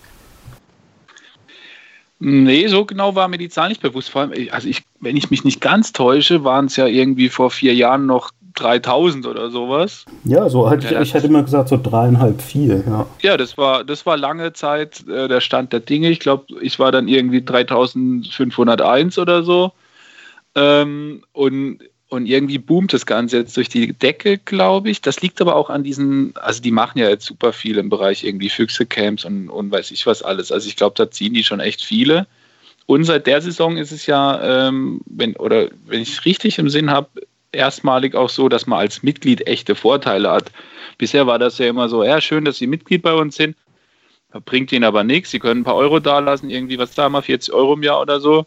Nee, 2.28 2.66
so 2.70 2.86
genau 2.86 3.14
war 3.14 3.28
mir 3.28 3.38
die 3.38 3.50
Zahl 3.50 3.70
nicht 3.70 3.84
bewusst. 3.84 4.10
Vor 4.10 4.22
allem, 4.22 4.34
also 4.50 4.68
ich, 4.68 4.82
wenn 5.00 5.16
ich 5.16 5.30
mich 5.30 5.44
nicht 5.44 5.62
ganz 5.62 5.94
täusche, 5.94 6.44
waren 6.44 6.66
es 6.66 6.76
ja 6.76 6.88
irgendwie 6.88 7.30
vor 7.30 7.52
vier 7.52 7.76
Jahren 7.76 8.08
noch 8.08 8.32
3000 8.56 9.28
oder 9.28 9.52
sowas. 9.52 10.06
Ja, 10.24 10.50
so 10.50 10.68
hätte 10.68 10.88
ich, 10.88 11.00
ich 11.00 11.14
hätte 11.14 11.28
immer 11.28 11.44
gesagt 11.44 11.70
so 11.70 11.80
dreieinhalb, 11.82 12.42
vier, 12.42 12.84
ja. 12.88 13.06
Ja, 13.22 13.38
das 13.38 13.60
war, 13.60 13.84
das 13.84 14.08
war 14.08 14.18
lange 14.18 14.54
Zeit 14.54 15.08
äh, 15.08 15.28
der 15.28 15.40
Stand 15.40 15.72
der 15.72 15.82
Dinge. 15.82 16.10
Ich 16.10 16.20
glaube, 16.20 16.46
ich 16.62 16.80
war 16.80 16.92
dann 16.92 17.08
irgendwie 17.08 17.46
3501 17.46 19.20
oder 19.20 19.44
so. 19.44 19.74
Ähm, 20.56 21.22
und, 21.32 21.78
und 22.16 22.26
irgendwie 22.26 22.58
boomt 22.58 22.94
das 22.94 23.06
Ganze 23.06 23.38
jetzt 23.38 23.56
durch 23.58 23.70
die 23.70 23.94
Decke, 23.94 24.38
glaube 24.38 24.90
ich. 24.90 25.02
Das 25.02 25.22
liegt 25.22 25.42
aber 25.42 25.56
auch 25.56 25.70
an 25.70 25.84
diesen, 25.84 26.34
also 26.38 26.62
die 26.62 26.72
machen 26.72 26.98
ja 26.98 27.10
jetzt 27.10 27.26
super 27.26 27.54
viel 27.54 27.78
im 27.78 27.90
Bereich 27.90 28.24
irgendwie 28.24 28.50
Füchse-Camps 28.50 29.26
und, 29.26 29.50
und 29.50 29.72
weiß 29.72 29.92
ich 29.92 30.06
was 30.08 30.24
alles. 30.24 30.52
Also 30.52 30.68
ich 30.68 30.76
glaube, 30.76 30.96
da 30.98 31.12
ziehen 31.12 31.34
die 31.34 31.44
schon 31.44 31.60
echt 31.60 31.84
viele. 31.84 32.28
Und 32.86 33.04
seit 33.04 33.28
der 33.28 33.42
Saison 33.42 33.78
ist 33.78 33.92
es 33.92 34.06
ja, 34.06 34.68
ähm, 34.68 35.02
wenn, 35.06 35.36
oder 35.36 35.70
wenn 35.86 36.02
ich 36.02 36.14
es 36.14 36.26
richtig 36.26 36.58
im 36.60 36.70
Sinn 36.70 36.90
habe, 36.90 37.10
erstmalig 37.52 38.16
auch 38.16 38.30
so, 38.30 38.50
dass 38.50 38.68
man 38.68 38.80
als 38.80 39.04
Mitglied 39.04 39.48
echte 39.48 39.76
Vorteile 39.76 40.32
hat. 40.32 40.52
Bisher 40.98 41.28
war 41.28 41.40
das 41.40 41.58
ja 41.58 41.68
immer 41.68 41.90
so, 41.90 42.04
ja, 42.04 42.22
schön, 42.22 42.46
dass 42.46 42.58
Sie 42.58 42.68
Mitglied 42.68 43.02
bei 43.02 43.14
uns 43.14 43.36
sind, 43.36 43.56
bringt 44.46 44.72
Ihnen 44.72 44.84
aber 44.84 45.04
nichts. 45.04 45.32
Sie 45.32 45.40
können 45.40 45.62
ein 45.62 45.66
paar 45.66 45.76
Euro 45.76 46.00
dalassen, 46.00 46.50
irgendwie 46.50 46.78
was 46.78 46.94
da 46.94 47.10
mal, 47.10 47.22
40 47.22 47.54
Euro 47.54 47.74
im 47.74 47.84
Jahr 47.84 48.02
oder 48.02 48.20
so. 48.20 48.46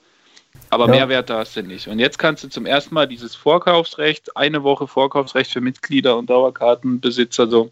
Aber 0.70 0.86
ja. 0.86 0.92
Mehrwert 0.92 1.30
hast 1.30 1.56
du 1.56 1.62
nicht. 1.62 1.88
Und 1.88 1.98
jetzt 1.98 2.18
kannst 2.18 2.44
du 2.44 2.48
zum 2.48 2.66
ersten 2.66 2.94
Mal 2.94 3.06
dieses 3.06 3.34
Vorkaufsrecht, 3.34 4.36
eine 4.36 4.62
Woche 4.62 4.86
Vorkaufsrecht 4.86 5.50
für 5.50 5.60
Mitglieder 5.60 6.16
und 6.16 6.28
Dauerkartenbesitzer, 6.30 7.48
so. 7.48 7.70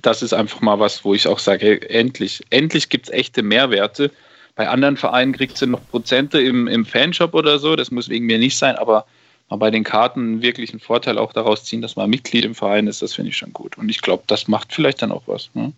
Das 0.00 0.22
ist 0.22 0.32
einfach 0.32 0.60
mal 0.60 0.80
was, 0.80 1.04
wo 1.04 1.14
ich 1.14 1.28
auch 1.28 1.38
sage, 1.38 1.88
endlich, 1.90 2.42
endlich 2.50 2.88
gibt 2.88 3.06
es 3.06 3.12
echte 3.12 3.42
Mehrwerte. 3.42 4.10
Bei 4.56 4.68
anderen 4.68 4.96
Vereinen 4.96 5.32
kriegst 5.32 5.60
du 5.60 5.66
noch 5.66 5.80
Prozente 5.90 6.40
im, 6.40 6.68
im 6.68 6.86
Fanshop 6.86 7.34
oder 7.34 7.58
so, 7.58 7.76
das 7.76 7.90
muss 7.90 8.08
wegen 8.08 8.26
mir 8.26 8.38
nicht 8.38 8.56
sein, 8.56 8.76
aber 8.76 9.04
mal 9.50 9.56
bei 9.56 9.70
den 9.70 9.84
Karten 9.84 10.40
wirklich 10.42 10.70
einen 10.70 10.80
Vorteil 10.80 11.18
auch 11.18 11.32
daraus 11.32 11.64
ziehen, 11.64 11.82
dass 11.82 11.96
man 11.96 12.08
Mitglied 12.08 12.44
im 12.44 12.54
Verein 12.54 12.86
ist, 12.86 13.02
das 13.02 13.14
finde 13.14 13.30
ich 13.30 13.36
schon 13.36 13.52
gut. 13.52 13.76
Und 13.76 13.88
ich 13.88 14.00
glaube, 14.00 14.22
das 14.26 14.48
macht 14.48 14.72
vielleicht 14.72 15.02
dann 15.02 15.12
auch 15.12 15.24
was. 15.26 15.50
Ne? 15.54 15.72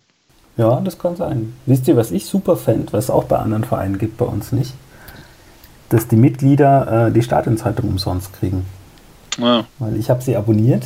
Ja, 0.55 0.79
das 0.79 0.97
kann 0.97 1.15
sein. 1.15 1.53
Wisst 1.65 1.87
ihr, 1.87 1.97
was 1.97 2.11
ich 2.11 2.25
super 2.25 2.55
fände, 2.55 2.93
was 2.93 3.05
es 3.05 3.09
auch 3.09 3.25
bei 3.25 3.37
anderen 3.37 3.63
Vereinen 3.63 3.97
gibt, 3.97 4.17
bei 4.17 4.25
uns 4.25 4.51
nicht? 4.51 4.73
Dass 5.89 6.07
die 6.07 6.15
Mitglieder 6.15 7.07
äh, 7.07 7.11
die 7.11 7.23
Stadionzeitung 7.23 7.89
umsonst 7.89 8.33
kriegen. 8.33 8.65
Ja. 9.37 9.65
Weil 9.79 9.95
ich 9.97 10.09
habe 10.09 10.21
sie 10.21 10.35
abonniert 10.35 10.83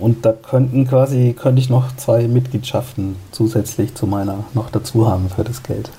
und 0.00 0.24
da 0.24 0.32
könnten 0.32 0.86
quasi, 0.86 1.36
könnte 1.38 1.60
ich 1.60 1.68
noch 1.68 1.94
zwei 1.96 2.26
Mitgliedschaften 2.26 3.16
zusätzlich 3.32 3.94
zu 3.94 4.06
meiner 4.06 4.44
noch 4.54 4.70
dazu 4.70 5.08
haben 5.08 5.28
für 5.28 5.44
das 5.44 5.62
Geld. 5.62 5.90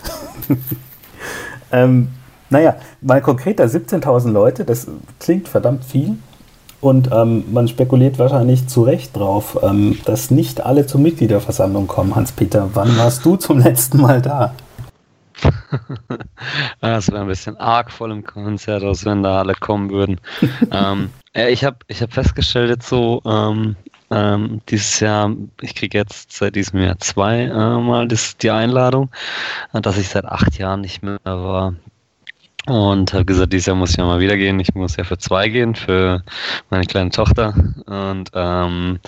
ähm, 1.71 2.07
naja, 2.49 2.75
mal 3.01 3.21
konkreter, 3.21 3.65
17.000 3.65 4.31
Leute, 4.31 4.65
das 4.65 4.87
klingt 5.19 5.47
verdammt 5.47 5.85
viel. 5.85 6.17
Und 6.81 7.11
ähm, 7.13 7.43
man 7.53 7.67
spekuliert 7.67 8.17
wahrscheinlich 8.17 8.67
zu 8.67 8.81
Recht 8.81 9.15
drauf, 9.15 9.59
ähm, 9.61 9.99
dass 10.05 10.31
nicht 10.31 10.65
alle 10.65 10.87
zur 10.87 10.99
Mitgliederversammlung 10.99 11.85
kommen. 11.85 12.15
Hans-Peter, 12.15 12.71
wann 12.73 12.97
warst 12.97 13.23
du 13.23 13.35
zum 13.35 13.59
letzten 13.59 14.01
Mal 14.01 14.19
da? 14.19 14.55
das 16.81 17.12
wäre 17.12 17.21
ein 17.21 17.27
bisschen 17.27 17.57
arg 17.57 17.91
voll 17.91 18.12
im 18.12 18.23
Konzert, 18.23 18.84
als 18.84 19.05
wenn 19.05 19.23
da 19.23 19.39
alle 19.39 19.53
kommen 19.53 19.89
würden. 19.89 20.19
ähm, 20.71 21.10
ja, 21.36 21.47
ich 21.49 21.63
habe 21.63 21.77
ich 21.88 22.01
hab 22.01 22.13
festgestellt 22.13 22.69
jetzt 22.69 22.89
so, 22.89 23.21
ähm, 23.25 23.75
ähm, 24.12 24.62
dieses 24.69 24.99
Jahr, 24.99 25.34
ich 25.62 25.73
kriege 25.73 25.97
jetzt 25.97 26.34
seit 26.34 26.55
diesem 26.55 26.81
Jahr 26.81 26.99
zweimal 26.99 28.12
äh, 28.12 28.17
die 28.41 28.51
Einladung, 28.51 29.10
dass 29.71 29.97
ich 29.97 30.10
seit 30.10 30.25
acht 30.25 30.57
Jahren 30.57 30.81
nicht 30.81 31.01
mehr 31.01 31.19
war. 31.23 31.75
Und 32.67 33.13
habe 33.13 33.26
gesagt, 33.26 33.54
dieses 33.54 33.65
Jahr 33.65 33.76
muss 33.76 33.91
ich 33.91 33.97
ja 33.97 34.06
mal 34.06 34.19
wieder 34.19 34.38
gehen. 34.38 34.60
Ich 34.60 34.76
muss 34.76 34.95
ja 34.95 35.04
für 35.04 35.17
zwei 35.17 35.50
gehen, 35.50 35.74
für 35.74 36.24
meine 36.69 36.86
kleine 36.86 37.10
Tochter. 37.10 37.56
Und 37.88 38.30
ähm, 38.36 39.00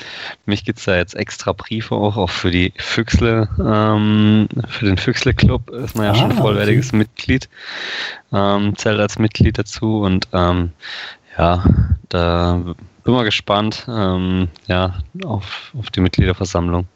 mich 0.45 0.65
gibt's 0.65 0.85
da 0.85 0.95
jetzt 0.95 1.15
extra 1.15 1.53
Briefe 1.53 1.93
auch, 1.93 2.17
auch 2.17 2.31
für 2.31 2.49
die 2.49 2.73
Füchsle, 2.77 3.47
ähm, 3.59 4.47
für 4.67 4.85
den 4.85 4.97
Füchsle-Club 4.97 5.69
ist 5.69 5.95
man 5.95 6.05
ja 6.05 6.11
ah, 6.13 6.15
schon 6.15 6.31
vollwertiges 6.31 6.89
okay. 6.89 6.97
Mitglied, 6.97 7.49
ähm, 8.31 8.75
zählt 8.75 8.99
als 8.99 9.19
Mitglied 9.19 9.59
dazu. 9.59 10.01
Und 10.01 10.27
ähm, 10.33 10.71
ja, 11.37 11.63
da 12.09 12.59
bin 13.03 13.13
mal 13.13 13.23
gespannt 13.23 13.85
ähm, 13.87 14.47
ja, 14.65 14.95
auf, 15.25 15.71
auf 15.77 15.91
die 15.91 16.01
Mitgliederversammlung. 16.01 16.87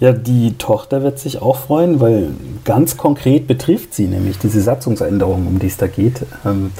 Ja, 0.00 0.12
die 0.12 0.54
Tochter 0.58 1.02
wird 1.02 1.18
sich 1.18 1.40
auch 1.40 1.56
freuen, 1.56 2.00
weil 2.00 2.30
ganz 2.64 2.96
konkret 2.96 3.46
betrifft 3.46 3.94
sie 3.94 4.06
nämlich 4.06 4.38
diese 4.38 4.60
Satzungsänderung, 4.60 5.46
um 5.46 5.58
die 5.58 5.68
es 5.68 5.76
da 5.76 5.86
geht. 5.86 6.22
Ähm, 6.44 6.72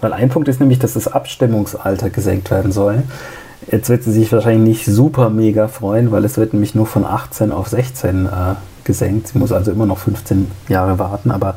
weil 0.00 0.12
ein 0.12 0.28
Punkt 0.28 0.48
ist 0.48 0.60
nämlich, 0.60 0.78
dass 0.78 0.94
das 0.94 1.08
Abstimmungsalter 1.08 2.10
gesenkt 2.10 2.50
werden 2.50 2.72
soll. 2.72 3.02
Jetzt 3.70 3.88
wird 3.88 4.04
sie 4.04 4.12
sich 4.12 4.30
wahrscheinlich 4.32 4.86
nicht 4.86 4.94
super 4.94 5.30
mega 5.30 5.68
freuen, 5.68 6.12
weil 6.12 6.24
es 6.24 6.36
wird 6.36 6.52
nämlich 6.52 6.74
nur 6.74 6.86
von 6.86 7.04
18 7.04 7.52
auf 7.52 7.68
16 7.68 8.26
äh, 8.26 8.28
gesenkt. 8.84 9.28
Sie 9.28 9.38
muss 9.38 9.52
also 9.52 9.72
immer 9.72 9.86
noch 9.86 9.98
15 9.98 10.50
Jahre 10.68 10.98
warten. 10.98 11.30
Aber 11.30 11.56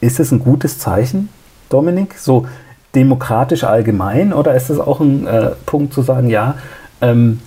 ist 0.00 0.20
es 0.20 0.32
ein 0.32 0.40
gutes 0.40 0.78
Zeichen, 0.78 1.28
Dominik? 1.68 2.18
So 2.18 2.46
demokratisch 2.94 3.64
allgemein 3.64 4.32
oder 4.32 4.54
ist 4.54 4.70
es 4.70 4.80
auch 4.80 5.00
ein 5.00 5.26
äh, 5.26 5.50
Punkt 5.66 5.92
zu 5.92 6.02
sagen, 6.02 6.28
ja, 6.28 6.56
ähm, 7.00 7.40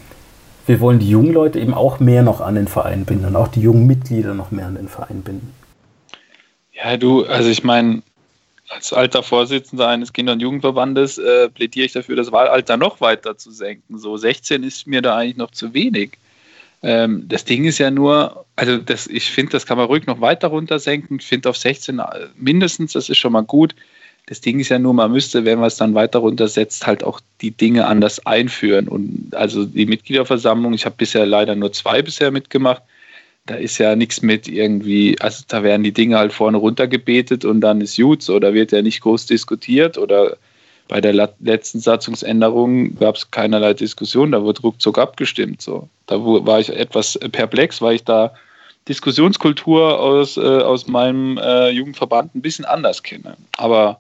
wir 0.70 0.80
wollen 0.82 1.00
die 1.00 1.10
jungen 1.10 1.34
Leute 1.34 1.60
eben 1.60 1.74
auch 1.74 2.00
mehr 2.00 2.22
noch 2.22 2.42
an 2.42 2.54
den 2.54 2.68
Verein 2.68 3.04
binden 3.04 3.26
und 3.26 3.36
auch 3.36 3.48
die 3.48 3.60
jungen 3.60 3.88
Mitglieder 3.88 4.36
noch 4.36 4.52
mehr 4.52 4.68
an 4.68 4.76
den 4.76 4.88
Verein 4.88 5.24
binden. 5.24 5.52
Ja, 6.72 6.96
du, 6.96 7.26
also 7.26 7.50
ich 7.50 7.64
meine, 7.64 8.04
als 8.70 8.94
alter 8.94 9.24
Vorsitzender 9.24 9.88
eines 9.88 10.14
Kinder- 10.14 10.34
und 10.34 10.42
Jugendverbandes 10.42 11.18
äh, 11.18 11.50
plädiere 11.50 11.88
ich 11.88 11.94
dafür, 11.94 12.16
das 12.16 12.32
Wahlalter 12.32 12.78
noch 12.78 13.02
weiter 13.02 13.36
zu 13.36 13.50
senken. 13.50 13.98
So 13.98 14.16
16 14.16 14.62
ist 14.62 14.86
mir 14.86 15.02
da 15.02 15.18
eigentlich 15.18 15.38
noch 15.38 15.50
zu 15.50 15.74
wenig. 15.74 16.20
Ähm, 16.84 17.26
das 17.28 17.46
Ding 17.46 17.66
ist 17.66 17.80
ja 17.80 17.90
nur, 17.90 18.46
also 18.56 18.78
das, 18.78 19.08
ich 19.08 19.32
finde, 19.32 19.54
das 19.54 19.66
kann 19.66 19.80
man 19.80 19.88
ruhig 19.88 20.06
noch 20.06 20.22
weiter 20.22 20.50
runter 20.50 20.78
senken. 20.78 21.18
Ich 21.20 21.26
finde 21.26 21.50
auf 21.50 21.58
16 21.58 21.98
äh, 21.98 22.04
mindestens, 22.36 22.94
das 22.94 23.10
ist 23.10 23.18
schon 23.18 23.34
mal 23.34 23.42
gut. 23.42 23.74
Das 24.30 24.42
Ding 24.42 24.60
ist 24.60 24.70
ja 24.70 24.78
nur, 24.78 24.94
man 24.94 25.12
müsste, 25.12 25.44
wenn 25.44 25.58
man 25.58 25.70
es 25.70 25.78
dann 25.78 25.96
weiter 25.96 26.20
runtersetzt, 26.20 26.86
halt 26.86 27.04
auch 27.04 27.20
die 27.42 27.50
Dinge 27.50 27.88
anders 27.88 28.24
einführen. 28.28 28.88
Und 28.88 29.34
also 29.34 29.66
die 29.66 29.88
Mitgliederversammlung, 29.88 30.72
ich 30.74 30.86
habe 30.86 30.94
bisher 30.96 31.26
leider 31.26 31.56
nur 31.56 31.74
zwei 31.74 32.04
bisher 32.04 32.30
mitgemacht. 32.30 32.84
Da 33.48 33.56
ist 33.56 33.80
ja 33.80 33.96
nichts 33.96 34.22
mit 34.22 34.48
irgendwie, 34.48 35.20
also 35.20 35.44
da 35.48 35.64
werden 35.64 35.82
die 35.82 35.94
Dinge 35.94 36.20
halt 36.20 36.32
vorne 36.32 36.60
runtergebetet 36.60 37.44
und 37.44 37.62
dann 37.62 37.82
ist 37.82 37.98
gut, 37.98 38.30
oder 38.30 38.54
wird 38.54 38.72
ja 38.72 38.84
nicht 38.84 39.02
groß 39.02 39.26
diskutiert 39.26 39.98
oder 39.98 40.38
bei 40.88 41.02
der 41.02 41.14
letzten 41.40 41.80
Satzungsänderung 41.80 43.00
gab 43.00 43.16
es 43.16 43.32
keinerlei 43.32 43.74
Diskussion, 43.74 44.32
da 44.32 44.44
wurde 44.44 44.62
ruckzuck 44.62 45.00
abgestimmt. 45.00 45.64
So. 45.64 45.90
Da 46.06 46.24
war 46.24 46.60
ich 46.60 46.70
etwas 46.70 47.18
perplex, 47.32 47.82
weil 47.82 47.96
ich 47.96 48.04
da 48.04 48.36
Diskussionskultur 48.88 50.00
aus, 50.00 50.38
äh, 50.38 50.42
aus 50.42 50.88
meinem 50.88 51.40
äh, 51.40 51.70
Jugendverband 51.70 52.36
ein 52.36 52.42
bisschen 52.42 52.66
anders 52.66 53.02
kenne. 53.02 53.36
Aber 53.58 54.00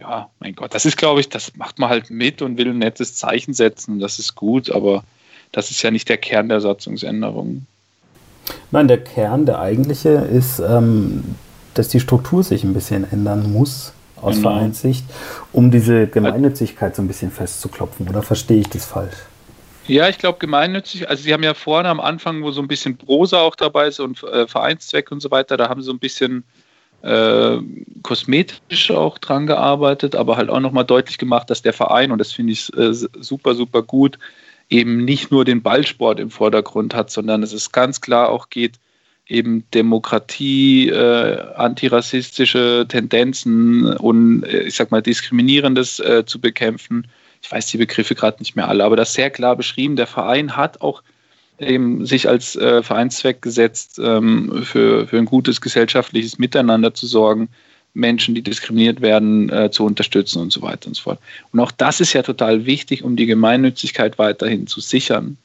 ja, 0.00 0.28
mein 0.40 0.54
Gott, 0.54 0.74
das 0.74 0.84
ist, 0.84 0.96
glaube 0.96 1.20
ich, 1.20 1.28
das 1.28 1.56
macht 1.56 1.78
man 1.78 1.88
halt 1.88 2.10
mit 2.10 2.42
und 2.42 2.58
will 2.58 2.68
ein 2.68 2.78
nettes 2.78 3.14
Zeichen 3.14 3.54
setzen. 3.54 4.00
Das 4.00 4.18
ist 4.18 4.34
gut, 4.34 4.70
aber 4.70 5.04
das 5.52 5.70
ist 5.70 5.82
ja 5.82 5.90
nicht 5.90 6.08
der 6.08 6.18
Kern 6.18 6.48
der 6.48 6.60
Satzungsänderung. 6.60 7.66
Nein, 8.70 8.88
der 8.88 9.02
Kern, 9.02 9.46
der 9.46 9.60
eigentliche, 9.60 10.10
ist, 10.10 10.58
ähm, 10.58 11.36
dass 11.74 11.88
die 11.88 12.00
Struktur 12.00 12.42
sich 12.42 12.64
ein 12.64 12.74
bisschen 12.74 13.10
ändern 13.10 13.52
muss 13.52 13.92
aus 14.20 14.36
genau. 14.36 14.50
Vereinssicht, 14.50 15.04
um 15.52 15.70
diese 15.70 16.06
Gemeinnützigkeit 16.06 16.96
so 16.96 17.02
ein 17.02 17.08
bisschen 17.08 17.30
festzuklopfen. 17.30 18.08
Oder 18.08 18.22
verstehe 18.22 18.60
ich 18.60 18.68
das 18.68 18.84
falsch? 18.84 19.16
Ja, 19.86 20.08
ich 20.08 20.18
glaube 20.18 20.38
gemeinnützig, 20.38 21.08
also 21.10 21.22
Sie 21.22 21.32
haben 21.32 21.42
ja 21.42 21.52
vorne 21.52 21.90
am 21.90 22.00
Anfang, 22.00 22.42
wo 22.42 22.50
so 22.50 22.62
ein 22.62 22.68
bisschen 22.68 22.96
Prosa 22.96 23.40
auch 23.40 23.54
dabei 23.54 23.88
ist 23.88 24.00
und 24.00 24.22
äh, 24.22 24.46
Vereinszweck 24.46 25.12
und 25.12 25.20
so 25.20 25.30
weiter, 25.30 25.58
da 25.58 25.68
haben 25.68 25.82
Sie 25.82 25.86
so 25.86 25.92
ein 25.92 25.98
bisschen 25.98 26.44
äh, 27.04 27.58
kosmetisch 28.02 28.90
auch 28.90 29.18
dran 29.18 29.46
gearbeitet, 29.46 30.16
aber 30.16 30.36
halt 30.36 30.48
auch 30.48 30.60
nochmal 30.60 30.84
deutlich 30.84 31.18
gemacht, 31.18 31.50
dass 31.50 31.62
der 31.62 31.74
Verein, 31.74 32.10
und 32.10 32.18
das 32.18 32.32
finde 32.32 32.52
ich 32.52 32.74
äh, 32.76 32.92
super, 32.92 33.54
super 33.54 33.82
gut, 33.82 34.18
eben 34.70 35.04
nicht 35.04 35.30
nur 35.30 35.44
den 35.44 35.62
Ballsport 35.62 36.18
im 36.18 36.30
Vordergrund 36.30 36.94
hat, 36.94 37.10
sondern 37.10 37.42
dass 37.42 37.52
es 37.52 37.72
ganz 37.72 38.00
klar 38.00 38.30
auch 38.30 38.48
geht, 38.48 38.78
eben 39.26 39.64
Demokratie, 39.72 40.88
äh, 40.88 41.40
antirassistische 41.56 42.86
Tendenzen 42.88 43.96
und 43.96 44.44
äh, 44.44 44.62
ich 44.62 44.74
sag 44.74 44.90
mal 44.90 45.02
diskriminierendes 45.02 46.00
äh, 46.00 46.24
zu 46.24 46.40
bekämpfen. 46.40 47.06
Ich 47.42 47.52
weiß 47.52 47.66
die 47.66 47.78
Begriffe 47.78 48.14
gerade 48.14 48.38
nicht 48.38 48.56
mehr 48.56 48.68
alle, 48.68 48.84
aber 48.84 48.96
das 48.96 49.12
sehr 49.12 49.30
klar 49.30 49.56
beschrieben. 49.56 49.96
Der 49.96 50.06
Verein 50.06 50.56
hat 50.56 50.80
auch 50.80 51.02
eben 51.58 52.04
sich 52.06 52.28
als 52.28 52.56
äh, 52.56 52.82
Vereinszweck 52.82 53.42
gesetzt, 53.42 54.00
ähm, 54.02 54.62
für, 54.64 55.06
für 55.06 55.18
ein 55.18 55.24
gutes 55.24 55.60
gesellschaftliches 55.60 56.38
Miteinander 56.38 56.94
zu 56.94 57.06
sorgen, 57.06 57.48
Menschen, 57.94 58.34
die 58.34 58.42
diskriminiert 58.42 59.00
werden, 59.00 59.50
äh, 59.50 59.70
zu 59.70 59.84
unterstützen 59.84 60.42
und 60.42 60.52
so 60.52 60.62
weiter 60.62 60.88
und 60.88 60.94
so 60.94 61.02
fort. 61.02 61.20
Und 61.52 61.60
auch 61.60 61.70
das 61.70 62.00
ist 62.00 62.12
ja 62.12 62.22
total 62.22 62.66
wichtig, 62.66 63.04
um 63.04 63.14
die 63.16 63.26
Gemeinnützigkeit 63.26 64.18
weiterhin 64.18 64.66
zu 64.66 64.80
sichern. 64.80 65.36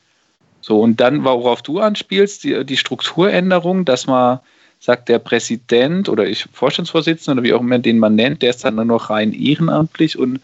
So, 0.61 0.81
und 0.81 0.99
dann, 0.99 1.23
worauf 1.23 1.61
du 1.61 1.79
anspielst, 1.79 2.43
die, 2.43 2.65
die 2.65 2.77
Strukturänderung, 2.77 3.85
dass 3.85 4.07
man 4.07 4.39
sagt, 4.79 5.09
der 5.09 5.19
Präsident 5.19 6.09
oder 6.09 6.27
ich 6.27 6.47
Vorstandsvorsitzender 6.51 7.39
oder 7.39 7.43
wie 7.43 7.53
auch 7.53 7.61
immer 7.61 7.79
den 7.79 7.99
man 7.99 8.15
nennt, 8.15 8.41
der 8.41 8.49
ist 8.49 8.63
dann 8.63 8.75
nur 8.75 8.85
noch 8.85 9.09
rein 9.09 9.31
ehrenamtlich 9.33 10.17
und 10.17 10.39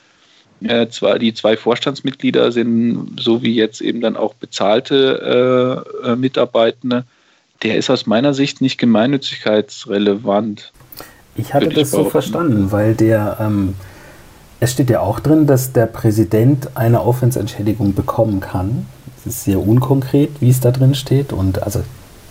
äh, 0.67 0.89
zwar 0.89 1.19
die 1.19 1.34
zwei 1.34 1.58
Vorstandsmitglieder 1.58 2.51
sind 2.51 3.19
so 3.19 3.41
wie 3.41 3.56
jetzt 3.56 3.82
eben 3.82 4.01
dann 4.01 4.15
auch 4.15 4.34
bezahlte 4.34 5.86
äh, 6.04 6.12
äh, 6.12 6.15
Mitarbeitende. 6.15 7.06
Der 7.63 7.78
ist 7.78 7.89
aus 7.89 8.06
meiner 8.06 8.34
Sicht 8.34 8.62
nicht 8.62 8.78
gemeinnützigkeitsrelevant. 8.78 10.71
Ich 11.36 11.54
hatte 11.54 11.69
das 11.69 11.91
so 11.91 12.06
verstanden, 12.10 12.71
weil 12.71 12.95
der, 12.95 13.38
ähm, 13.39 13.75
es 14.60 14.71
steht 14.71 14.89
ja 14.89 15.01
auch 15.01 15.19
drin, 15.19 15.47
dass 15.47 15.73
der 15.73 15.86
Präsident 15.86 16.69
eine 16.75 17.01
Aufwandsentschädigung 17.01 17.93
bekommen 17.93 18.39
kann. 18.39 18.86
Es 19.19 19.25
ist 19.25 19.43
sehr 19.43 19.60
unkonkret, 19.60 20.30
wie 20.39 20.49
es 20.49 20.60
da 20.60 20.71
drin 20.71 20.95
steht. 20.95 21.34
Und 21.34 21.63
also 21.63 21.84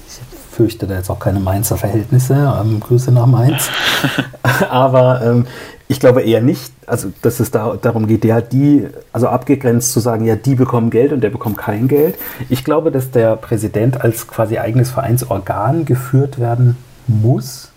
ich 0.06 0.54
fürchte 0.54 0.86
da 0.86 0.94
jetzt 0.94 1.10
auch 1.10 1.18
keine 1.18 1.40
Mainzer 1.40 1.76
Verhältnisse. 1.76 2.34
Ähm, 2.60 2.80
Grüße 2.80 3.12
nach 3.12 3.26
Mainz. 3.26 3.70
Aber 4.70 5.20
ähm, 5.22 5.46
ich 5.86 6.00
glaube 6.00 6.22
eher 6.22 6.40
nicht, 6.40 6.72
also 6.86 7.12
dass 7.22 7.40
es 7.40 7.50
da, 7.50 7.76
darum 7.80 8.06
geht, 8.06 8.24
ja, 8.24 8.40
die, 8.40 8.88
also 9.12 9.28
abgegrenzt 9.28 9.92
zu 9.92 10.00
sagen, 10.00 10.24
ja, 10.24 10.34
die 10.34 10.54
bekommen 10.54 10.90
Geld 10.90 11.12
und 11.12 11.20
der 11.20 11.30
bekommt 11.30 11.58
kein 11.58 11.88
Geld. 11.88 12.16
Ich 12.48 12.64
glaube, 12.64 12.90
dass 12.90 13.10
der 13.10 13.36
Präsident 13.36 14.00
als 14.00 14.26
quasi 14.26 14.58
eigenes 14.58 14.90
Vereinsorgan 14.90 15.84
geführt 15.84 16.40
werden 16.40 16.76
muss, 17.06 17.70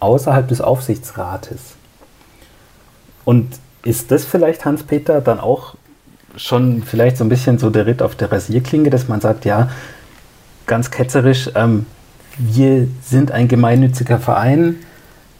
außerhalb 0.00 0.48
des 0.48 0.60
Aufsichtsrates. 0.60 1.74
Und 3.24 3.58
ist 3.84 4.10
das 4.10 4.24
vielleicht, 4.24 4.64
Hans-Peter, 4.64 5.20
dann 5.20 5.38
auch 5.38 5.74
schon 6.36 6.82
vielleicht 6.82 7.18
so 7.18 7.24
ein 7.24 7.28
bisschen 7.28 7.58
so 7.58 7.68
der 7.68 7.86
Ritt 7.86 8.00
auf 8.00 8.14
der 8.14 8.32
Rasierklinge, 8.32 8.88
dass 8.88 9.08
man 9.08 9.20
sagt, 9.20 9.44
ja, 9.44 9.68
ganz 10.66 10.90
ketzerisch, 10.90 11.50
ähm, 11.54 11.84
wir 12.38 12.88
sind 13.02 13.32
ein 13.32 13.48
gemeinnütziger 13.48 14.18
Verein, 14.18 14.76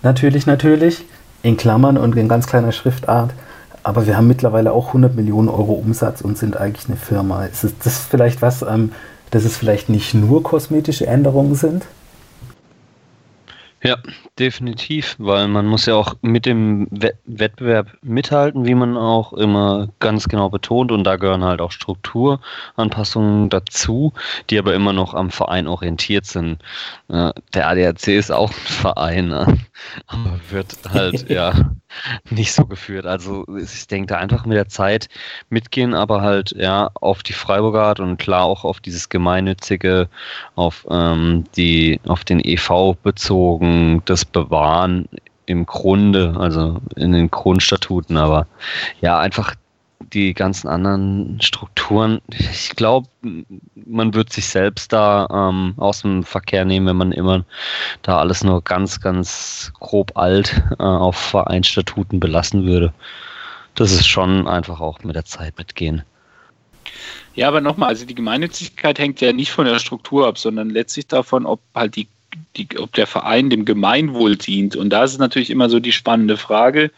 natürlich, 0.02 0.46
natürlich, 0.46 1.06
in 1.42 1.56
Klammern 1.56 1.96
und 1.96 2.16
in 2.16 2.28
ganz 2.28 2.46
kleiner 2.46 2.72
Schriftart. 2.72 3.30
Aber 3.82 4.06
wir 4.06 4.16
haben 4.16 4.28
mittlerweile 4.28 4.72
auch 4.72 4.88
100 4.88 5.14
Millionen 5.14 5.48
Euro 5.48 5.72
Umsatz 5.72 6.20
und 6.20 6.38
sind 6.38 6.56
eigentlich 6.56 6.88
eine 6.88 6.96
Firma. 6.96 7.44
Ist 7.46 7.66
das 7.84 7.98
vielleicht 7.98 8.40
was, 8.40 8.62
ähm, 8.62 8.92
dass 9.30 9.44
es 9.44 9.56
vielleicht 9.56 9.88
nicht 9.88 10.14
nur 10.14 10.42
kosmetische 10.42 11.06
Änderungen 11.06 11.54
sind? 11.54 11.84
Ja, 13.84 13.96
definitiv, 14.38 15.16
weil 15.18 15.48
man 15.48 15.66
muss 15.66 15.86
ja 15.86 15.96
auch 15.96 16.14
mit 16.22 16.46
dem 16.46 16.86
Wettbewerb 16.90 17.88
mithalten, 18.02 18.64
wie 18.64 18.76
man 18.76 18.96
auch 18.96 19.32
immer 19.32 19.88
ganz 19.98 20.28
genau 20.28 20.48
betont. 20.50 20.92
Und 20.92 21.02
da 21.02 21.16
gehören 21.16 21.42
halt 21.42 21.60
auch 21.60 21.72
Strukturanpassungen 21.72 23.50
dazu, 23.50 24.12
die 24.50 24.58
aber 24.58 24.74
immer 24.74 24.92
noch 24.92 25.14
am 25.14 25.30
Verein 25.30 25.66
orientiert 25.66 26.26
sind. 26.26 26.62
Der 27.08 27.68
ADAC 27.68 28.08
ist 28.08 28.30
auch 28.30 28.50
ein 28.50 28.54
Verein, 28.54 29.28
ne? 29.28 29.58
aber 30.06 30.40
wird 30.50 30.76
halt 30.88 31.28
ja 31.28 31.72
nicht 32.30 32.52
so 32.52 32.66
geführt. 32.66 33.06
Also 33.06 33.44
ich 33.56 33.86
denke 33.88 34.06
da 34.06 34.18
einfach 34.18 34.46
mit 34.46 34.56
der 34.56 34.68
Zeit 34.68 35.08
mitgehen, 35.50 35.94
aber 35.94 36.22
halt 36.22 36.52
ja 36.56 36.90
auf 36.94 37.22
die 37.22 37.32
Freiburger 37.32 37.82
Art 37.82 38.00
und 38.00 38.16
klar 38.16 38.44
auch 38.44 38.64
auf 38.64 38.80
dieses 38.80 39.08
gemeinnützige, 39.08 40.08
auf 40.54 40.86
ähm, 40.90 41.44
die, 41.56 42.00
auf 42.06 42.24
den 42.24 42.40
EV 42.42 42.94
bezogen, 43.02 43.71
das 44.04 44.24
Bewahren 44.24 45.08
im 45.46 45.66
Grunde, 45.66 46.34
also 46.38 46.80
in 46.96 47.12
den 47.12 47.30
Grundstatuten, 47.30 48.16
aber 48.16 48.46
ja, 49.00 49.18
einfach 49.18 49.54
die 50.12 50.34
ganzen 50.34 50.68
anderen 50.68 51.40
Strukturen, 51.40 52.20
ich 52.28 52.70
glaube, 52.70 53.08
man 53.74 54.14
wird 54.14 54.32
sich 54.32 54.46
selbst 54.46 54.92
da 54.92 55.26
ähm, 55.30 55.74
aus 55.76 56.02
dem 56.02 56.22
Verkehr 56.24 56.64
nehmen, 56.64 56.86
wenn 56.86 56.96
man 56.96 57.12
immer 57.12 57.44
da 58.02 58.18
alles 58.18 58.44
nur 58.44 58.62
ganz, 58.62 59.00
ganz 59.00 59.72
grob 59.80 60.16
alt 60.16 60.62
äh, 60.78 60.82
auf 60.82 61.16
Vereinsstatuten 61.16 62.20
belassen 62.20 62.64
würde. 62.64 62.92
Das 63.74 63.92
ist 63.92 64.06
schon 64.06 64.46
einfach 64.46 64.80
auch 64.80 65.02
mit 65.02 65.16
der 65.16 65.24
Zeit 65.24 65.56
mitgehen. 65.56 66.02
Ja, 67.34 67.48
aber 67.48 67.60
nochmal, 67.60 67.88
also 67.88 68.04
die 68.04 68.14
Gemeinnützigkeit 68.14 68.98
hängt 68.98 69.20
ja 69.20 69.32
nicht 69.32 69.50
von 69.50 69.64
der 69.64 69.78
Struktur 69.78 70.26
ab, 70.26 70.36
sondern 70.36 70.68
letztlich 70.68 71.06
davon, 71.06 71.46
ob 71.46 71.60
halt 71.74 71.96
die, 71.96 72.08
die, 72.56 72.68
ob 72.78 72.92
der 72.92 73.06
Verein 73.06 73.50
dem 73.50 73.64
Gemeinwohl 73.64 74.36
dient. 74.36 74.76
Und 74.76 74.90
da 74.90 75.04
ist 75.04 75.12
es 75.12 75.18
natürlich 75.18 75.50
immer 75.50 75.68
so 75.68 75.80
die 75.80 75.92
spannende 75.92 76.36
Frage, 76.36 76.90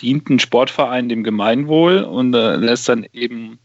dient 0.00 0.28
ein 0.28 0.38
Sportverein 0.38 1.08
dem 1.08 1.24
Gemeinwohl 1.24 2.02
und 2.02 2.34
äh, 2.34 2.56
lässt 2.56 2.88
dann 2.88 3.06
eben 3.12 3.58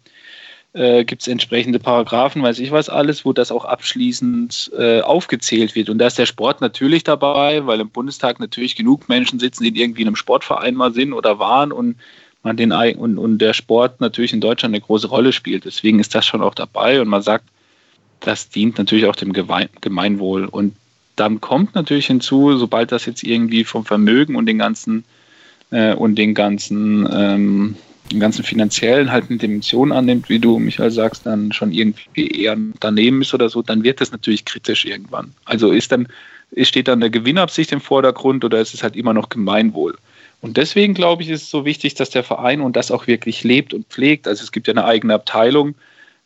äh, 0.73 1.03
gibt 1.03 1.21
es 1.21 1.27
entsprechende 1.27 1.79
Paragraphen, 1.79 2.41
weiß 2.41 2.59
ich 2.59 2.71
was 2.71 2.87
alles, 2.87 3.25
wo 3.25 3.33
das 3.33 3.51
auch 3.51 3.65
abschließend 3.65 4.71
äh, 4.77 5.01
aufgezählt 5.01 5.75
wird. 5.75 5.89
Und 5.89 5.97
da 5.97 6.07
ist 6.07 6.17
der 6.17 6.25
Sport 6.25 6.61
natürlich 6.61 7.03
dabei, 7.03 7.65
weil 7.65 7.81
im 7.81 7.89
Bundestag 7.89 8.39
natürlich 8.39 8.75
genug 8.75 9.09
Menschen 9.09 9.39
sitzen, 9.39 9.63
die 9.63 9.81
irgendwie 9.81 10.01
in 10.01 10.07
einem 10.07 10.15
Sportverein 10.15 10.75
mal 10.75 10.93
sind 10.93 11.13
oder 11.13 11.39
waren 11.39 11.71
und 11.71 11.97
man 12.43 12.57
den 12.57 12.71
und, 12.71 13.17
und 13.17 13.37
der 13.39 13.53
Sport 13.53 14.01
natürlich 14.01 14.33
in 14.33 14.41
Deutschland 14.41 14.73
eine 14.73 14.81
große 14.81 15.07
Rolle 15.07 15.33
spielt. 15.33 15.65
Deswegen 15.65 15.99
ist 15.99 16.15
das 16.15 16.25
schon 16.25 16.41
auch 16.41 16.55
dabei 16.55 17.01
und 17.01 17.07
man 17.07 17.21
sagt, 17.21 17.45
das 18.21 18.49
dient 18.49 18.77
natürlich 18.77 19.05
auch 19.07 19.15
dem 19.15 19.33
Gemeinwohl. 19.33 20.45
Und 20.45 20.75
dann 21.21 21.39
kommt 21.39 21.75
natürlich 21.75 22.07
hinzu, 22.07 22.57
sobald 22.57 22.91
das 22.91 23.05
jetzt 23.05 23.23
irgendwie 23.23 23.63
vom 23.63 23.85
Vermögen 23.85 24.35
und 24.35 24.47
den 24.47 24.57
ganzen 24.57 25.05
äh, 25.69 25.93
und 25.93 26.15
den 26.15 26.33
ganzen 26.33 27.07
ähm, 27.13 27.75
ganzen 28.19 28.43
finanziellen 28.43 29.11
halt 29.11 29.29
eine 29.29 29.37
Dimension 29.37 29.91
annimmt, 29.91 30.29
wie 30.29 30.39
du, 30.39 30.57
Michael, 30.57 30.89
sagst, 30.89 31.27
dann 31.27 31.53
schon 31.53 31.71
irgendwie 31.71 32.27
eher 32.27 32.57
daneben 32.79 33.21
ist 33.21 33.35
oder 33.35 33.49
so, 33.49 33.61
dann 33.61 33.83
wird 33.83 34.01
das 34.01 34.11
natürlich 34.11 34.45
kritisch 34.45 34.83
irgendwann. 34.83 35.31
Also 35.45 35.71
ist 35.71 35.91
dann, 35.91 36.07
steht 36.63 36.87
dann 36.87 36.99
der 36.99 37.11
Gewinnabsicht 37.11 37.71
im 37.71 37.81
Vordergrund 37.81 38.43
oder 38.43 38.59
ist 38.59 38.73
es 38.73 38.81
halt 38.81 38.95
immer 38.95 39.13
noch 39.13 39.29
Gemeinwohl? 39.29 39.95
Und 40.41 40.57
deswegen 40.57 40.95
glaube 40.95 41.21
ich, 41.21 41.29
ist 41.29 41.43
es 41.43 41.51
so 41.51 41.65
wichtig, 41.65 41.93
dass 41.93 42.09
der 42.09 42.23
Verein 42.23 42.61
und 42.61 42.75
das 42.75 42.89
auch 42.89 43.05
wirklich 43.05 43.43
lebt 43.43 43.75
und 43.75 43.85
pflegt. 43.87 44.27
Also 44.27 44.43
es 44.43 44.51
gibt 44.51 44.67
ja 44.67 44.73
eine 44.73 44.85
eigene 44.85 45.13
Abteilung, 45.13 45.75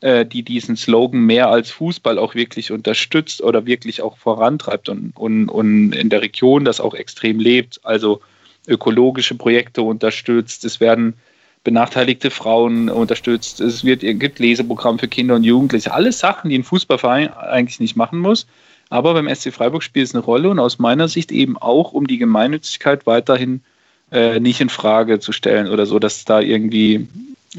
äh, 0.02 0.26
die 0.26 0.44
diesen 0.44 0.76
Slogan 0.76 1.22
mehr 1.22 1.50
als 1.50 1.72
Fußball 1.72 2.20
auch 2.20 2.36
wirklich 2.36 2.72
unterstützt 2.72 3.42
oder 3.42 3.66
wirklich 3.66 4.02
auch 4.02 4.18
vorantreibt 4.18 4.90
und, 4.90 5.14
und, 5.16 5.50
und 5.50 5.94
in 5.94 6.10
der 6.10 6.22
Region 6.22 6.66
das 6.66 6.80
auch 6.80 6.94
extrem 6.94 7.40
lebt. 7.40 7.80
Also 7.84 8.22
ökologische 8.68 9.36
Projekte 9.36 9.82
unterstützt. 9.82 10.66
Es 10.66 10.80
werden 10.80 11.14
benachteiligte 11.64 12.30
Frauen 12.30 12.90
unterstützt. 12.90 13.60
Es 13.60 13.84
wird, 13.84 14.02
gibt 14.02 14.40
Leseprogramm 14.40 15.00
für 15.00 15.08
Kinder 15.08 15.36
und 15.36 15.44
Jugendliche. 15.44 15.94
Alles 15.94 16.20
Sachen, 16.20 16.50
die 16.50 16.58
ein 16.58 16.64
Fußballverein 16.64 17.34
eigentlich 17.34 17.80
nicht 17.80 17.96
machen 17.96 18.20
muss. 18.20 18.48
Aber 18.90 19.14
beim 19.14 19.34
SC 19.34 19.52
Freiburg 19.52 19.82
spielt 19.82 20.08
es 20.08 20.16
eine 20.16 20.24
Rolle 20.24 20.50
und 20.50 20.60
aus 20.60 20.78
meiner 20.78 21.08
Sicht 21.08 21.32
eben 21.32 21.58
auch, 21.58 21.92
um 21.92 22.06
die 22.06 22.20
Gemeinnützigkeit 22.20 23.08
weiterhin 23.08 23.62
äh, 24.12 24.40
nicht 24.40 24.62
in 24.62 24.70
Frage 24.70 25.20
zu 25.20 25.32
stellen 25.32 25.68
oder 25.68 25.88
so, 25.88 25.98
dass 25.98 26.24
da 26.24 26.40
irgendwie 26.40 27.08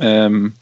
ähm, 0.01 0.53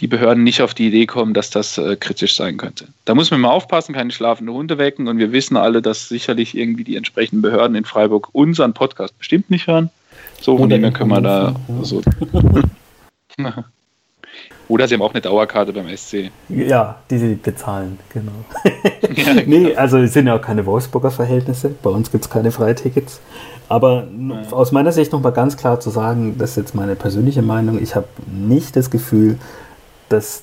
die 0.00 0.06
Behörden 0.06 0.42
nicht 0.42 0.62
auf 0.62 0.74
die 0.74 0.88
Idee 0.88 1.06
kommen, 1.06 1.34
dass 1.34 1.50
das 1.50 1.78
äh, 1.78 1.96
kritisch 1.96 2.36
sein 2.36 2.56
könnte. 2.56 2.88
Da 3.04 3.14
muss 3.14 3.30
man 3.30 3.40
mal 3.40 3.50
aufpassen, 3.50 3.94
keine 3.94 4.10
schlafende 4.10 4.52
Hunde 4.52 4.78
wecken 4.78 5.06
und 5.08 5.18
wir 5.18 5.32
wissen 5.32 5.56
alle, 5.56 5.82
dass 5.82 6.08
sicherlich 6.08 6.56
irgendwie 6.56 6.84
die 6.84 6.96
entsprechenden 6.96 7.42
Behörden 7.42 7.76
in 7.76 7.84
Freiburg 7.84 8.28
unseren 8.32 8.72
Podcast 8.74 9.16
bestimmt 9.18 9.50
nicht 9.50 9.66
hören. 9.66 9.90
So, 10.40 10.58
von 10.58 10.68
dem 10.68 10.82
her 10.82 10.92
können 10.92 11.10
wir 11.10 11.20
da 11.20 11.54
so. 11.82 12.02
Oder 14.68 14.88
sie 14.88 14.94
haben 14.94 15.02
auch 15.02 15.12
eine 15.12 15.20
Dauerkarte 15.20 15.72
beim 15.72 15.94
SC. 15.94 16.30
Ja, 16.48 16.96
die 17.10 17.18
sie 17.18 17.34
bezahlen, 17.34 17.98
genau. 18.12 18.32
ja, 19.14 19.34
nee, 19.34 19.64
genau. 19.64 19.78
also 19.78 19.98
es 19.98 20.14
sind 20.14 20.26
ja 20.26 20.36
auch 20.36 20.40
keine 20.40 20.64
Wolfsburger 20.64 21.10
Verhältnisse. 21.10 21.74
Bei 21.82 21.90
uns 21.90 22.10
gibt 22.10 22.24
es 22.24 22.30
keine 22.30 22.50
Freitickets. 22.52 23.20
Aber 23.68 24.06
ja. 24.06 24.42
aus 24.50 24.72
meiner 24.72 24.92
Sicht 24.92 25.12
nochmal 25.12 25.32
ganz 25.32 25.56
klar 25.56 25.80
zu 25.80 25.90
sagen, 25.90 26.36
das 26.38 26.50
ist 26.50 26.56
jetzt 26.56 26.74
meine 26.74 26.96
persönliche 26.96 27.42
Meinung, 27.42 27.82
ich 27.82 27.94
habe 27.94 28.06
nicht 28.26 28.76
das 28.76 28.90
Gefühl, 28.90 29.38
dass 30.12 30.42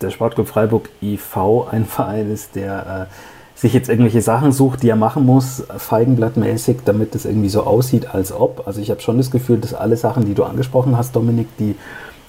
der 0.00 0.10
Sportclub 0.10 0.48
Freiburg 0.48 0.88
IV 1.02 1.36
ein 1.70 1.84
Verein 1.84 2.30
ist, 2.30 2.54
der 2.54 3.08
äh, 3.08 3.60
sich 3.60 3.72
jetzt 3.72 3.88
irgendwelche 3.88 4.22
Sachen 4.22 4.52
sucht, 4.52 4.84
die 4.84 4.88
er 4.88 4.96
machen 4.96 5.26
muss, 5.26 5.64
feigenblattmäßig, 5.76 6.78
damit 6.84 7.14
es 7.16 7.24
irgendwie 7.24 7.48
so 7.48 7.64
aussieht, 7.64 8.14
als 8.14 8.32
ob. 8.32 8.66
Also 8.66 8.80
ich 8.80 8.90
habe 8.90 9.00
schon 9.00 9.18
das 9.18 9.32
Gefühl, 9.32 9.58
dass 9.58 9.74
alle 9.74 9.96
Sachen, 9.96 10.24
die 10.24 10.34
du 10.34 10.44
angesprochen 10.44 10.96
hast, 10.96 11.16
Dominik, 11.16 11.48
die 11.58 11.74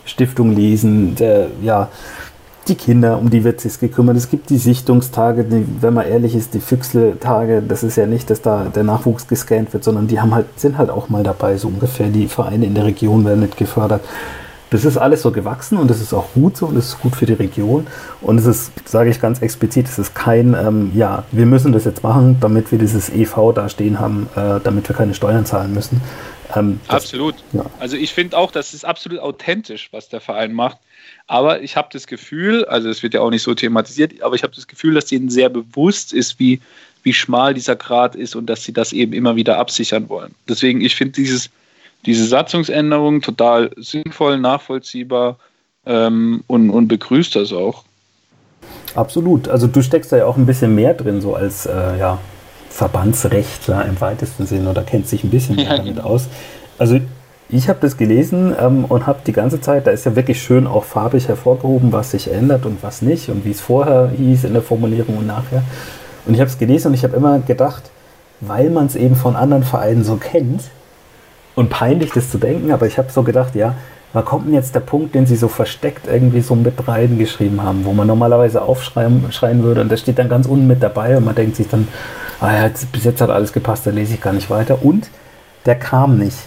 Stiftung 0.05 0.51
lesen, 0.51 1.13
der, 1.15 1.47
ja, 1.61 1.89
die 2.67 2.75
Kinder, 2.75 3.19
um 3.19 3.29
die 3.29 3.43
wird 3.43 3.61
sich 3.61 3.79
gekümmert. 3.79 4.17
Es 4.17 4.29
gibt 4.29 4.49
die 4.49 4.57
Sichtungstage, 4.57 5.43
die, 5.43 5.65
wenn 5.81 5.93
man 5.93 6.07
ehrlich 6.07 6.35
ist, 6.35 6.53
die 6.55 6.59
Füchsle-Tage, 6.59 7.61
das 7.61 7.83
ist 7.83 7.95
ja 7.95 8.05
nicht, 8.05 8.29
dass 8.29 8.41
da 8.41 8.65
der 8.65 8.83
Nachwuchs 8.83 9.27
gescannt 9.27 9.71
wird, 9.73 9.83
sondern 9.83 10.07
die 10.07 10.19
haben 10.19 10.33
halt, 10.33 10.47
sind 10.59 10.77
halt 10.77 10.89
auch 10.89 11.09
mal 11.09 11.23
dabei, 11.23 11.57
so 11.57 11.67
ungefähr. 11.67 12.07
Die 12.09 12.27
Vereine 12.27 12.65
in 12.65 12.75
der 12.75 12.85
Region 12.85 13.25
werden 13.25 13.41
nicht 13.41 13.57
gefördert. 13.57 14.01
Das 14.69 14.85
ist 14.85 14.97
alles 14.97 15.23
so 15.23 15.31
gewachsen 15.31 15.77
und 15.77 15.89
das 15.89 15.99
ist 15.99 16.13
auch 16.13 16.33
gut 16.33 16.55
so 16.57 16.67
und 16.67 16.75
das 16.75 16.89
ist 16.89 16.99
gut 16.99 17.15
für 17.15 17.25
die 17.25 17.33
Region. 17.33 17.87
Und 18.21 18.37
es 18.37 18.45
ist, 18.45 18.71
sage 18.87 19.09
ich 19.09 19.19
ganz 19.19 19.41
explizit, 19.41 19.87
es 19.87 19.97
ist 19.97 20.13
kein, 20.13 20.53
ähm, 20.53 20.91
ja, 20.93 21.23
wir 21.31 21.45
müssen 21.45 21.71
das 21.71 21.85
jetzt 21.85 22.03
machen, 22.03 22.37
damit 22.39 22.71
wir 22.71 22.77
dieses 22.77 23.09
EV 23.09 23.53
da 23.53 23.67
stehen 23.69 23.99
haben, 23.99 24.29
äh, 24.35 24.59
damit 24.63 24.87
wir 24.87 24.95
keine 24.95 25.13
Steuern 25.13 25.45
zahlen 25.45 25.73
müssen. 25.73 26.01
Ähm, 26.55 26.79
das, 26.87 27.03
absolut. 27.03 27.35
Ja. 27.53 27.65
Also 27.79 27.95
ich 27.97 28.13
finde 28.13 28.37
auch, 28.37 28.51
das 28.51 28.73
ist 28.73 28.85
absolut 28.85 29.19
authentisch, 29.19 29.89
was 29.91 30.09
der 30.09 30.21
Verein 30.21 30.53
macht. 30.53 30.77
Aber 31.27 31.61
ich 31.61 31.75
habe 31.75 31.89
das 31.91 32.07
Gefühl, 32.07 32.65
also 32.65 32.89
es 32.89 33.03
wird 33.03 33.13
ja 33.13 33.21
auch 33.21 33.29
nicht 33.29 33.43
so 33.43 33.53
thematisiert, 33.53 34.21
aber 34.21 34.35
ich 34.35 34.43
habe 34.43 34.55
das 34.55 34.67
Gefühl, 34.67 34.95
dass 34.95 35.11
ihnen 35.11 35.29
sehr 35.29 35.49
bewusst 35.49 36.11
ist, 36.13 36.39
wie, 36.39 36.59
wie 37.03 37.13
schmal 37.13 37.53
dieser 37.53 37.75
Grad 37.75 38.15
ist 38.15 38.35
und 38.35 38.47
dass 38.47 38.63
sie 38.63 38.73
das 38.73 38.93
eben 38.93 39.13
immer 39.13 39.35
wieder 39.35 39.57
absichern 39.57 40.09
wollen. 40.09 40.33
Deswegen, 40.47 40.81
ich 40.81 40.95
finde 40.95 41.13
dieses, 41.13 41.49
diese 42.05 42.25
Satzungsänderung 42.25 43.21
total 43.21 43.71
sinnvoll, 43.77 44.37
nachvollziehbar 44.37 45.37
ähm, 45.85 46.43
und, 46.47 46.69
und 46.69 46.87
begrüßt 46.87 47.35
das 47.35 47.53
auch. 47.53 47.83
Absolut. 48.95 49.47
Also 49.47 49.67
du 49.67 49.81
steckst 49.81 50.11
da 50.11 50.17
ja 50.17 50.25
auch 50.25 50.37
ein 50.37 50.45
bisschen 50.45 50.75
mehr 50.75 50.93
drin, 50.93 51.21
so 51.21 51.35
als 51.35 51.65
äh, 51.65 51.97
ja, 51.97 52.19
Verbandsrechtler 52.69 53.85
im 53.85 53.99
weitesten 53.99 54.45
Sinn 54.45 54.67
oder 54.67 54.83
kennt 54.83 55.07
sich 55.07 55.23
ein 55.23 55.29
bisschen 55.29 55.55
mehr 55.57 55.77
damit 55.77 55.99
aus. 55.99 56.27
Also 56.77 56.99
ich 57.49 57.67
habe 57.67 57.79
das 57.81 57.97
gelesen 57.97 58.55
ähm, 58.59 58.85
und 58.85 59.07
habe 59.07 59.19
die 59.25 59.31
ganze 59.31 59.59
Zeit, 59.59 59.87
da 59.87 59.91
ist 59.91 60.05
ja 60.05 60.15
wirklich 60.15 60.41
schön 60.41 60.67
auch 60.67 60.83
farbig 60.83 61.27
hervorgehoben, 61.27 61.91
was 61.91 62.11
sich 62.11 62.31
ändert 62.31 62.65
und 62.65 62.81
was 62.83 63.01
nicht 63.01 63.29
und 63.29 63.43
wie 63.43 63.51
es 63.51 63.61
vorher 63.61 64.11
hieß 64.15 64.45
in 64.45 64.53
der 64.53 64.61
Formulierung 64.61 65.17
und 65.17 65.27
nachher. 65.27 65.63
Und 66.25 66.35
ich 66.35 66.39
habe 66.39 66.49
es 66.49 66.57
gelesen 66.57 66.89
und 66.89 66.93
ich 66.93 67.03
habe 67.03 67.15
immer 67.15 67.39
gedacht, 67.39 67.89
weil 68.39 68.69
man 68.69 68.85
es 68.85 68.95
eben 68.95 69.15
von 69.15 69.35
anderen 69.35 69.63
Vereinen 69.63 70.03
so 70.03 70.15
kennt 70.15 70.61
und 71.59 71.69
peinlich 71.69 72.11
das 72.11 72.31
zu 72.31 72.37
denken, 72.37 72.71
aber 72.71 72.87
ich 72.87 72.97
habe 72.97 73.11
so 73.11 73.21
gedacht, 73.21 73.53
ja, 73.53 73.75
wann 74.13 74.23
kommt 74.23 74.47
denn 74.47 74.53
jetzt 74.53 74.73
der 74.75 74.79
Punkt, 74.79 75.13
den 75.13 75.25
sie 75.25 75.35
so 75.35 75.49
versteckt 75.49 76.07
irgendwie 76.07 76.39
so 76.39 76.55
mit 76.55 76.87
reingeschrieben 76.87 77.61
haben, 77.61 77.83
wo 77.83 77.91
man 77.91 78.07
normalerweise 78.07 78.61
aufschreien 78.61 79.25
schreien 79.31 79.61
würde 79.61 79.81
und 79.81 79.89
der 79.89 79.97
steht 79.97 80.19
dann 80.19 80.29
ganz 80.29 80.47
unten 80.47 80.67
mit 80.67 80.81
dabei 80.81 81.17
und 81.17 81.25
man 81.25 81.35
denkt 81.35 81.57
sich 81.57 81.67
dann, 81.67 81.89
ah 82.39 82.53
ja, 82.53 82.69
bis 82.93 83.03
jetzt 83.03 83.19
hat 83.19 83.29
alles 83.29 83.51
gepasst, 83.51 83.85
da 83.85 83.91
lese 83.91 84.13
ich 84.13 84.21
gar 84.21 84.31
nicht 84.31 84.49
weiter 84.49 84.85
und 84.85 85.09
der 85.65 85.75
kam 85.75 86.17
nicht. 86.17 86.37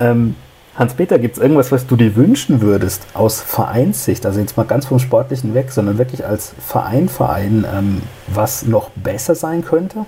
Ähm, 0.00 0.34
Hans-Peter, 0.74 1.20
gibt 1.20 1.36
es 1.36 1.42
irgendwas, 1.42 1.70
was 1.70 1.86
du 1.86 1.94
dir 1.94 2.16
wünschen 2.16 2.60
würdest 2.60 3.06
aus 3.14 3.40
Vereinssicht, 3.40 4.26
also 4.26 4.40
jetzt 4.40 4.56
mal 4.56 4.64
ganz 4.64 4.86
vom 4.86 4.98
Sportlichen 4.98 5.54
weg, 5.54 5.70
sondern 5.70 5.98
wirklich 5.98 6.26
als 6.26 6.52
Verein, 6.58 7.08
Verein, 7.08 7.64
ähm, 7.72 8.02
was 8.26 8.66
noch 8.66 8.90
besser 8.90 9.36
sein 9.36 9.64
könnte? 9.64 10.04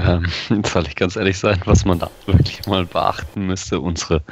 Ähm, 0.00 0.26
soll 0.64 0.86
ich 0.86 0.96
ganz 0.96 1.16
ehrlich 1.16 1.38
sein, 1.38 1.60
was 1.64 1.84
man 1.84 1.98
da 1.98 2.10
wirklich 2.26 2.66
mal 2.66 2.86
beachten 2.86 3.46
müsste, 3.46 3.80
unsere 3.80 4.22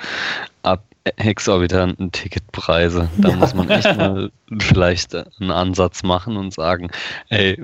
Ab 0.62 0.83
exorbitanten 1.16 2.12
Ticketpreise. 2.12 3.09
Da 3.16 3.31
ja. 3.31 3.37
muss 3.37 3.54
man 3.54 3.70
echt 3.70 3.96
mal 3.96 4.31
vielleicht 4.61 5.14
einen 5.14 5.50
Ansatz 5.50 6.02
machen 6.02 6.37
und 6.37 6.52
sagen, 6.52 6.90
ey, 7.28 7.57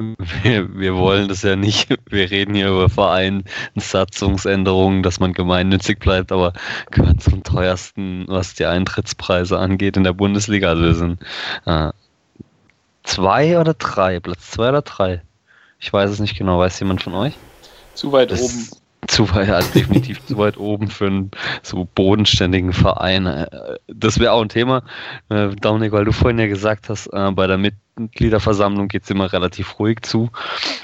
wir, 0.43 0.75
wir 0.75 0.95
wollen 0.95 1.29
das 1.29 1.43
ja 1.43 1.57
nicht, 1.57 1.95
wir 2.09 2.31
reden 2.31 2.55
hier 2.55 2.69
über 2.69 2.88
Vereinsatzungsänderungen, 2.88 5.03
dass 5.03 5.21
man 5.21 5.35
gemeinnützig 5.35 5.99
bleibt, 5.99 6.33
aber 6.33 6.55
gehört 6.90 7.23
zum 7.23 7.43
teuersten, 7.43 8.25
was 8.29 8.55
die 8.55 8.64
Eintrittspreise 8.67 9.59
angeht 9.59 9.97
in 9.97 10.05
der 10.05 10.14
Bundesliga. 10.14 10.69
Also 10.71 10.93
sind 10.93 11.21
äh, 11.67 11.90
zwei 13.03 13.59
oder 13.59 13.75
drei, 13.75 14.21
Platz 14.21 14.53
zwei 14.53 14.69
oder 14.71 14.83
drei. 14.83 15.23
Ich 15.81 15.93
weiß 15.93 16.11
es 16.11 16.21
nicht 16.21 16.38
genau, 16.38 16.59
weiß 16.59 16.81
jemand 16.81 17.03
von 17.03 17.14
euch? 17.14 17.35
Zu 17.95 18.13
weit 18.13 18.31
das, 18.31 18.43
oben 18.43 18.69
zu 19.09 19.33
weit, 19.35 19.51
also 19.51 19.73
definitiv 19.73 20.25
zu 20.27 20.39
weit 20.39 20.57
oben 20.57 20.89
für 20.89 21.07
einen 21.07 21.31
so 21.63 21.87
bodenständigen 21.95 22.73
Verein. 22.73 23.27
Äh, 23.27 23.47
das 23.87 24.19
wäre 24.19 24.33
auch 24.33 24.43
ein 24.43 24.49
Thema, 24.49 24.83
äh, 25.29 25.49
Dominik, 25.49 25.93
weil 25.93 26.05
du 26.05 26.13
vorhin 26.13 26.39
ja 26.39 26.47
gesagt 26.47 26.89
hast, 26.89 27.09
äh, 27.09 27.31
bei 27.33 27.47
der 27.47 27.59
Mitgliederversammlung 27.59 28.89
geht 28.89 29.05
es 29.05 29.11
immer 29.11 29.33
relativ 29.33 29.79
ruhig 29.79 30.03
zu, 30.03 30.31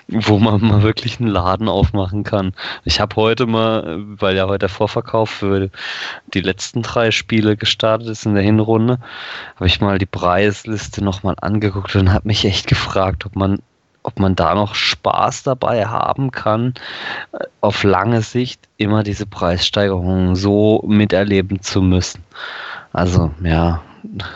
wo 0.08 0.38
man 0.38 0.60
mal 0.60 0.82
wirklich 0.82 1.20
einen 1.20 1.28
Laden 1.28 1.68
aufmachen 1.68 2.24
kann. 2.24 2.52
Ich 2.84 3.00
habe 3.00 3.16
heute 3.16 3.46
mal, 3.46 3.98
weil 3.98 4.36
ja 4.36 4.46
heute 4.46 4.60
der 4.60 4.68
Vorverkauf 4.68 5.30
für 5.30 5.70
die 6.34 6.40
letzten 6.40 6.82
drei 6.82 7.10
Spiele 7.10 7.56
gestartet 7.56 8.08
ist 8.08 8.26
in 8.26 8.34
der 8.34 8.44
Hinrunde, 8.44 8.98
habe 9.56 9.66
ich 9.66 9.80
mal 9.80 9.98
die 9.98 10.06
Preisliste 10.06 11.02
nochmal 11.02 11.36
angeguckt 11.40 11.94
und 11.96 12.12
habe 12.12 12.28
mich 12.28 12.44
echt 12.44 12.66
gefragt, 12.66 13.26
ob 13.26 13.36
man 13.36 13.60
ob 14.02 14.18
man 14.18 14.34
da 14.34 14.54
noch 14.54 14.74
Spaß 14.74 15.42
dabei 15.42 15.86
haben 15.86 16.30
kann, 16.30 16.74
äh, 17.32 17.44
auf 17.60 17.82
lange 17.84 18.22
Sicht 18.22 18.60
immer 18.76 19.02
diese 19.02 19.26
Preissteigerungen 19.26 20.36
so 20.36 20.82
miterleben 20.86 21.60
zu 21.62 21.82
müssen. 21.82 22.22
Also, 22.92 23.30
ja, 23.42 23.82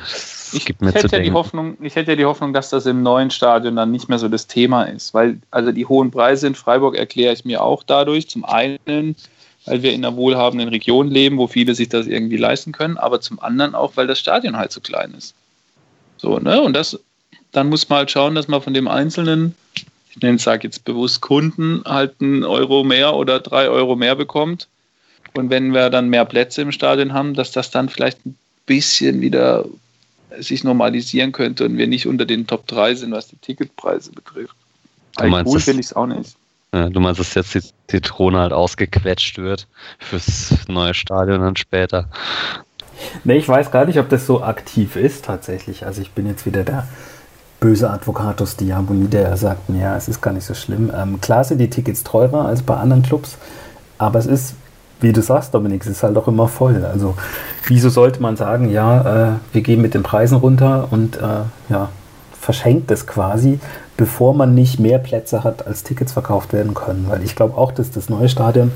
es 0.02 0.52
ich 0.52 0.64
gibt 0.64 0.82
mir 0.82 0.92
hätte 0.92 1.08
zu 1.08 1.16
ja 1.16 1.22
Die 1.22 1.32
Hoffnung, 1.32 1.76
ich 1.80 1.96
hätte 1.96 2.12
ja 2.12 2.16
die 2.16 2.24
Hoffnung, 2.24 2.52
dass 2.52 2.70
das 2.70 2.86
im 2.86 3.02
neuen 3.02 3.30
Stadion 3.30 3.76
dann 3.76 3.90
nicht 3.90 4.08
mehr 4.08 4.18
so 4.18 4.28
das 4.28 4.46
Thema 4.46 4.84
ist, 4.84 5.14
weil 5.14 5.40
also 5.50 5.72
die 5.72 5.86
hohen 5.86 6.10
Preise 6.10 6.46
in 6.46 6.54
Freiburg 6.54 6.96
erkläre 6.96 7.32
ich 7.32 7.44
mir 7.44 7.62
auch 7.62 7.82
dadurch. 7.82 8.28
Zum 8.28 8.44
einen, 8.44 9.16
weil 9.64 9.82
wir 9.82 9.92
in 9.92 10.04
einer 10.04 10.16
wohlhabenden 10.16 10.68
Region 10.68 11.08
leben, 11.08 11.38
wo 11.38 11.46
viele 11.46 11.74
sich 11.74 11.88
das 11.88 12.06
irgendwie 12.06 12.36
leisten 12.36 12.72
können, 12.72 12.98
aber 12.98 13.20
zum 13.20 13.40
anderen 13.40 13.74
auch, 13.74 13.92
weil 13.96 14.06
das 14.06 14.18
Stadion 14.18 14.56
halt 14.56 14.72
so 14.72 14.80
klein 14.80 15.14
ist. 15.16 15.34
So, 16.16 16.38
ne? 16.38 16.62
Und 16.62 16.74
das 16.74 17.00
dann 17.54 17.68
muss 17.68 17.88
man 17.88 17.98
halt 17.98 18.10
schauen, 18.10 18.34
dass 18.34 18.48
man 18.48 18.60
von 18.60 18.74
dem 18.74 18.88
einzelnen, 18.88 19.54
ich 20.10 20.20
nenne 20.20 20.38
sage 20.38 20.64
jetzt 20.64 20.84
bewusst 20.84 21.20
Kunden, 21.20 21.82
halt 21.84 22.14
einen 22.20 22.44
Euro 22.44 22.84
mehr 22.84 23.14
oder 23.14 23.40
drei 23.40 23.68
Euro 23.68 23.96
mehr 23.96 24.16
bekommt. 24.16 24.68
Und 25.36 25.50
wenn 25.50 25.72
wir 25.72 25.90
dann 25.90 26.08
mehr 26.08 26.24
Plätze 26.24 26.62
im 26.62 26.72
Stadion 26.72 27.12
haben, 27.12 27.34
dass 27.34 27.52
das 27.52 27.70
dann 27.70 27.88
vielleicht 27.88 28.24
ein 28.26 28.36
bisschen 28.66 29.20
wieder 29.20 29.64
sich 30.38 30.64
normalisieren 30.64 31.32
könnte 31.32 31.64
und 31.64 31.76
wir 31.76 31.86
nicht 31.86 32.06
unter 32.06 32.24
den 32.24 32.46
Top 32.46 32.66
3 32.66 32.96
sind, 32.96 33.12
was 33.12 33.28
die 33.28 33.36
Ticketpreise 33.36 34.12
betrifft. 34.12 34.54
Du 35.16 35.26
meinst, 35.28 35.52
gut 35.52 35.62
finde 35.62 35.80
ich 35.80 35.86
es 35.86 35.92
auch 35.92 36.06
nicht. 36.06 36.36
du 36.72 37.00
meinst, 37.00 37.20
dass 37.20 37.34
jetzt 37.34 37.54
die 37.54 37.62
Zitrone 37.88 38.38
halt 38.38 38.52
ausgequetscht 38.52 39.38
wird 39.38 39.68
fürs 39.98 40.52
neue 40.66 40.94
Stadion 40.94 41.40
dann 41.40 41.54
später. 41.54 42.10
nee, 43.22 43.36
ich 43.36 43.48
weiß 43.48 43.70
gar 43.70 43.84
nicht, 43.84 44.00
ob 44.00 44.08
das 44.08 44.26
so 44.26 44.42
aktiv 44.42 44.96
ist 44.96 45.24
tatsächlich. 45.24 45.86
Also 45.86 46.02
ich 46.02 46.10
bin 46.10 46.26
jetzt 46.26 46.46
wieder 46.46 46.64
der 46.64 46.88
böse 47.64 47.88
Advocatus 47.88 48.56
Diaboli, 48.56 49.08
der 49.08 49.38
sagt, 49.38 49.70
ja, 49.70 49.96
es 49.96 50.06
ist 50.06 50.20
gar 50.20 50.34
nicht 50.34 50.44
so 50.44 50.52
schlimm. 50.52 50.92
Ähm, 50.94 51.18
klar 51.22 51.44
sind 51.44 51.56
die 51.56 51.70
Tickets 51.70 52.04
teurer 52.04 52.44
als 52.44 52.60
bei 52.60 52.76
anderen 52.76 53.02
Clubs, 53.02 53.38
aber 53.96 54.18
es 54.18 54.26
ist, 54.26 54.54
wie 55.00 55.14
du 55.14 55.22
sagst, 55.22 55.54
Dominik, 55.54 55.80
es 55.80 55.86
ist 55.86 56.02
halt 56.02 56.14
auch 56.18 56.28
immer 56.28 56.46
voll. 56.46 56.84
Also 56.84 57.14
wieso 57.66 57.88
sollte 57.88 58.20
man 58.20 58.36
sagen, 58.36 58.68
ja, 58.68 59.28
äh, 59.28 59.32
wir 59.52 59.62
gehen 59.62 59.80
mit 59.80 59.94
den 59.94 60.02
Preisen 60.02 60.36
runter 60.36 60.88
und 60.90 61.16
äh, 61.16 61.20
ja, 61.70 61.88
verschenkt 62.38 62.90
es 62.90 63.06
quasi, 63.06 63.58
bevor 63.96 64.34
man 64.34 64.54
nicht 64.54 64.78
mehr 64.78 64.98
Plätze 64.98 65.42
hat, 65.42 65.66
als 65.66 65.84
Tickets 65.84 66.12
verkauft 66.12 66.52
werden 66.52 66.74
können. 66.74 67.06
Weil 67.08 67.22
ich 67.22 67.34
glaube 67.34 67.56
auch, 67.56 67.72
dass 67.72 67.90
das 67.90 68.10
neue 68.10 68.28
Stadion, 68.28 68.72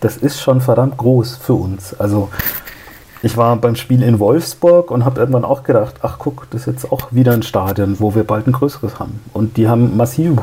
das 0.00 0.16
ist 0.16 0.40
schon 0.40 0.62
verdammt 0.62 0.96
groß 0.96 1.36
für 1.36 1.52
uns. 1.52 1.92
Also 1.92 2.30
ich 3.26 3.36
war 3.36 3.56
beim 3.56 3.74
Spiel 3.74 4.02
in 4.02 4.20
Wolfsburg 4.20 4.92
und 4.92 5.04
habe 5.04 5.18
irgendwann 5.18 5.44
auch 5.44 5.64
gedacht, 5.64 5.96
ach 6.02 6.18
guck, 6.18 6.48
das 6.50 6.62
ist 6.62 6.66
jetzt 6.66 6.92
auch 6.92 7.12
wieder 7.12 7.32
ein 7.32 7.42
Stadion, 7.42 7.96
wo 7.98 8.14
wir 8.14 8.22
bald 8.22 8.46
ein 8.46 8.52
größeres 8.52 9.00
haben. 9.00 9.20
Und 9.32 9.56
die 9.56 9.68
haben 9.68 9.96
massive 9.96 10.34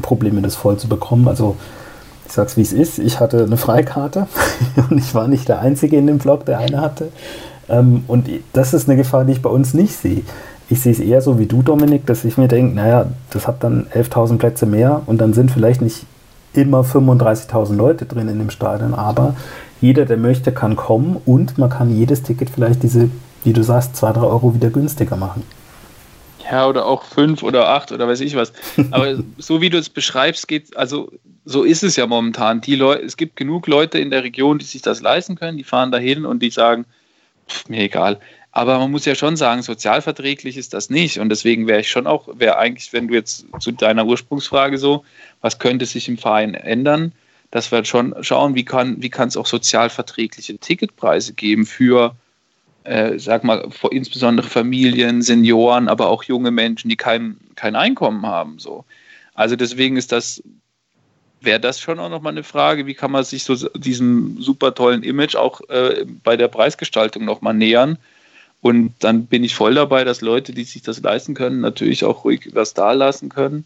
Probleme, 0.00 0.40
das 0.40 0.56
voll 0.56 0.78
zu 0.78 0.88
bekommen. 0.88 1.28
Also 1.28 1.56
ich 2.26 2.32
sag's 2.32 2.56
wie 2.56 2.62
es 2.62 2.72
ist, 2.72 2.98
ich 2.98 3.20
hatte 3.20 3.44
eine 3.44 3.58
Freikarte 3.58 4.26
und 4.90 4.98
ich 4.98 5.14
war 5.14 5.28
nicht 5.28 5.48
der 5.48 5.60
Einzige 5.60 5.98
in 5.98 6.06
dem 6.06 6.18
Vlog, 6.18 6.46
der 6.46 6.58
eine 6.58 6.80
hatte. 6.80 7.08
Ähm, 7.68 8.04
und 8.08 8.28
das 8.54 8.72
ist 8.72 8.88
eine 8.88 8.96
Gefahr, 8.96 9.26
die 9.26 9.32
ich 9.32 9.42
bei 9.42 9.50
uns 9.50 9.74
nicht 9.74 9.94
sehe. 9.94 10.22
Ich 10.70 10.80
sehe 10.80 10.92
es 10.92 11.00
eher 11.00 11.20
so 11.20 11.38
wie 11.38 11.46
du, 11.46 11.62
Dominik, 11.62 12.06
dass 12.06 12.24
ich 12.24 12.38
mir 12.38 12.48
denke, 12.48 12.74
naja, 12.74 13.06
das 13.30 13.46
hat 13.48 13.62
dann 13.62 13.86
11.000 13.94 14.38
Plätze 14.38 14.64
mehr 14.64 15.02
und 15.04 15.20
dann 15.20 15.34
sind 15.34 15.50
vielleicht 15.50 15.82
nicht 15.82 16.06
immer 16.52 16.82
35.000 16.82 17.74
Leute 17.74 18.06
drin 18.06 18.28
in 18.28 18.38
dem 18.38 18.50
Stadion, 18.50 18.94
aber 18.94 19.36
jeder, 19.80 20.04
der 20.04 20.16
möchte, 20.16 20.52
kann 20.52 20.76
kommen 20.76 21.20
und 21.24 21.58
man 21.58 21.70
kann 21.70 21.96
jedes 21.96 22.22
Ticket 22.22 22.50
vielleicht 22.50 22.82
diese, 22.82 23.10
wie 23.44 23.52
du 23.52 23.62
sagst, 23.62 23.96
2, 23.96 24.12
3 24.12 24.20
Euro 24.20 24.54
wieder 24.54 24.70
günstiger 24.70 25.16
machen. 25.16 25.42
Ja, 26.50 26.66
oder 26.66 26.86
auch 26.86 27.04
5 27.04 27.42
oder 27.42 27.68
8 27.68 27.92
oder 27.92 28.08
weiß 28.08 28.20
ich 28.20 28.34
was. 28.34 28.52
Aber 28.90 29.18
so 29.38 29.60
wie 29.60 29.70
du 29.70 29.78
es 29.78 29.88
beschreibst, 29.88 30.48
geht, 30.48 30.76
also 30.76 31.12
so 31.44 31.62
ist 31.62 31.82
es 31.82 31.96
ja 31.96 32.06
momentan. 32.06 32.60
Die 32.60 32.74
Leute, 32.74 33.04
es 33.04 33.16
gibt 33.16 33.36
genug 33.36 33.66
Leute 33.66 33.98
in 33.98 34.10
der 34.10 34.24
Region, 34.24 34.58
die 34.58 34.64
sich 34.64 34.82
das 34.82 35.00
leisten 35.00 35.36
können, 35.36 35.56
die 35.56 35.64
fahren 35.64 35.92
dahin 35.92 36.26
und 36.26 36.42
die 36.42 36.50
sagen, 36.50 36.84
pff, 37.48 37.68
mir 37.68 37.80
egal. 37.82 38.18
Aber 38.52 38.78
man 38.78 38.90
muss 38.90 39.04
ja 39.04 39.14
schon 39.14 39.36
sagen, 39.36 39.62
sozialverträglich 39.62 40.56
ist 40.56 40.74
das 40.74 40.90
nicht. 40.90 41.20
Und 41.20 41.28
deswegen 41.28 41.68
wäre 41.68 41.80
ich 41.80 41.90
schon 41.90 42.08
auch, 42.08 42.28
wäre 42.34 42.58
eigentlich, 42.58 42.92
wenn 42.92 43.06
du 43.06 43.14
jetzt 43.14 43.46
zu 43.60 43.70
deiner 43.70 44.04
Ursprungsfrage 44.06 44.76
so, 44.76 45.04
was 45.40 45.58
könnte 45.58 45.86
sich 45.86 46.08
im 46.08 46.18
Verein 46.18 46.54
ändern, 46.54 47.12
dass 47.50 47.72
wir 47.72 47.84
schon 47.84 48.14
schauen, 48.22 48.54
wie 48.54 48.64
kann 48.64 49.02
wie 49.02 49.10
es 49.10 49.36
auch 49.36 49.46
sozialverträgliche 49.46 50.58
Ticketpreise 50.58 51.34
geben 51.34 51.66
für, 51.66 52.14
äh, 52.84 53.18
sag 53.18 53.44
mal, 53.44 53.68
insbesondere 53.90 54.46
Familien, 54.46 55.22
Senioren, 55.22 55.88
aber 55.88 56.08
auch 56.08 56.22
junge 56.24 56.50
Menschen, 56.50 56.88
die 56.88 56.96
kein, 56.96 57.36
kein 57.56 57.74
Einkommen 57.74 58.24
haben. 58.26 58.58
So. 58.58 58.84
Also 59.34 59.56
deswegen 59.56 59.96
ist 59.96 60.12
das, 60.12 60.42
wäre 61.40 61.58
das 61.58 61.80
schon 61.80 61.98
auch 61.98 62.10
nochmal 62.10 62.32
eine 62.32 62.44
Frage, 62.44 62.86
wie 62.86 62.94
kann 62.94 63.10
man 63.10 63.24
sich 63.24 63.44
so 63.44 63.56
diesem 63.70 64.40
super 64.40 64.74
tollen 64.74 65.02
Image 65.02 65.34
auch 65.34 65.60
äh, 65.68 66.04
bei 66.22 66.36
der 66.36 66.48
Preisgestaltung 66.48 67.24
nochmal 67.24 67.54
nähern. 67.54 67.98
Und 68.60 68.92
dann 69.00 69.26
bin 69.26 69.42
ich 69.42 69.54
voll 69.54 69.74
dabei, 69.74 70.04
dass 70.04 70.20
Leute, 70.20 70.52
die 70.52 70.64
sich 70.64 70.82
das 70.82 71.00
leisten 71.00 71.34
können, 71.34 71.60
natürlich 71.60 72.04
auch 72.04 72.24
ruhig 72.24 72.50
was 72.52 72.74
da 72.74 72.92
lassen 72.92 73.30
können. 73.30 73.64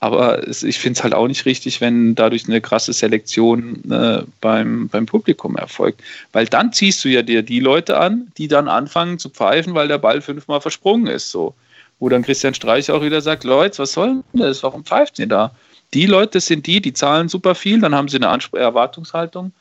Aber 0.00 0.48
es, 0.48 0.62
ich 0.62 0.78
finde 0.78 0.98
es 0.98 1.02
halt 1.04 1.14
auch 1.14 1.28
nicht 1.28 1.44
richtig, 1.44 1.82
wenn 1.82 2.14
dadurch 2.14 2.46
eine 2.48 2.62
krasse 2.62 2.94
Selektion 2.94 3.90
äh, 3.90 4.22
beim, 4.40 4.88
beim 4.88 5.04
Publikum 5.04 5.56
erfolgt. 5.56 6.02
Weil 6.32 6.46
dann 6.46 6.72
ziehst 6.72 7.04
du 7.04 7.10
ja 7.10 7.20
dir 7.20 7.42
die 7.42 7.60
Leute 7.60 7.98
an, 7.98 8.32
die 8.38 8.48
dann 8.48 8.66
anfangen 8.66 9.18
zu 9.18 9.28
pfeifen, 9.28 9.74
weil 9.74 9.88
der 9.88 9.98
Ball 9.98 10.22
fünfmal 10.22 10.62
versprungen 10.62 11.06
ist. 11.06 11.30
So. 11.30 11.54
Wo 11.98 12.08
dann 12.08 12.22
Christian 12.22 12.54
Streich 12.54 12.90
auch 12.90 13.02
wieder 13.02 13.20
sagt, 13.20 13.44
Leute, 13.44 13.78
was 13.78 13.92
soll 13.92 14.22
denn 14.32 14.40
das? 14.40 14.62
Warum 14.62 14.84
pfeift 14.84 15.18
ihr 15.18 15.26
da? 15.26 15.52
Die 15.92 16.06
Leute 16.06 16.40
sind 16.40 16.66
die, 16.66 16.80
die 16.80 16.94
zahlen 16.94 17.28
super 17.28 17.54
viel, 17.54 17.80
dann 17.80 17.94
haben 17.94 18.08
sie 18.08 18.16
eine 18.16 18.28
Anspr 18.28 18.58
Erwartungshaltung 18.58 19.52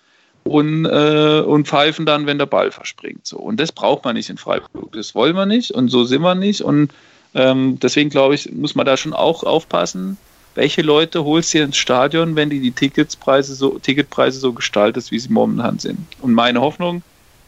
und, 0.45 0.85
äh, 0.85 1.41
und 1.41 1.67
pfeifen 1.67 2.05
dann, 2.05 2.27
wenn 2.27 2.37
der 2.37 2.45
Ball 2.45 2.71
verspringt. 2.71 3.25
So. 3.25 3.37
Und 3.37 3.59
das 3.59 3.73
braucht 3.73 4.05
man 4.05 4.15
nicht 4.15 4.29
in 4.29 4.37
Freiburg. 4.37 4.93
Das 4.93 5.15
wollen 5.15 5.35
wir 5.35 5.45
nicht 5.45 5.71
und 5.71 5.89
so 5.89 6.05
sind 6.05 6.21
wir 6.21 6.35
nicht. 6.35 6.61
Und 6.61 6.93
ähm, 7.33 7.77
deswegen 7.79 8.09
glaube 8.09 8.35
ich, 8.35 8.51
muss 8.53 8.75
man 8.75 8.85
da 8.85 8.95
schon 8.95 9.13
auch 9.13 9.43
aufpassen, 9.43 10.17
welche 10.59 10.81
Leute 10.81 11.23
holst 11.23 11.53
du 11.53 11.59
ins 11.59 11.77
Stadion, 11.77 12.35
wenn 12.35 12.49
die 12.49 12.59
die 12.59 12.73
Ticketspreise 12.73 13.55
so, 13.55 13.79
Ticketpreise 13.79 14.39
so 14.39 14.51
gestaltet, 14.51 15.09
wie 15.09 15.17
sie 15.17 15.29
momentan 15.29 15.79
sind. 15.79 15.99
Und 16.19 16.33
meine 16.33 16.59
Hoffnung, 16.59 17.01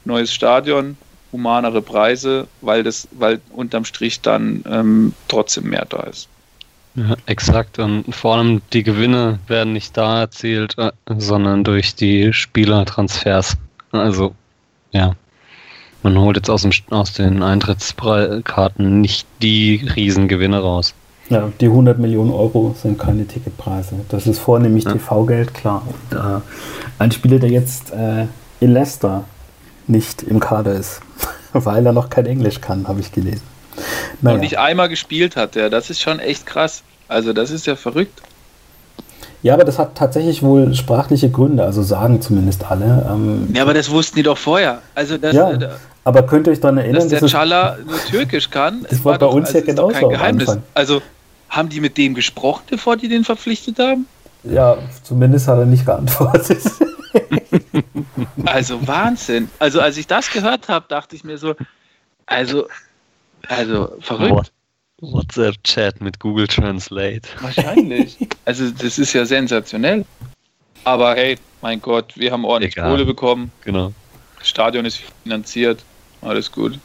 neues 0.06 0.34
Stadion, 0.34 0.96
humanere 1.34 1.82
Preise, 1.82 2.48
weil 2.62 2.84
das, 2.84 3.10
weil 3.12 3.42
unterm 3.52 3.84
Strich 3.84 4.22
dann 4.22 4.64
ähm, 4.66 5.14
trotzdem 5.28 5.70
mehr 5.70 5.86
da 5.90 6.04
ist. 6.04 6.30
Ja, 6.96 7.18
exakt. 7.26 7.80
Und 7.80 8.16
vor 8.16 8.38
allem 8.38 8.62
die 8.72 8.84
Gewinne 8.84 9.40
werden 9.48 9.74
nicht 9.74 9.98
da 9.98 10.22
erzielt, 10.22 10.78
äh, 10.78 10.92
sondern 11.18 11.66
durch 11.66 11.96
die 11.96 12.32
Spielertransfers. 12.32 13.58
Also, 13.92 14.34
ja. 14.92 15.18
Man 16.02 16.18
holt 16.18 16.38
jetzt 16.38 16.50
aus, 16.50 16.62
dem, 16.62 16.72
aus 16.92 17.12
den 17.12 17.44
Eintrittskarten 17.44 19.02
nicht 19.02 19.28
die 19.42 19.86
Riesengewinne 19.96 20.60
raus. 20.60 20.96
Ja, 21.30 21.52
die 21.62 21.68
100 21.68 21.98
Millionen 21.98 22.32
Euro 22.32 22.76
sind 22.82 23.00
keine 23.00 23.26
Ticketpreise. 23.26 23.96
Das 24.10 24.28
ist 24.28 24.40
vornehmlich 24.40 24.84
ja. 24.84 24.94
TV-Geld, 24.94 25.54
klar. 25.54 25.88
Und, 25.88 26.18
äh, 26.18 26.42
ein 27.00 27.12
Spieler, 27.12 27.40
der 27.40 27.50
jetzt 27.50 27.94
äh, 27.94 28.26
in 28.60 28.74
Leicester 28.74 29.24
nicht 29.88 30.24
im 30.24 30.40
Kader 30.40 30.74
ist, 30.74 31.02
weil 31.54 31.86
er 31.86 31.94
noch 31.94 32.10
kein 32.10 32.26
Englisch 32.26 32.60
kann, 32.60 32.88
habe 32.88 33.00
ich 33.00 33.12
gelesen. 33.12 33.44
Naja. 34.22 34.36
Und 34.36 34.42
nicht 34.42 34.60
einmal 34.60 34.90
gespielt 34.90 35.36
hat, 35.36 35.56
ja, 35.56 35.70
das 35.70 35.90
ist 35.90 36.02
schon 36.02 36.20
echt 36.20 36.46
krass. 36.46 36.84
Also 37.08 37.34
das 37.34 37.52
ist 37.52 37.66
ja 37.66 37.76
verrückt. 37.76 38.22
Ja, 39.44 39.56
aber 39.56 39.64
das 39.64 39.80
hat 39.80 39.96
tatsächlich 39.96 40.44
wohl 40.44 40.74
sprachliche 40.76 41.30
Gründe, 41.32 41.64
also 41.64 41.82
sagen 41.82 42.22
zumindest 42.22 42.70
alle. 42.70 43.08
Ähm, 43.10 43.50
ja, 43.54 43.64
aber 43.64 43.74
das 43.74 43.90
wussten 43.90 44.18
die 44.18 44.24
doch 44.24 44.38
vorher. 44.38 44.82
Also 44.94 45.18
das, 45.18 45.34
ja, 45.34 45.52
äh, 45.52 45.70
aber 46.04 46.24
könnt 46.24 46.48
ihr 46.48 46.54
euch 46.54 46.60
daran 46.60 46.78
erinnern, 46.78 47.10
dass 47.10 47.20
der 47.20 47.30
Chala 47.30 47.78
nur 47.86 47.98
Türkisch 48.06 48.50
kann? 48.50 48.86
Das 48.90 49.04
war, 49.04 49.14
bei 49.14 49.18
doch, 49.20 49.34
uns 49.34 49.48
also 49.48 49.60
ja 49.60 49.66
genauso. 49.66 49.94
Kein 49.94 50.10
Geheimnis. 50.10 50.58
Also 50.74 51.02
haben 51.50 51.70
die 51.70 51.80
mit 51.80 51.98
dem 51.98 52.14
gesprochen, 52.14 52.64
bevor 52.70 52.98
die 52.98 53.08
den 53.08 53.24
verpflichtet 53.24 53.80
haben? 53.80 54.06
Ja, 54.44 54.78
zumindest 55.04 55.48
hat 55.48 55.60
er 55.60 55.66
nicht 55.66 55.86
geantwortet. 55.86 56.62
also 58.46 58.88
Wahnsinn. 58.88 59.50
Also 59.60 59.82
als 59.82 59.98
ich 59.98 60.08
das 60.08 60.32
gehört 60.32 60.70
habe, 60.70 60.86
dachte 60.88 61.16
ich 61.16 61.24
mir 61.24 61.38
so, 61.38 61.56
also, 62.26 62.68
also 63.48 63.96
verrückt. 64.00 64.52
WhatsApp-Chat 65.02 66.02
mit 66.02 66.20
Google 66.20 66.48
Translate. 66.48 67.22
Wahrscheinlich. 67.42 68.18
Also 68.44 68.70
das 68.72 68.98
ist 68.98 69.14
ja 69.14 69.24
sensationell. 69.24 70.04
Aber 70.84 71.14
hey, 71.14 71.38
mein 71.62 71.80
Gott, 71.80 72.14
wir 72.18 72.32
haben 72.32 72.44
ordentlich 72.44 72.76
Egal. 72.76 72.90
Kohle 72.90 73.06
bekommen. 73.06 73.52
Genau. 73.64 73.94
Das 74.40 74.50
Stadion 74.50 74.84
ist 74.84 75.02
finanziert. 75.24 75.84
Alles 76.22 76.52
gut. 76.52 76.80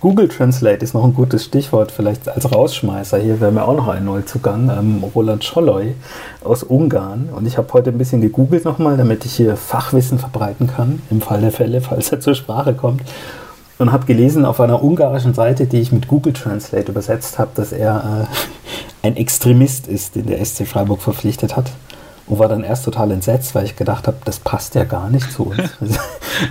Google 0.00 0.28
Translate 0.28 0.82
ist 0.82 0.94
noch 0.94 1.04
ein 1.04 1.12
gutes 1.12 1.44
Stichwort, 1.44 1.92
vielleicht 1.92 2.26
als 2.28 2.50
Rausschmeißer. 2.50 3.18
Hier 3.18 3.38
wäre 3.40 3.52
mir 3.52 3.64
auch 3.64 3.76
noch 3.76 3.88
ein 3.88 4.04
Neuzugang, 4.04 4.70
ähm, 4.70 5.04
Roland 5.14 5.44
Scholloy 5.44 5.94
aus 6.42 6.62
Ungarn. 6.62 7.28
Und 7.30 7.46
ich 7.46 7.58
habe 7.58 7.70
heute 7.74 7.90
ein 7.90 7.98
bisschen 7.98 8.22
gegoogelt 8.22 8.64
nochmal, 8.64 8.96
damit 8.96 9.26
ich 9.26 9.34
hier 9.34 9.56
Fachwissen 9.56 10.18
verbreiten 10.18 10.68
kann, 10.68 11.02
im 11.10 11.20
Fall 11.20 11.42
der 11.42 11.52
Fälle, 11.52 11.82
falls 11.82 12.10
er 12.12 12.20
zur 12.20 12.34
Sprache 12.34 12.74
kommt. 12.74 13.02
Und 13.78 13.92
habe 13.92 14.06
gelesen 14.06 14.46
auf 14.46 14.60
einer 14.60 14.82
ungarischen 14.82 15.34
Seite, 15.34 15.66
die 15.66 15.80
ich 15.80 15.92
mit 15.92 16.08
Google 16.08 16.32
Translate 16.32 16.90
übersetzt 16.90 17.38
habe, 17.38 17.50
dass 17.54 17.72
er 17.72 18.28
äh, 19.02 19.06
ein 19.06 19.16
Extremist 19.16 19.86
ist, 19.86 20.14
den 20.14 20.26
der 20.26 20.44
SC 20.44 20.66
Freiburg 20.66 21.02
verpflichtet 21.02 21.56
hat 21.56 21.70
und 22.26 22.38
war 22.38 22.48
dann 22.48 22.64
erst 22.64 22.84
total 22.84 23.10
entsetzt, 23.12 23.54
weil 23.54 23.64
ich 23.64 23.76
gedacht 23.76 24.06
habe, 24.06 24.16
das 24.24 24.38
passt 24.38 24.74
ja 24.74 24.84
gar 24.84 25.10
nicht 25.10 25.30
zu 25.30 25.44
uns. 25.44 25.70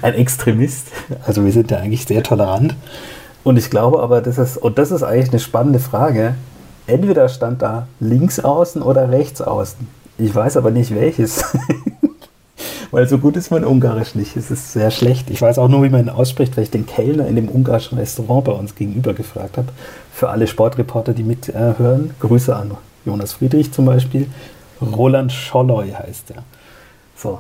ein 0.02 0.14
Extremist. 0.14 0.88
Also 1.26 1.44
wir 1.44 1.52
sind 1.52 1.72
ja 1.72 1.78
eigentlich 1.78 2.06
sehr 2.06 2.24
tolerant. 2.24 2.76
Und 3.44 3.58
ich 3.58 3.70
glaube 3.70 4.02
aber, 4.02 4.22
das 4.22 4.38
ist, 4.38 4.58
und 4.58 4.78
das 4.78 4.92
ist 4.92 5.04
eigentlich 5.04 5.30
eine 5.30 5.40
spannende 5.40 5.80
Frage. 5.80 6.36
Entweder 6.88 7.30
stand 7.30 7.62
da 7.62 7.88
links 8.00 8.40
außen 8.40 8.82
oder 8.82 9.12
rechts 9.12 9.42
außen. 9.42 9.88
Ich 10.18 10.34
weiß 10.34 10.58
aber 10.58 10.72
nicht 10.72 10.96
welches. 10.96 11.44
weil 12.96 13.10
so 13.10 13.18
gut 13.18 13.36
ist 13.36 13.52
mein 13.52 13.66
Ungarisch 13.66 14.16
nicht. 14.16 14.38
Es 14.38 14.50
ist 14.50 14.72
sehr 14.72 14.90
schlecht. 14.90 15.30
Ich 15.30 15.42
weiß 15.42 15.58
auch 15.58 15.68
nur, 15.68 15.84
wie 15.84 15.90
man 15.90 16.06
ihn 16.06 16.10
ausspricht, 16.10 16.56
weil 16.56 16.64
ich 16.64 16.72
den 16.72 16.86
Kellner 16.86 17.28
in 17.28 17.36
dem 17.36 17.50
ungarischen 17.50 17.98
Restaurant 17.98 18.46
bei 18.46 18.54
uns 18.54 18.74
gegenüber 18.74 19.14
gefragt 19.14 19.58
habe. 19.58 19.68
Für 20.14 20.30
alle 20.30 20.48
Sportreporter, 20.48 21.12
die 21.12 21.24
mithören. 21.24 22.12
Grüße 22.22 22.56
an 22.56 22.78
Jonas 23.06 23.34
Friedrich 23.34 23.74
zum 23.74 23.84
Beispiel. 23.84 24.28
Roland 24.82 25.34
Scholloy 25.34 25.92
heißt 25.92 26.32
er. 26.32 26.46
So. 27.18 27.40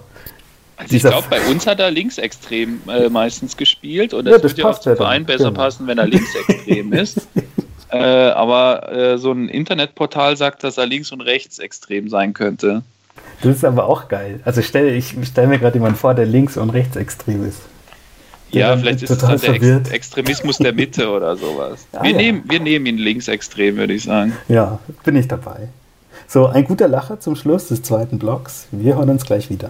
Also 0.75 0.93
ich 0.93 1.03
glaube, 1.03 1.25
bei 1.29 1.39
uns 1.49 1.65
hat 1.65 1.79
er 1.79 1.89
linksextrem 1.89 2.81
äh, 2.89 3.07
meistens 3.07 3.55
gespielt 3.55 4.13
und 4.13 4.25
ja, 4.25 4.37
das 4.37 4.51
würde 4.51 4.61
ja 4.61 4.69
auch 4.69 4.79
zum 4.79 4.97
Verein 4.97 5.25
besser 5.25 5.51
genau. 5.51 5.61
passen, 5.61 5.87
wenn 5.87 5.97
er 5.97 6.07
linksextrem 6.07 6.91
ist. 6.93 7.29
Äh, 7.91 7.97
aber 7.97 8.91
äh, 8.91 9.17
so 9.17 9.31
ein 9.31 9.47
Internetportal 9.47 10.35
sagt, 10.35 10.65
dass 10.65 10.77
er 10.77 10.85
links- 10.85 11.13
und 11.13 11.21
rechtsextrem 11.21 12.09
sein 12.09 12.33
könnte. 12.33 12.83
Das 13.41 13.57
ist 13.57 13.65
aber 13.65 13.85
auch 13.87 14.07
geil. 14.07 14.39
Also 14.45 14.61
stell, 14.61 14.95
ich 14.95 15.15
stelle 15.23 15.47
mir 15.47 15.59
gerade 15.59 15.75
jemanden 15.75 15.97
vor, 15.97 16.13
der 16.13 16.25
links- 16.25 16.57
und 16.57 16.69
rechtsextrem 16.69 17.47
ist. 17.47 17.61
Ja, 18.51 18.77
vielleicht 18.77 19.03
ist 19.03 19.21
dann 19.21 19.39
der 19.39 19.53
Ex 19.53 19.89
Extremismus 19.89 20.57
der 20.57 20.73
Mitte 20.73 21.09
oder 21.09 21.35
sowas. 21.35 21.87
Ah, 21.93 22.03
wir, 22.03 22.11
ja. 22.11 22.17
nehmen, 22.17 22.43
wir 22.45 22.59
nehmen 22.59 22.85
ihn 22.85 22.97
linksextrem, 22.97 23.77
würde 23.77 23.93
ich 23.93 24.03
sagen. 24.03 24.33
Ja, 24.47 24.79
bin 25.03 25.15
ich 25.15 25.27
dabei. 25.27 25.69
So, 26.27 26.47
ein 26.47 26.63
guter 26.65 26.87
Lacher 26.87 27.19
zum 27.19 27.35
Schluss 27.35 27.67
des 27.67 27.83
zweiten 27.83 28.19
Blocks. 28.19 28.67
Wir 28.71 28.95
hören 28.95 29.09
uns 29.09 29.25
gleich 29.25 29.49
wieder. 29.49 29.69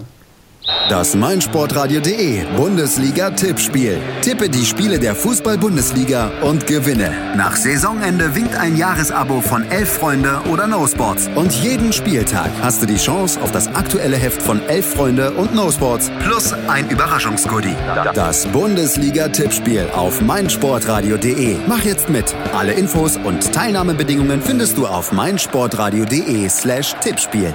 Das 0.89 1.15
meinsportradio.de 1.15 2.45
Bundesliga-Tippspiel. 2.55 3.97
Tippe 4.21 4.49
die 4.49 4.65
Spiele 4.65 4.99
der 4.99 5.15
Fußball-Bundesliga 5.15 6.31
und 6.41 6.65
gewinne. 6.65 7.11
Nach 7.35 7.55
Saisonende 7.55 8.35
winkt 8.35 8.55
ein 8.55 8.75
Jahresabo 8.75 9.41
von 9.41 9.69
Elf 9.71 9.93
Freunde 9.93 10.41
oder 10.51 10.67
No 10.67 10.87
Sports. 10.87 11.29
Und 11.35 11.51
jeden 11.53 11.91
Spieltag 11.93 12.49
hast 12.61 12.81
du 12.81 12.85
die 12.85 12.97
Chance 12.97 13.41
auf 13.41 13.51
das 13.51 13.67
aktuelle 13.67 14.17
Heft 14.17 14.41
von 14.41 14.61
Elf 14.67 14.93
Freunde 14.93 15.31
und 15.31 15.53
No 15.53 15.71
Sports 15.71 16.11
plus 16.19 16.53
ein 16.67 16.89
Überraschungsgoodie. 16.89 17.75
Das 18.13 18.47
Bundesliga-Tippspiel 18.47 19.89
auf 19.95 20.21
meinsportradio.de. 20.21 21.57
Mach 21.67 21.83
jetzt 21.83 22.09
mit. 22.09 22.33
Alle 22.55 22.73
Infos 22.73 23.17
und 23.17 23.51
Teilnahmebedingungen 23.51 24.41
findest 24.41 24.77
du 24.77 24.87
auf 24.87 25.11
meinsportradio.de 25.11 26.47
slash 26.49 26.95
Tippspiel. 27.01 27.53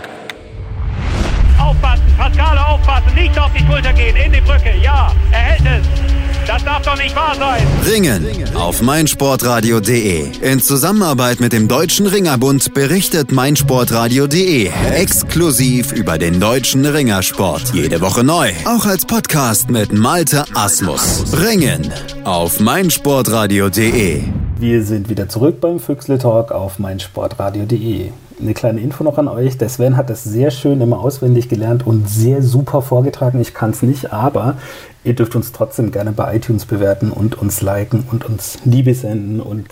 Pascale 2.20 2.66
aufpassen, 2.66 3.14
nicht 3.14 3.38
auf 3.38 3.50
die 3.54 3.64
Schulter 3.64 3.94
gehen, 3.94 4.14
in 4.14 4.30
die 4.30 4.42
Brücke, 4.42 4.74
ja, 4.82 5.10
er 5.32 5.38
hält 5.38 5.62
es. 5.62 6.46
Das 6.46 6.62
darf 6.62 6.82
doch 6.82 6.98
nicht 6.98 7.16
wahr 7.16 7.34
sein. 7.34 7.66
Ringen 7.86 8.44
auf 8.54 8.82
meinsportradio.de. 8.82 10.30
In 10.42 10.60
Zusammenarbeit 10.60 11.40
mit 11.40 11.54
dem 11.54 11.66
Deutschen 11.66 12.06
Ringerbund 12.06 12.74
berichtet 12.74 13.32
meinsportradio.de 13.32 14.70
exklusiv 14.92 15.92
über 15.92 16.18
den 16.18 16.40
deutschen 16.40 16.84
Ringersport. 16.84 17.72
Jede 17.72 18.02
Woche 18.02 18.22
neu. 18.22 18.50
Auch 18.66 18.84
als 18.84 19.06
Podcast 19.06 19.70
mit 19.70 19.90
Malte 19.94 20.44
Asmus. 20.54 21.24
Ringen 21.32 21.90
auf 22.24 22.60
meinsportradio.de. 22.60 24.24
Wir 24.58 24.84
sind 24.84 25.08
wieder 25.08 25.26
zurück 25.30 25.58
beim 25.62 25.80
Füchsle 25.80 26.18
Talk 26.18 26.52
auf 26.52 26.78
meinsportradio.de 26.78 28.10
eine 28.40 28.54
kleine 28.54 28.80
Info 28.80 29.04
noch 29.04 29.18
an 29.18 29.28
euch. 29.28 29.58
Der 29.58 29.68
Sven 29.68 29.96
hat 29.96 30.10
das 30.10 30.24
sehr 30.24 30.50
schön 30.50 30.80
immer 30.80 31.00
auswendig 31.00 31.48
gelernt 31.48 31.86
und 31.86 32.08
sehr 32.08 32.42
super 32.42 32.82
vorgetragen. 32.82 33.40
Ich 33.40 33.54
kann 33.54 33.70
es 33.70 33.82
nicht, 33.82 34.12
aber 34.12 34.56
ihr 35.04 35.14
dürft 35.14 35.36
uns 35.36 35.52
trotzdem 35.52 35.92
gerne 35.92 36.12
bei 36.12 36.36
iTunes 36.36 36.66
bewerten 36.66 37.10
und 37.10 37.36
uns 37.38 37.60
liken 37.62 38.04
und 38.10 38.24
uns 38.24 38.58
Liebe 38.64 38.94
senden 38.94 39.40
und 39.40 39.66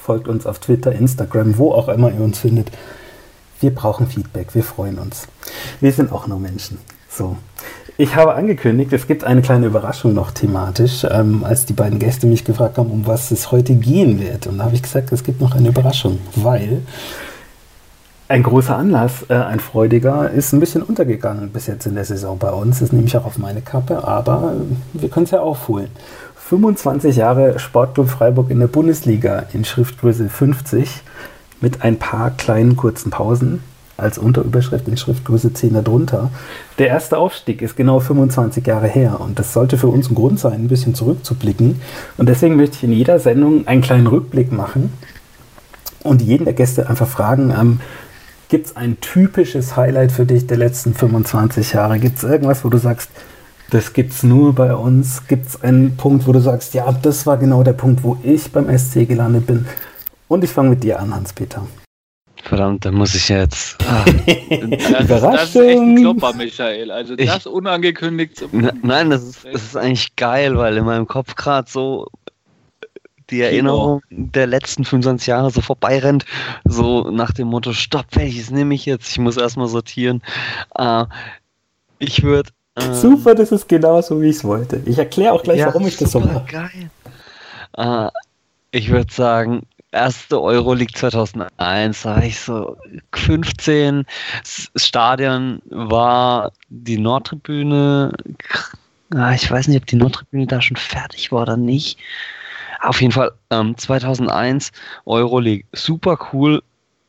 folgt 0.00 0.28
uns 0.28 0.46
auf 0.46 0.58
Twitter, 0.58 0.92
Instagram, 0.92 1.58
wo 1.58 1.72
auch 1.72 1.88
immer 1.88 2.10
ihr 2.10 2.20
uns 2.20 2.38
findet. 2.38 2.70
Wir 3.60 3.74
brauchen 3.74 4.06
Feedback, 4.06 4.54
wir 4.54 4.62
freuen 4.62 4.98
uns. 4.98 5.26
Wir 5.80 5.92
sind 5.92 6.12
auch 6.12 6.26
nur 6.26 6.38
Menschen. 6.38 6.78
So. 7.10 7.36
Ich 8.00 8.14
habe 8.14 8.34
angekündigt, 8.34 8.92
es 8.92 9.08
gibt 9.08 9.24
eine 9.24 9.42
kleine 9.42 9.66
Überraschung 9.66 10.14
noch 10.14 10.30
thematisch, 10.30 11.04
ähm, 11.10 11.42
als 11.42 11.66
die 11.66 11.72
beiden 11.72 11.98
Gäste 11.98 12.28
mich 12.28 12.44
gefragt 12.44 12.78
haben, 12.78 12.92
um 12.92 13.08
was 13.08 13.32
es 13.32 13.50
heute 13.50 13.74
gehen 13.74 14.20
wird. 14.20 14.46
Und 14.46 14.58
da 14.58 14.66
habe 14.66 14.76
ich 14.76 14.82
gesagt, 14.82 15.10
es 15.10 15.24
gibt 15.24 15.40
noch 15.40 15.56
eine 15.56 15.70
Überraschung, 15.70 16.20
weil 16.36 16.82
ein 18.28 18.42
großer 18.42 18.76
Anlass, 18.76 19.24
äh, 19.28 19.34
ein 19.34 19.58
freudiger, 19.58 20.30
ist 20.30 20.52
ein 20.52 20.60
bisschen 20.60 20.82
untergegangen 20.82 21.48
bis 21.48 21.66
jetzt 21.66 21.86
in 21.86 21.94
der 21.94 22.04
Saison 22.04 22.38
bei 22.38 22.50
uns. 22.50 22.80
Das 22.80 22.92
nehme 22.92 23.06
ich 23.06 23.16
auch 23.16 23.24
auf 23.24 23.38
meine 23.38 23.62
Kappe, 23.62 24.06
aber 24.06 24.54
wir 24.92 25.08
können 25.08 25.24
es 25.24 25.30
ja 25.30 25.40
aufholen. 25.40 25.88
25 26.36 27.16
Jahre 27.16 27.58
Sportclub 27.58 28.08
Freiburg 28.08 28.50
in 28.50 28.60
der 28.60 28.68
Bundesliga 28.68 29.46
in 29.52 29.64
Schriftgröße 29.64 30.28
50 30.28 31.02
mit 31.60 31.82
ein 31.82 31.98
paar 31.98 32.30
kleinen 32.30 32.76
kurzen 32.76 33.10
Pausen 33.10 33.62
als 33.96 34.16
Unterüberschrift 34.16 34.86
in 34.88 34.96
Schriftgröße 34.96 35.52
10 35.52 35.74
darunter. 35.74 36.30
Der 36.78 36.88
erste 36.88 37.18
Aufstieg 37.18 37.62
ist 37.62 37.76
genau 37.76 37.98
25 37.98 38.64
Jahre 38.66 38.86
her 38.86 39.20
und 39.20 39.38
das 39.38 39.52
sollte 39.52 39.76
für 39.76 39.88
uns 39.88 40.10
ein 40.10 40.14
Grund 40.14 40.38
sein, 40.38 40.52
ein 40.52 40.68
bisschen 40.68 40.94
zurückzublicken. 40.94 41.80
Und 42.16 42.28
deswegen 42.28 42.56
möchte 42.56 42.76
ich 42.76 42.84
in 42.84 42.92
jeder 42.92 43.18
Sendung 43.18 43.66
einen 43.66 43.82
kleinen 43.82 44.06
Rückblick 44.06 44.52
machen 44.52 44.92
und 46.04 46.22
jeden 46.22 46.44
der 46.44 46.54
Gäste 46.54 46.88
einfach 46.88 47.08
fragen, 47.08 47.52
ähm, 47.58 47.80
Gibt 48.48 48.64
es 48.64 48.76
ein 48.76 48.98
typisches 49.00 49.76
Highlight 49.76 50.10
für 50.10 50.24
dich 50.24 50.46
der 50.46 50.56
letzten 50.56 50.94
25 50.94 51.74
Jahre? 51.74 51.98
Gibt 51.98 52.16
es 52.16 52.24
irgendwas, 52.24 52.64
wo 52.64 52.70
du 52.70 52.78
sagst, 52.78 53.10
das 53.70 53.92
gibt 53.92 54.12
es 54.12 54.22
nur 54.22 54.54
bei 54.54 54.74
uns? 54.74 55.26
Gibt 55.26 55.48
es 55.48 55.62
einen 55.62 55.98
Punkt, 55.98 56.26
wo 56.26 56.32
du 56.32 56.40
sagst, 56.40 56.72
ja, 56.72 56.90
das 56.90 57.26
war 57.26 57.36
genau 57.36 57.62
der 57.62 57.74
Punkt, 57.74 58.02
wo 58.02 58.16
ich 58.22 58.50
beim 58.50 58.66
SC 58.78 59.06
gelandet 59.06 59.46
bin? 59.46 59.66
Und 60.28 60.44
ich 60.44 60.50
fange 60.50 60.70
mit 60.70 60.82
dir 60.82 60.98
an, 60.98 61.14
Hans-Peter. 61.14 61.66
Verdammt, 62.42 62.86
da 62.86 62.90
muss 62.90 63.14
ich 63.14 63.28
jetzt. 63.28 63.76
Ah. 63.86 64.04
das, 64.26 65.08
das, 65.08 65.48
ist 65.50 65.56
echt 65.56 65.78
ein 65.78 65.96
Klopper, 65.96 66.32
Michael. 66.32 66.90
Also 66.90 67.16
das 67.16 67.44
ich, 67.44 67.46
unangekündigt. 67.46 68.44
Nein, 68.52 69.10
das 69.10 69.24
ist, 69.24 69.44
das 69.44 69.62
ist 69.62 69.76
eigentlich 69.76 70.16
geil, 70.16 70.56
weil 70.56 70.78
in 70.78 70.86
meinem 70.86 71.06
Kopf 71.06 71.34
gerade 71.34 71.70
so 71.70 72.06
die 73.30 73.42
Erinnerung 73.42 74.00
Kino. 74.08 74.28
der 74.32 74.46
letzten 74.46 74.84
25 74.84 75.26
Jahre 75.26 75.50
so 75.50 75.60
vorbeirennt, 75.60 76.24
so 76.64 77.10
nach 77.10 77.32
dem 77.32 77.48
Motto, 77.48 77.72
stopp, 77.72 78.06
welches 78.12 78.50
nehme 78.50 78.74
ich 78.74 78.86
jetzt? 78.86 79.10
Ich 79.10 79.18
muss 79.18 79.36
erstmal 79.36 79.68
sortieren. 79.68 80.22
Äh, 80.74 81.04
ich 81.98 82.22
würde. 82.22 82.50
Äh, 82.74 82.94
super, 82.94 83.34
das 83.34 83.52
ist 83.52 83.68
genau 83.68 84.00
so, 84.00 84.20
wie 84.20 84.28
ich 84.28 84.36
es 84.36 84.44
wollte. 84.44 84.80
Ich 84.86 84.98
erkläre 84.98 85.32
auch 85.32 85.42
gleich, 85.42 85.58
ja, 85.58 85.66
warum 85.66 85.86
ich 85.86 85.96
das 85.96 86.12
so 86.12 86.20
mache. 86.20 86.44
Geil. 86.50 86.90
Äh, 87.76 88.10
ich 88.70 88.90
würde 88.90 89.12
sagen, 89.12 89.62
erste 89.92 90.40
Euroleague 90.40 90.94
2001, 90.94 92.02
da 92.02 92.16
war 92.16 92.24
ich 92.24 92.38
so 92.38 92.76
15. 93.14 94.04
Das 94.40 94.70
Stadion 94.76 95.62
war 95.70 96.52
die 96.68 96.98
Nordtribüne. 96.98 98.12
Ah, 99.14 99.32
ich 99.32 99.50
weiß 99.50 99.68
nicht, 99.68 99.78
ob 99.78 99.86
die 99.86 99.96
Nordtribüne 99.96 100.46
da 100.46 100.60
schon 100.60 100.76
fertig 100.76 101.32
war 101.32 101.42
oder 101.42 101.56
nicht. 101.56 101.98
Auf 102.80 103.00
jeden 103.00 103.12
Fall 103.12 103.32
ähm, 103.50 103.76
2001 103.76 104.72
Euroleague, 105.04 105.64
super 105.72 106.18
cool, 106.32 106.62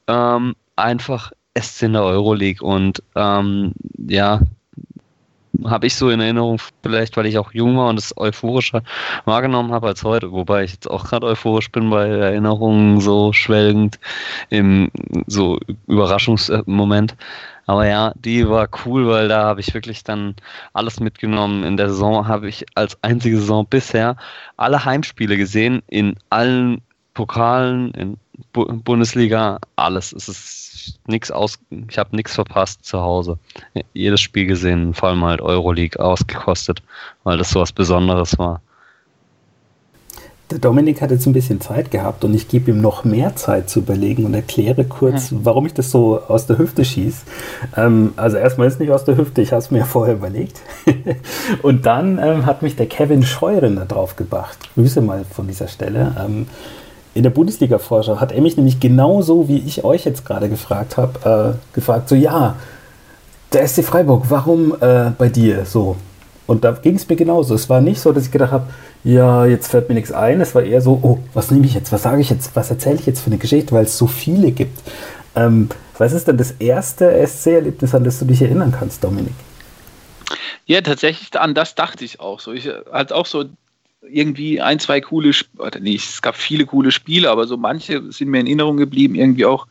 ähm, 0.07 0.55
einfach 0.75 1.31
SC 1.59 1.83
in 1.83 1.93
der 1.93 2.03
Euroleague 2.03 2.65
und 2.65 3.03
ähm, 3.15 3.73
ja, 4.07 4.41
habe 5.65 5.87
ich 5.87 5.95
so 5.95 6.09
in 6.09 6.19
Erinnerung, 6.19 6.61
vielleicht 6.83 7.17
weil 7.17 7.25
ich 7.25 7.37
auch 7.37 7.51
jung 7.53 7.77
war 7.77 7.89
und 7.89 7.99
es 7.99 8.15
euphorischer 8.17 8.83
wahrgenommen 9.25 9.71
habe 9.71 9.87
als 9.87 10.03
heute, 10.03 10.31
wobei 10.31 10.63
ich 10.63 10.73
jetzt 10.73 10.89
auch 10.89 11.05
gerade 11.05 11.27
euphorisch 11.27 11.71
bin 11.71 11.89
bei 11.89 12.07
Erinnerungen 12.07 13.01
so 13.01 13.33
schwelgend 13.33 13.99
im 14.49 14.91
so 15.27 15.59
Überraschungsmoment. 15.87 17.15
Aber 17.69 17.85
ja, 17.85 18.13
die 18.15 18.49
war 18.49 18.67
cool, 18.83 19.07
weil 19.07 19.27
da 19.27 19.43
habe 19.43 19.59
ich 19.61 19.75
wirklich 19.75 20.03
dann 20.03 20.33
alles 20.73 20.99
mitgenommen. 20.99 21.63
In 21.63 21.77
der 21.77 21.89
Saison 21.89 22.27
habe 22.27 22.49
ich 22.49 22.65
als 22.73 22.97
einzige 23.03 23.37
Saison 23.37 23.63
bisher 23.63 24.15
alle 24.57 24.85
Heimspiele 24.85 25.37
gesehen, 25.37 25.83
in 25.85 26.15
allen 26.31 26.81
Pokalen, 27.13 27.91
in 27.91 28.17
Bu 28.53 28.65
Bundesliga, 28.65 29.59
alles. 29.75 30.13
Es 30.13 30.27
ist 30.27 30.99
nichts 31.05 31.29
aus, 31.29 31.59
ich 31.69 31.99
habe 31.99 32.15
nichts 32.15 32.33
verpasst 32.33 32.85
zu 32.85 33.01
Hause. 33.01 33.37
Jedes 33.93 34.21
Spiel 34.21 34.47
gesehen, 34.47 34.95
vor 34.95 35.09
allem 35.09 35.23
halt 35.23 35.39
Euroleague 35.39 36.03
ausgekostet, 36.03 36.81
weil 37.23 37.37
das 37.37 37.51
so 37.51 37.59
was 37.59 37.71
Besonderes 37.71 38.39
war. 38.39 38.63
Der 40.51 40.57
Dominik 40.57 41.01
hat 41.01 41.11
jetzt 41.11 41.27
ein 41.27 41.33
bisschen 41.33 41.61
Zeit 41.61 41.91
gehabt 41.91 42.23
und 42.23 42.33
ich 42.33 42.47
gebe 42.47 42.71
ihm 42.71 42.81
noch 42.81 43.03
mehr 43.03 43.35
Zeit 43.35 43.69
zu 43.69 43.79
überlegen 43.79 44.25
und 44.25 44.33
erkläre 44.33 44.83
kurz, 44.83 45.29
hm. 45.29 45.41
warum 45.43 45.67
ich 45.67 45.75
das 45.75 45.91
so 45.91 46.21
aus 46.27 46.47
der 46.47 46.57
Hüfte 46.57 46.83
schieße. 46.83 47.21
Ähm, 47.77 48.13
also 48.15 48.37
erstmal 48.37 48.67
ist 48.67 48.79
nicht 48.79 48.91
aus 48.91 49.05
der 49.05 49.15
Hüfte, 49.15 49.43
ich 49.43 49.51
habe 49.51 49.61
es 49.61 49.69
mir 49.69 49.85
vorher 49.85 50.15
überlegt. 50.15 50.61
und 51.61 51.85
dann 51.85 52.17
ähm, 52.17 52.47
hat 52.47 52.63
mich 52.63 52.75
der 52.75 52.87
Kevin 52.87 53.21
Scheuren 53.21 53.75
da 53.75 53.85
drauf 53.85 54.15
gebracht. 54.15 54.57
Grüße 54.73 55.01
mal 55.01 55.23
von 55.23 55.47
dieser 55.47 55.67
Stelle. 55.67 56.15
Ähm, 56.19 56.47
in 57.13 57.23
der 57.23 57.29
Bundesliga-Vorschau 57.29 58.19
hat 58.19 58.31
er 58.31 58.41
mich 58.41 58.57
nämlich 58.57 58.79
genauso, 58.79 59.47
wie 59.47 59.57
ich 59.57 59.83
euch 59.83 60.05
jetzt 60.05 60.25
gerade 60.25 60.49
gefragt 60.49 60.97
habe, 60.97 61.57
äh, 61.59 61.75
gefragt, 61.75 62.09
so 62.09 62.15
ja, 62.15 62.55
der 63.53 63.67
SC 63.67 63.83
Freiburg, 63.83 64.25
warum 64.29 64.75
äh, 64.79 65.11
bei 65.17 65.29
dir 65.29 65.65
so? 65.65 65.95
Und 66.49 66.63
da 66.63 66.71
ging 66.71 66.95
es 66.95 67.07
mir 67.07 67.15
genauso. 67.15 67.53
Es 67.53 67.69
war 67.69 67.79
nicht 67.79 68.01
so, 68.01 68.11
dass 68.11 68.25
ich 68.25 68.31
gedacht 68.31 68.51
habe, 68.51 68.73
ja, 69.03 69.45
jetzt 69.45 69.67
fällt 69.67 69.87
mir 69.87 69.93
nichts 69.93 70.11
ein. 70.11 70.41
Es 70.41 70.55
war 70.55 70.63
eher 70.63 70.81
so, 70.81 70.99
oh, 71.03 71.19
was 71.35 71.51
nehme 71.51 71.67
ich 71.67 71.75
jetzt, 71.75 71.91
was 71.91 72.01
sage 72.01 72.21
ich 72.21 72.31
jetzt, 72.31 72.55
was 72.55 72.71
erzähle 72.71 72.95
ich 72.95 73.05
jetzt 73.05 73.19
für 73.19 73.27
eine 73.27 73.37
Geschichte, 73.37 73.71
weil 73.71 73.83
es 73.83 73.99
so 73.99 74.07
viele 74.07 74.51
gibt. 74.51 74.81
Ähm, 75.35 75.69
was 75.99 76.11
ist 76.11 76.27
denn 76.27 76.37
das 76.37 76.53
erste 76.53 77.11
SC-Erlebnis, 77.27 77.93
an 77.93 78.03
das 78.03 78.17
du 78.17 78.25
dich 78.25 78.41
erinnern 78.41 78.73
kannst, 78.75 79.03
Dominik? 79.03 79.35
Ja, 80.65 80.81
tatsächlich 80.81 81.39
an 81.39 81.53
das 81.53 81.75
dachte 81.75 82.03
ich 82.03 82.19
auch 82.19 82.39
so. 82.39 82.51
Ich 82.51 82.67
hatte 82.91 83.15
auch 83.15 83.27
so 83.27 83.45
irgendwie 84.01 84.59
ein, 84.59 84.79
zwei 84.79 85.01
coole, 85.01 85.31
oder 85.59 85.79
nee, 85.79 85.97
es 85.97 86.19
gab 86.19 86.35
viele 86.35 86.65
coole 86.65 86.89
Spiele, 86.89 87.29
aber 87.29 87.45
so 87.45 87.57
manche 87.57 88.11
sind 88.11 88.29
mir 88.29 88.39
in 88.39 88.47
Erinnerung 88.47 88.77
geblieben, 88.77 89.13
irgendwie 89.13 89.45
auch 89.45 89.67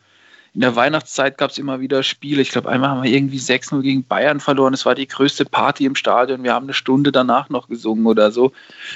in 0.53 0.61
der 0.61 0.75
Weihnachtszeit 0.75 1.37
gab 1.37 1.51
es 1.51 1.57
immer 1.57 1.79
wieder 1.79 2.01
Spiele. 2.01 2.41
Ich 2.41 2.49
glaube, 2.49 2.69
einmal 2.69 2.89
haben 2.89 3.03
wir 3.03 3.11
irgendwie 3.11 3.37
6-0 3.37 3.81
gegen 3.81 4.03
Bayern 4.03 4.39
verloren. 4.39 4.73
Es 4.73 4.85
war 4.85 4.95
die 4.95 5.07
größte 5.07 5.45
Party 5.45 5.85
im 5.85 5.95
Stadion. 5.95 6.43
Wir 6.43 6.53
haben 6.53 6.65
eine 6.65 6.73
Stunde 6.73 7.11
danach 7.11 7.49
noch 7.49 7.67
gesungen 7.67 8.07
oder 8.07 8.31
so. 8.31 8.51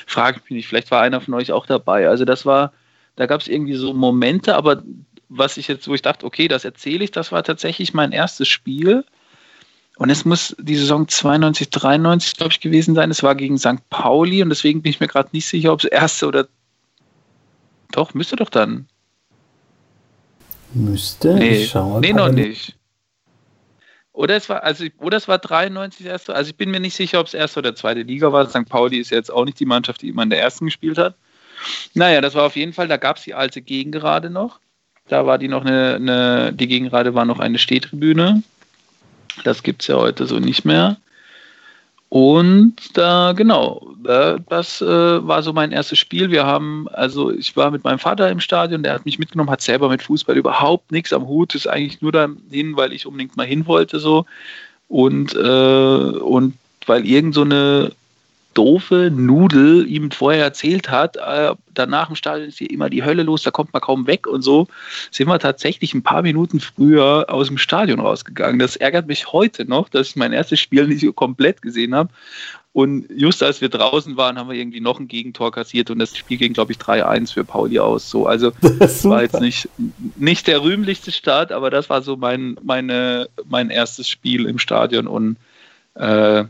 Frage 0.08 0.38
ich 0.38 0.44
mich 0.50 0.58
nicht, 0.58 0.68
vielleicht 0.68 0.92
war 0.92 1.02
einer 1.02 1.22
von 1.22 1.34
euch 1.36 1.52
auch 1.52 1.66
dabei. 1.66 2.10
Also 2.10 2.26
das 2.26 2.46
war, 2.46 2.74
da 3.16 3.28
gab 3.28 3.42
es 3.42 3.48
irgendwie 3.48 3.76
so 3.76 3.94
Momente, 3.94 4.56
aber 4.56 4.84
was 5.30 5.58
ich 5.58 5.68
jetzt, 5.68 5.88
wo 5.88 5.94
ich 5.94 6.02
dachte, 6.02 6.26
okay, 6.26 6.48
das 6.48 6.66
erzähle 6.66 7.04
ich, 7.04 7.12
das 7.12 7.32
war 7.32 7.44
tatsächlich 7.44 7.94
mein 7.94 8.12
erstes 8.12 8.48
Spiel. 8.48 9.06
Und 9.98 10.10
es 10.10 10.26
muss 10.26 10.56
die 10.60 10.76
Saison 10.76 11.08
92, 11.08 11.70
93, 11.70 12.36
glaube 12.36 12.52
ich, 12.52 12.60
gewesen 12.60 12.96
sein. 12.96 13.12
Es 13.12 13.22
war 13.22 13.36
gegen 13.36 13.60
St. 13.60 13.88
Pauli 13.92 14.42
und 14.42 14.50
deswegen 14.50 14.82
bin 14.82 14.90
ich 14.90 15.00
mir 15.00 15.08
gerade 15.08 15.30
nicht 15.34 15.48
sicher, 15.48 15.72
ob 15.72 15.84
es 15.84 15.86
erste 15.86 16.28
oder. 16.28 16.48
Doch, 17.92 18.16
müsste 18.16 18.36
doch 18.36 18.50
dann. 18.50 18.88
Müsste? 20.74 21.36
Nee, 21.36 21.64
ich 21.64 21.70
schaue 21.70 22.02
nee 22.02 22.14
noch 22.14 22.30
nicht. 22.30 22.76
Oder 24.12 24.36
es 24.36 24.48
war, 24.48 24.64
also, 24.64 24.86
oder 25.00 25.18
es 25.18 25.28
war 25.28 25.40
93 25.40 26.06
erste. 26.06 26.36
Also 26.36 26.52
ich 26.52 26.56
bin 26.56 26.70
mir 26.70 26.80
nicht 26.80 26.96
sicher, 26.96 27.20
ob 27.20 27.28
es 27.28 27.34
erste 27.34 27.60
oder 27.60 27.76
zweite 27.76 28.04
Liga 28.04 28.32
war. 28.32 28.48
St. 28.48 28.70
Pauli 28.70 28.98
ist 28.98 29.10
jetzt 29.10 29.32
auch 29.32 29.44
nicht 29.44 29.60
die 29.60 29.66
Mannschaft, 29.66 30.04
die 30.04 30.10
immer 30.10 30.24
in 30.24 30.30
der 30.30 30.40
ersten 30.40 30.66
gespielt 30.66 31.00
hat. 31.00 31.16
Naja, 31.96 32.22
das 32.22 32.36
war 32.36 32.46
auf 32.46 32.56
jeden 32.56 32.74
Fall, 32.74 32.88
da 32.88 32.98
gab 32.98 33.18
es 33.18 33.24
die 33.24 33.34
alte 33.34 33.62
Gegengerade 33.62 34.30
noch. 34.30 34.60
Da 35.08 35.26
war 35.26 35.38
die 35.38 35.48
noch 35.48 35.66
eine, 35.66 35.96
eine 35.96 36.54
die 36.54 36.68
Gegengerade 36.68 37.16
war 37.16 37.26
noch 37.26 37.40
eine 37.40 37.58
Stehtribüne. 37.58 38.44
Das 39.44 39.64
gibt 39.64 39.82
es 39.82 39.88
ja 39.88 39.96
heute 39.96 40.28
so 40.28 40.40
nicht 40.40 40.64
mehr. 40.64 40.98
Und 42.14 42.76
da, 42.96 43.34
genau, 43.36 43.88
das 44.04 44.84
äh, 44.84 44.86
war 44.86 45.42
so 45.42 45.52
mein 45.52 45.72
erstes 45.72 45.98
Spiel. 45.98 46.30
Wir 46.30 46.46
haben, 46.46 46.88
also 46.90 47.32
ich 47.32 47.58
war 47.58 47.72
mit 47.72 47.84
meinem 47.84 47.98
Vater 47.98 48.30
im 48.30 48.40
Stadion, 48.40 48.84
der 48.84 48.94
hat 48.94 49.06
mich 49.06 49.18
mitgenommen, 49.18 49.50
hat 49.50 49.64
selber 49.64 49.90
mit 49.90 50.04
Fußball 50.04 50.38
überhaupt 50.38 50.92
nichts 50.92 51.12
am 51.12 51.26
Hut, 51.26 51.56
ist 51.56 51.66
eigentlich 51.66 52.04
nur 52.04 52.12
dahin, 52.12 52.78
weil 52.78 52.94
ich 52.94 53.08
unbedingt 53.08 53.36
mal 53.36 53.48
hin 53.48 53.66
wollte 53.66 53.98
so. 53.98 54.28
Und, 54.90 55.34
äh, 55.34 55.40
und 55.40 56.54
weil 56.86 57.04
irgend 57.08 57.34
so 57.34 57.42
eine 57.42 57.94
doofe 58.54 59.12
Nudel 59.12 59.88
ihm 59.88 60.12
vorher 60.12 60.44
erzählt 60.44 60.90
hat, 60.90 61.18
äh, 61.18 61.54
danach 61.74 62.10
im 62.10 62.16
Stadion 62.16 62.50
ist 62.50 62.58
hier 62.58 62.70
immer 62.70 62.90
die 62.90 63.04
Hölle 63.04 63.24
los, 63.24 63.44
da 63.44 63.52
kommt 63.52 63.74
man 63.74 63.82
kaum 63.82 64.08
weg 64.08 64.28
und 64.28 64.42
so, 64.42 64.68
sind 65.12 65.28
wir 65.28 65.40
tatsächlich 65.40 65.94
ein 65.94 66.04
paar 66.04 66.22
Minuten 66.22 66.60
früher 66.60 67.26
aus 67.30 67.48
dem 67.48 67.58
Stadion 67.58 68.00
rausgegangen. 68.00 68.60
Das 68.60 68.76
ärgert 68.76 69.08
mich 69.08 69.32
heute 69.32 69.66
noch, 69.66 69.90
dass 69.90 70.10
ich 70.10 70.16
mein 70.16 70.34
erstes 70.34 70.60
Spiel 70.60 70.88
nicht 70.88 71.02
so 71.02 71.14
komplett 71.14 71.62
gesehen 71.62 71.96
habe. 71.96 72.10
Und 72.74 73.06
just 73.16 73.44
als 73.44 73.62
wir 73.62 73.70
draußen 73.70 74.18
waren, 74.18 74.40
haben 74.40 74.50
wir 74.50 74.58
irgendwie 74.58 74.80
noch 74.80 75.00
ein 75.00 75.08
Gegentor 75.08 75.52
kassiert 75.52 75.92
und 75.92 76.00
das 76.00 76.18
Spiel 76.18 76.38
ging, 76.38 76.54
glaube 76.54 76.72
ich, 76.72 76.80
3-1 76.80 77.34
für 77.34 77.44
Pauli 77.44 77.78
aus. 77.78 78.10
So, 78.10 78.26
also 78.26 78.52
das 78.80 79.04
war 79.06 79.22
jetzt 79.22 79.40
nicht, 79.40 79.70
nicht 80.16 80.48
der 80.48 80.64
rühmlichste 80.64 81.12
Start, 81.12 81.52
aber 81.52 81.70
das 81.70 81.92
war 81.92 82.02
so 82.02 82.18
mein, 82.18 82.58
meine, 82.64 83.30
mein 83.46 83.70
erstes 83.70 84.10
Spiel 84.10 84.48
im 84.48 84.58
Stadion 84.58 85.06
und 85.06 85.38
äh, 85.94 86.46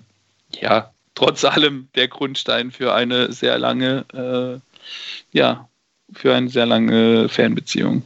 ja, 0.61 0.92
trotz 1.15 1.45
allem 1.45 1.87
der 1.95 2.07
Grundstein 2.07 2.71
für 2.71 2.93
eine 2.93 3.31
sehr 3.31 3.57
lange, 3.57 4.05
äh, 4.13 5.37
ja, 5.37 5.67
für 6.11 6.33
eine 6.33 6.49
sehr 6.49 6.65
lange 6.65 7.29
Fanbeziehung. 7.29 8.03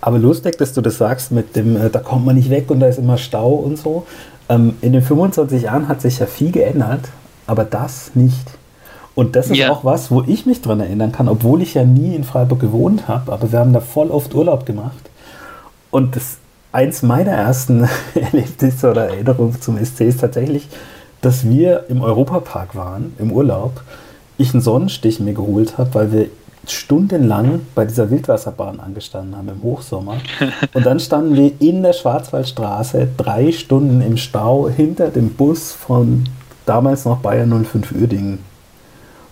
Aber 0.00 0.18
lustig, 0.18 0.56
dass 0.58 0.72
du 0.72 0.80
das 0.80 0.98
sagst 0.98 1.32
mit 1.32 1.56
dem, 1.56 1.76
äh, 1.76 1.90
da 1.90 2.00
kommt 2.00 2.24
man 2.24 2.36
nicht 2.36 2.50
weg 2.50 2.70
und 2.70 2.80
da 2.80 2.86
ist 2.86 2.98
immer 2.98 3.18
Stau 3.18 3.54
und 3.54 3.76
so. 3.76 4.06
Ähm, 4.48 4.76
in 4.80 4.92
den 4.92 5.02
25 5.02 5.62
Jahren 5.62 5.88
hat 5.88 6.00
sich 6.00 6.18
ja 6.18 6.26
viel 6.26 6.52
geändert, 6.52 7.08
aber 7.46 7.64
das 7.64 8.12
nicht. 8.14 8.46
Und 9.14 9.34
das 9.34 9.50
ist 9.50 9.56
ja. 9.56 9.72
auch 9.72 9.84
was, 9.84 10.12
wo 10.12 10.22
ich 10.22 10.46
mich 10.46 10.62
dran 10.62 10.78
erinnern 10.78 11.10
kann, 11.10 11.28
obwohl 11.28 11.60
ich 11.60 11.74
ja 11.74 11.84
nie 11.84 12.14
in 12.14 12.22
Freiburg 12.22 12.60
gewohnt 12.60 13.08
habe, 13.08 13.32
aber 13.32 13.50
wir 13.50 13.58
haben 13.58 13.72
da 13.72 13.80
voll 13.80 14.10
oft 14.10 14.32
Urlaub 14.32 14.64
gemacht. 14.64 15.10
Und 15.90 16.14
das 16.14 16.38
eins 16.70 17.02
meiner 17.02 17.32
ersten 17.32 17.88
Erlebnisse 18.14 18.90
oder 18.90 19.08
Erinnerungen 19.08 19.60
zum 19.60 19.84
SC 19.84 20.02
ist 20.02 20.20
tatsächlich, 20.20 20.68
dass 21.20 21.48
wir 21.48 21.86
im 21.88 22.02
Europapark 22.02 22.74
waren, 22.74 23.14
im 23.18 23.32
Urlaub, 23.32 23.82
ich 24.36 24.52
einen 24.52 24.62
Sonnenstich 24.62 25.20
mir 25.20 25.34
geholt 25.34 25.78
habe, 25.78 25.94
weil 25.94 26.12
wir 26.12 26.26
stundenlang 26.66 27.60
bei 27.74 27.84
dieser 27.84 28.10
Wildwasserbahn 28.10 28.80
angestanden 28.80 29.36
haben 29.36 29.48
im 29.48 29.62
Hochsommer. 29.62 30.18
Und 30.74 30.86
dann 30.86 31.00
standen 31.00 31.34
wir 31.34 31.52
in 31.60 31.82
der 31.82 31.92
Schwarzwaldstraße 31.92 33.08
drei 33.16 33.52
Stunden 33.52 34.00
im 34.02 34.16
Stau 34.16 34.68
hinter 34.68 35.08
dem 35.08 35.30
Bus 35.30 35.72
von 35.72 36.24
damals 36.66 37.04
noch 37.04 37.18
Bayern 37.18 37.64
05 37.64 37.92
Uerdingen. 37.92 38.38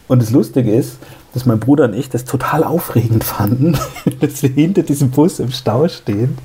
Und 0.09 0.22
das 0.22 0.30
Lustige 0.30 0.72
ist, 0.72 0.99
dass 1.34 1.47
mein 1.47 1.61
Bruder 1.61 1.84
und 1.84 1.95
ich 1.95 2.09
das 2.09 2.24
total 2.24 2.64
aufregend 2.64 3.24
fanden, 3.24 3.76
dass 4.20 4.43
wir 4.43 4.51
hinter 4.51 4.82
diesem 4.82 5.11
Bus 5.11 5.39
im 5.39 5.51
Stau 5.51 5.89
stehen 5.89 6.39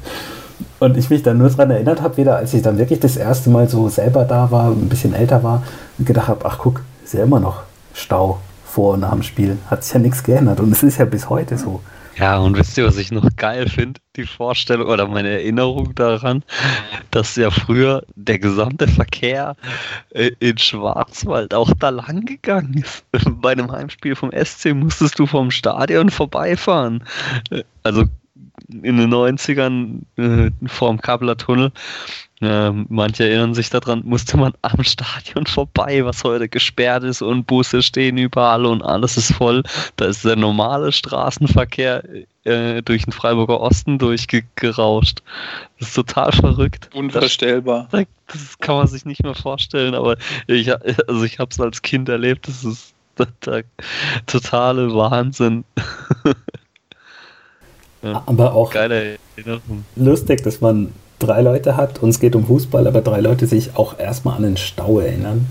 und 0.82 0.98
ich 0.98 1.12
mich 1.12 1.22
dann 1.22 1.38
nur 1.38 1.50
daran 1.50 1.70
erinnert 1.70 2.02
habe, 2.02 2.18
wieder 2.18 2.38
als 2.38 2.56
ich 2.56 2.64
dann 2.64 2.80
wirklich 2.80 3.00
das 3.00 3.16
erste 3.16 3.52
Mal 3.52 3.70
so 3.70 3.88
selber 3.88 4.26
da 4.26 4.50
war, 4.50 4.72
ein 4.72 4.90
bisschen 4.90 5.14
älter 5.14 5.44
war 5.44 5.64
und 6.00 6.08
gedacht 6.08 6.28
habe, 6.28 6.44
ach 6.44 6.58
guck, 6.58 6.82
ist 7.04 7.14
ja 7.14 7.24
immer 7.24 7.40
noch 7.40 7.62
Stau 7.94 8.40
vor 8.66 8.96
und 8.96 9.02
nach 9.02 9.12
dem 9.12 9.22
Spiel. 9.22 9.60
Hat 9.70 9.84
sich 9.84 9.94
ja 9.94 10.00
nichts 10.00 10.24
geändert 10.24 10.60
und 10.60 10.72
es 10.72 10.82
ist 10.82 10.98
ja 10.98 11.06
bis 11.06 11.30
heute 11.30 11.60
so. 11.60 11.82
Ja, 12.18 12.40
und 12.40 12.58
wisst 12.58 12.76
ihr, 12.80 12.86
was 12.86 12.98
ich 12.98 13.12
noch 13.12 13.30
geil 13.38 13.70
finde? 13.70 14.02
Die 14.16 14.26
Vorstellung 14.26 14.88
oder 14.88 15.08
meine 15.08 15.30
Erinnerung 15.30 15.94
daran, 15.94 16.44
dass 17.12 17.36
ja 17.36 17.52
früher 17.52 18.04
der 18.16 18.40
gesamte 18.40 18.88
Verkehr 18.88 19.56
äh, 20.10 20.32
in 20.40 20.58
Schwarzwald 20.58 21.54
auch 21.54 21.72
da 21.80 21.90
lang 21.90 22.26
gegangen 22.26 22.74
ist. 22.84 23.06
Bei 23.42 23.52
einem 23.52 23.72
Heimspiel 23.72 24.16
vom 24.16 24.32
SC 24.32 24.74
musstest 24.74 25.20
du 25.20 25.28
vom 25.28 25.52
Stadion 25.52 26.10
vorbeifahren. 26.10 27.04
Äh, 27.52 27.64
also 27.84 28.06
in 28.84 28.98
den 28.98 29.14
90ern 29.14 30.02
äh, 30.18 30.52
vorm 30.68 31.02
Kabler 31.02 31.38
Tunnel. 31.38 31.72
Äh, 32.42 32.72
manche 32.72 33.26
erinnern 33.26 33.54
sich 33.54 33.70
daran, 33.70 34.02
musste 34.04 34.36
man 34.36 34.54
am 34.64 34.84
Stadion 34.84 35.46
vorbei, 35.46 36.04
was 36.04 36.24
heute 36.24 36.50
gesperrt 36.50 37.04
ist 37.04 37.22
und 37.22 37.46
Busse 37.46 37.84
stehen 37.84 38.18
überall 38.18 38.66
und 38.66 38.82
alles 38.82 39.16
ist 39.16 39.34
voll. 39.34 39.62
Da 39.98 40.06
ist 40.06 40.26
der 40.26 40.36
normale 40.36 40.92
Straßenverkehr 40.92 42.04
äh, 42.44 42.82
durch 42.82 43.04
den 43.04 43.14
Freiburger 43.14 43.60
Osten 43.60 44.00
durchgerauscht. 44.00 45.22
Das 45.78 45.90
ist 45.90 45.94
total 45.94 46.32
verrückt. 46.32 46.90
Unvorstellbar. 46.96 47.88
Das, 47.92 48.06
das, 48.28 48.58
kann 48.58 48.76
man 48.76 48.88
sich 48.88 49.06
nicht 49.06 49.24
mehr 49.24 49.36
vorstellen, 49.36 49.94
aber 49.94 50.18
ich, 50.48 50.74
also 51.08 51.24
ich 51.24 51.38
habe 51.38 51.52
es 51.52 51.60
als 51.60 51.84
Kind 51.84 52.10
erlebt, 52.10 52.48
das 52.48 52.64
ist 52.64 52.96
der, 53.20 53.28
der 53.46 53.64
totale 54.26 54.96
Wahnsinn. 54.96 55.64
Ja. 58.02 58.24
Aber 58.26 58.54
auch 58.54 58.72
Geile 58.72 59.18
lustig, 59.96 60.44
dass 60.44 60.62
man 60.62 60.92
drei 61.20 61.42
Leute 61.42 61.78
hat 61.78 62.02
und 62.02 62.10
es 62.10 62.20
geht 62.20 62.36
um 62.36 62.46
Fußball, 62.46 62.88
aber 62.88 63.02
drei 63.02 63.22
Leute 63.22 63.48
sich 63.48 63.76
auch 63.76 64.00
erstmal 64.00 64.38
an 64.38 64.44
den 64.44 64.58
Stau 64.58 65.00
erinnern. 65.00 65.48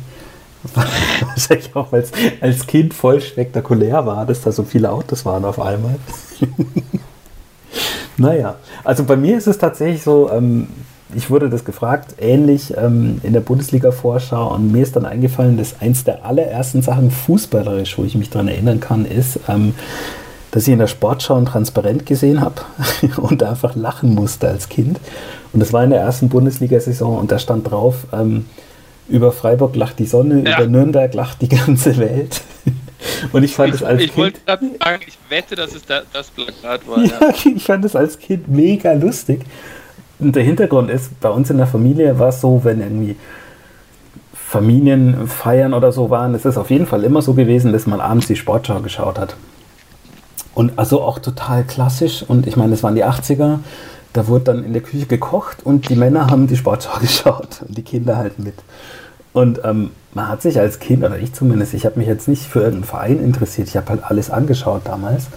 Wahrscheinlich 0.74 1.74
auch, 1.74 1.90
weil 1.92 2.02
es 2.02 2.12
als 2.40 2.66
Kind 2.66 2.92
voll 2.92 3.20
spektakulär 3.20 4.04
war, 4.04 4.26
dass 4.26 4.42
da 4.42 4.52
so 4.52 4.64
viele 4.64 4.90
Autos 4.90 5.24
waren 5.24 5.44
auf 5.44 5.60
einmal. 5.60 5.96
naja, 8.16 8.56
also 8.84 9.04
bei 9.04 9.16
mir 9.16 9.38
ist 9.38 9.46
es 9.46 9.56
tatsächlich 9.56 10.02
so, 10.02 10.30
ähm, 10.30 10.68
ich 11.14 11.30
wurde 11.30 11.48
das 11.48 11.64
gefragt, 11.64 12.16
ähnlich 12.20 12.76
ähm, 12.76 13.20
in 13.22 13.32
der 13.32 13.40
Bundesliga-Vorschau 13.40 14.54
und 14.54 14.70
mir 14.70 14.82
ist 14.82 14.96
dann 14.96 15.06
eingefallen, 15.06 15.56
dass 15.56 15.80
eins 15.80 16.04
der 16.04 16.24
allerersten 16.24 16.82
Sachen 16.82 17.10
fußballerisch, 17.10 17.96
wo 17.96 18.04
ich 18.04 18.14
mich 18.14 18.28
daran 18.30 18.48
erinnern 18.48 18.80
kann, 18.80 19.06
ist, 19.06 19.40
ähm, 19.48 19.74
dass 20.50 20.66
ich 20.66 20.72
in 20.72 20.78
der 20.78 20.86
Sportschau 20.86 21.36
ein 21.36 21.46
Transparent 21.46 22.06
gesehen 22.06 22.40
habe 22.40 22.62
und 23.16 23.42
einfach 23.42 23.76
lachen 23.76 24.14
musste 24.14 24.48
als 24.48 24.68
Kind. 24.68 25.00
Und 25.52 25.60
das 25.60 25.72
war 25.72 25.84
in 25.84 25.90
der 25.90 26.00
ersten 26.00 26.28
Bundesliga-Saison 26.28 27.18
und 27.18 27.30
da 27.30 27.38
stand 27.38 27.70
drauf, 27.70 28.06
ähm, 28.12 28.46
über 29.08 29.32
Freiburg 29.32 29.74
lacht 29.74 29.98
die 29.98 30.06
Sonne, 30.06 30.44
ja. 30.48 30.56
über 30.56 30.68
Nürnberg 30.68 31.12
lacht 31.14 31.42
die 31.42 31.48
ganze 31.48 31.98
Welt. 31.98 32.40
Und 33.32 33.42
ich 33.42 33.54
fand 33.54 33.74
es 33.74 33.82
als 33.82 34.02
ich 34.02 34.12
Kind. 34.12 34.12
Ich 34.12 34.16
wollte 34.16 34.40
gerade 34.44 34.70
sagen, 34.78 35.02
ich 35.06 35.18
wette, 35.28 35.56
dass 35.56 35.74
es 35.74 35.84
da, 35.84 36.02
das 36.12 36.30
Plakat 36.30 36.86
war. 36.86 37.02
Ja, 37.02 37.12
ja, 37.20 37.52
ich 37.56 37.64
fand 37.64 37.84
es 37.84 37.96
als 37.96 38.18
Kind 38.18 38.48
mega 38.48 38.92
lustig. 38.92 39.40
Und 40.18 40.36
der 40.36 40.42
Hintergrund 40.42 40.90
ist, 40.90 41.18
bei 41.20 41.30
uns 41.30 41.50
in 41.50 41.56
der 41.56 41.66
Familie 41.66 42.18
war 42.18 42.28
es 42.28 42.40
so, 42.42 42.60
wenn 42.62 42.80
irgendwie 42.80 43.16
Familienfeiern 44.34 45.72
oder 45.72 45.92
so 45.92 46.10
waren, 46.10 46.34
es 46.34 46.44
ist 46.44 46.58
auf 46.58 46.70
jeden 46.70 46.86
Fall 46.86 47.04
immer 47.04 47.22
so 47.22 47.34
gewesen, 47.34 47.72
dass 47.72 47.86
man 47.86 48.00
abends 48.00 48.26
die 48.26 48.36
Sportschau 48.36 48.80
geschaut 48.80 49.18
hat. 49.18 49.34
Und 50.54 50.78
also 50.78 51.02
auch 51.02 51.18
total 51.18 51.64
klassisch. 51.64 52.24
Und 52.26 52.46
ich 52.46 52.56
meine, 52.56 52.74
es 52.74 52.82
waren 52.82 52.94
die 52.94 53.04
80er. 53.04 53.58
Da 54.12 54.26
wurde 54.26 54.44
dann 54.44 54.64
in 54.64 54.72
der 54.72 54.82
Küche 54.82 55.06
gekocht 55.06 55.58
und 55.64 55.88
die 55.88 55.94
Männer 55.94 56.28
haben 56.28 56.48
die 56.48 56.56
Sportschau 56.56 56.98
geschaut 57.00 57.62
und 57.66 57.78
die 57.78 57.82
Kinder 57.82 58.16
halt 58.16 58.38
mit. 58.38 58.54
Und 59.32 59.60
ähm, 59.64 59.90
man 60.12 60.28
hat 60.28 60.42
sich 60.42 60.58
als 60.58 60.80
Kind, 60.80 61.04
oder 61.04 61.18
ich 61.18 61.32
zumindest, 61.32 61.74
ich 61.74 61.86
habe 61.86 61.98
mich 61.98 62.08
jetzt 62.08 62.26
nicht 62.26 62.42
für 62.42 62.60
irgendeinen 62.60 62.84
Verein 62.84 63.20
interessiert. 63.20 63.68
Ich 63.68 63.76
habe 63.76 63.90
halt 63.90 64.04
alles 64.04 64.30
angeschaut 64.30 64.82
damals. 64.84 65.28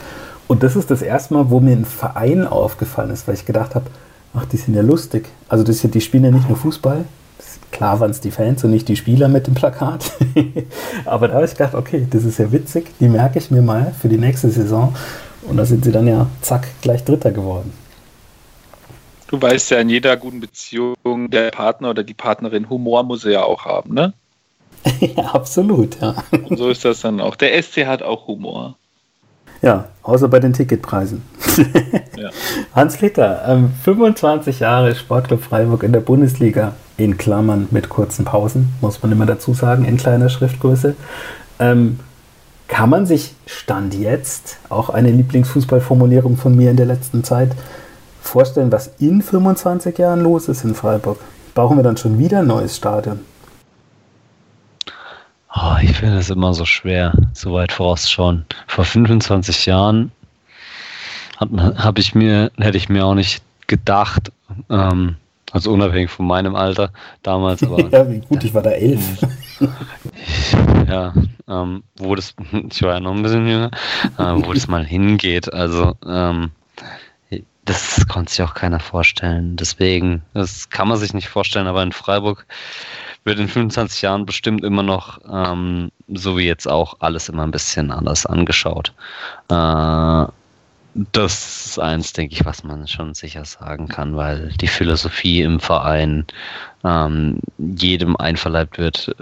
Und 0.48 0.64
das 0.64 0.76
ist 0.76 0.90
das 0.90 1.02
erste 1.02 1.36
Mal, 1.36 1.50
wo 1.52 1.60
mir 1.60 1.76
ein 1.76 1.86
Verein 1.86 2.48
aufgefallen 2.48 3.12
ist, 3.12 3.28
weil 3.28 3.36
ich 3.36 3.46
gedacht 3.46 3.76
habe, 3.76 3.86
ach, 4.34 4.46
die 4.46 4.58
sind 4.58 4.74
ja 4.74 4.82
lustig. 4.82 5.30
Also 5.48 5.64
das, 5.64 5.80
die 5.82 6.02
spielen 6.02 6.24
ja 6.24 6.32
nicht 6.32 6.50
nur 6.50 6.58
Fußball, 6.58 7.06
Klar 7.74 8.00
waren 8.00 8.12
es 8.12 8.22
die 8.22 8.30
Fans 8.30 8.64
und 8.64 8.70
nicht 8.70 8.88
die 8.88 8.96
Spieler 8.96 9.28
mit 9.28 9.48
dem 9.48 9.56
Plakat. 9.56 10.12
Aber 11.06 11.28
da 11.28 11.34
habe 11.34 11.46
ich 11.46 11.52
gedacht, 11.52 11.74
okay, 11.74 12.08
das 12.08 12.24
ist 12.24 12.38
ja 12.38 12.52
witzig, 12.52 12.86
die 13.00 13.10
merke 13.10 13.40
ich 13.40 13.50
mir 13.50 13.64
mal 13.64 13.96
für 14.00 14.10
die 14.10 14.20
nächste 14.20 14.52
Saison. 14.52 14.96
Und 15.42 15.58
da 15.58 15.66
sind 15.66 15.84
sie 15.84 15.92
dann 15.92 16.08
ja 16.08 16.28
zack 16.42 16.68
gleich 16.82 17.04
Dritter 17.04 17.32
geworden. 17.32 17.74
Du 19.28 19.42
weißt 19.42 19.72
ja, 19.72 19.80
in 19.80 19.90
jeder 19.90 20.16
guten 20.18 20.40
Beziehung 20.40 21.32
der 21.32 21.50
Partner 21.50 21.90
oder 21.90 22.04
die 22.04 22.14
Partnerin 22.14 22.70
Humor 22.70 23.02
muss 23.02 23.26
er 23.26 23.32
ja 23.32 23.44
auch 23.44 23.66
haben, 23.66 23.96
ne? 23.96 24.14
ja, 25.00 25.24
absolut, 25.34 26.00
ja. 26.00 26.14
Und 26.48 26.58
so 26.58 26.70
ist 26.70 26.86
das 26.86 27.02
dann 27.02 27.20
auch. 27.20 27.36
Der 27.36 27.62
SC 27.62 27.88
hat 27.88 28.04
auch 28.04 28.28
Humor. 28.28 28.76
Ja, 29.64 29.86
außer 30.04 30.28
bei 30.28 30.42
den 30.42 30.52
Ticketpreisen. 30.52 31.22
Ja. 32.18 32.30
Hans 32.76 33.00
Litter, 33.00 33.44
ähm, 33.48 33.72
25 33.84 34.60
Jahre 34.60 34.94
Sportclub 34.94 35.42
Freiburg 35.42 35.84
in 35.84 35.94
der 35.94 36.02
Bundesliga, 36.02 36.74
in 36.98 37.18
Klammern 37.18 37.70
mit 37.72 37.88
kurzen 37.88 38.26
Pausen, 38.26 38.74
muss 38.82 39.02
man 39.02 39.14
immer 39.14 39.26
dazu 39.26 39.54
sagen, 39.54 39.86
in 39.86 39.96
kleiner 39.96 40.28
Schriftgröße. 40.28 40.96
Ähm, 41.60 42.00
kann 42.68 42.90
man 42.90 43.06
sich 43.06 43.36
Stand 43.46 43.94
jetzt, 43.94 44.58
auch 44.68 44.90
eine 44.90 45.12
Lieblingsfußballformulierung 45.12 46.36
von 46.36 46.56
mir 46.56 46.70
in 46.70 46.78
der 46.78 46.86
letzten 46.86 47.24
Zeit, 47.24 47.52
vorstellen, 48.22 48.72
was 48.72 48.92
in 49.00 49.22
25 49.22 49.98
Jahren 49.98 50.22
los 50.22 50.50
ist 50.50 50.66
in 50.66 50.76
Freiburg? 50.76 51.20
Brauchen 51.56 51.78
wir 51.78 51.84
dann 51.84 51.98
schon 51.98 52.20
wieder 52.20 52.40
ein 52.40 52.48
neues 52.48 52.76
Stadion? 52.76 53.22
Oh, 55.56 55.76
ich 55.82 55.94
finde 55.94 56.18
es 56.18 56.30
immer 56.30 56.54
so 56.54 56.66
schwer, 56.66 57.14
so 57.34 57.54
weit 57.54 57.72
vorausschauen. 57.72 58.46
Vor 58.68 58.86
25 58.86 59.68
Jahren 59.68 60.12
habe 61.40 62.00
ich 62.00 62.16
mir, 62.16 62.52
hätte 62.58 62.78
ich 62.78 62.90
mir 62.90 63.06
auch 63.06 63.14
nicht 63.14 63.44
gedacht, 63.68 64.32
ähm, 64.70 65.18
also 65.52 65.72
unabhängig 65.72 66.10
von 66.10 66.26
meinem 66.26 66.56
Alter 66.56 66.92
damals. 67.22 67.62
Aber, 67.68 67.88
ja, 67.90 68.10
wie 68.10 68.20
gut, 68.20 68.44
ich 68.44 68.54
war 68.54 68.64
da 68.64 68.72
elf. 68.72 69.04
ja, 70.88 71.14
ähm, 71.48 71.84
wo 71.98 72.16
das, 72.16 72.34
ich 72.72 72.82
war 72.82 72.96
ja 72.96 73.00
noch 73.00 73.14
ein 73.14 73.22
bisschen 73.22 73.48
jünger, 73.48 73.70
äh, 74.18 74.34
wo 74.46 74.54
das 74.54 74.68
mal 74.68 74.84
hingeht. 74.84 75.54
Also, 75.54 75.96
ähm, 76.08 76.52
das 77.66 78.06
konnte 78.08 78.32
sich 78.32 78.42
auch 78.42 78.56
keiner 78.56 78.80
vorstellen. 78.80 79.56
Deswegen, 79.56 80.24
das 80.34 80.70
kann 80.70 80.88
man 80.88 80.98
sich 80.98 81.14
nicht 81.14 81.30
vorstellen, 81.30 81.68
aber 81.68 81.84
in 81.84 81.92
Freiburg 81.92 82.46
wird 83.24 83.40
in 83.40 83.48
25 83.48 84.02
Jahren 84.02 84.26
bestimmt 84.26 84.64
immer 84.64 84.84
noch, 84.84 85.20
ähm, 85.32 85.92
so 86.08 86.38
wie 86.38 86.46
jetzt 86.46 86.68
auch, 86.68 86.98
alles 87.00 87.30
immer 87.30 87.44
ein 87.44 87.52
bisschen 87.52 87.92
anders 87.92 88.26
angeschaut. 88.26 88.94
Äh, 89.50 90.26
das 91.12 91.66
ist 91.66 91.80
eins, 91.80 92.14
denke 92.14 92.36
ich, 92.36 92.46
was 92.46 92.64
man 92.64 92.88
schon 92.88 93.16
sicher 93.16 93.46
sagen 93.46 93.88
kann, 93.88 94.16
weil 94.16 94.50
die 94.62 94.68
Philosophie 94.68 95.42
im 95.42 95.60
Verein 95.60 96.26
ähm, 96.84 97.40
jedem 97.58 98.16
einverleibt 98.18 98.78
wird, 98.78 99.16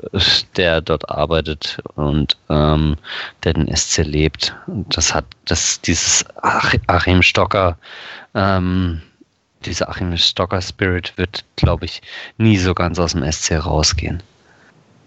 der 0.57 0.81
dort 0.81 1.09
arbeitet 1.09 1.77
und 1.95 2.35
ähm, 2.49 2.97
der 3.43 3.53
den 3.53 3.73
SC 3.73 3.99
lebt. 3.99 4.53
Das 4.67 5.15
hat 5.15 5.25
das 5.45 5.79
dieses 5.79 6.25
Achim 6.41 7.21
Stocker 7.21 7.77
ähm, 8.33 9.01
dieser 9.65 9.89
Achim 9.89 10.15
Stocker 10.17 10.61
Spirit 10.61 11.13
wird, 11.17 11.45
glaube 11.55 11.85
ich, 11.85 12.01
nie 12.37 12.57
so 12.57 12.73
ganz 12.73 12.99
aus 12.99 13.13
dem 13.13 13.29
SC 13.29 13.63
rausgehen. 13.65 14.21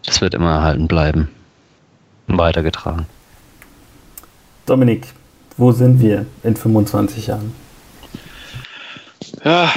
Das 0.05 0.21
wird 0.21 0.35
immer 0.35 0.57
erhalten 0.57 0.89
bleiben. 0.89 1.29
Weitergetragen. 2.27 3.07
Dominik, 4.67 5.07
wo 5.57 5.73
sind 5.73 6.01
wir 6.01 6.27
in 6.43 6.57
25 6.57 7.27
Jahren? 7.27 7.55
Ja, 9.45 9.73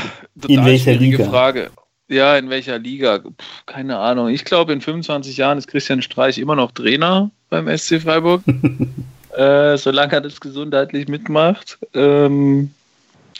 in 0.47 0.65
welcher 0.65 0.93
Liga? 0.93 1.25
Frage. 1.25 1.71
Ja, 2.09 2.37
in 2.37 2.49
welcher 2.49 2.79
Liga? 2.79 3.19
Puh, 3.19 3.33
keine 3.65 3.97
Ahnung. 3.97 4.29
Ich 4.29 4.45
glaube, 4.45 4.71
in 4.71 4.79
25 4.79 5.35
Jahren 5.35 5.57
ist 5.57 5.67
Christian 5.67 6.01
Streich 6.01 6.37
immer 6.37 6.55
noch 6.55 6.71
Trainer 6.71 7.31
beim 7.49 7.67
SC 7.77 8.01
Freiburg. 8.01 8.43
äh, 9.35 9.77
solange 9.77 10.13
er 10.13 10.21
das 10.21 10.39
gesundheitlich 10.39 11.09
mitmacht. 11.09 11.77
Ähm, 11.93 12.71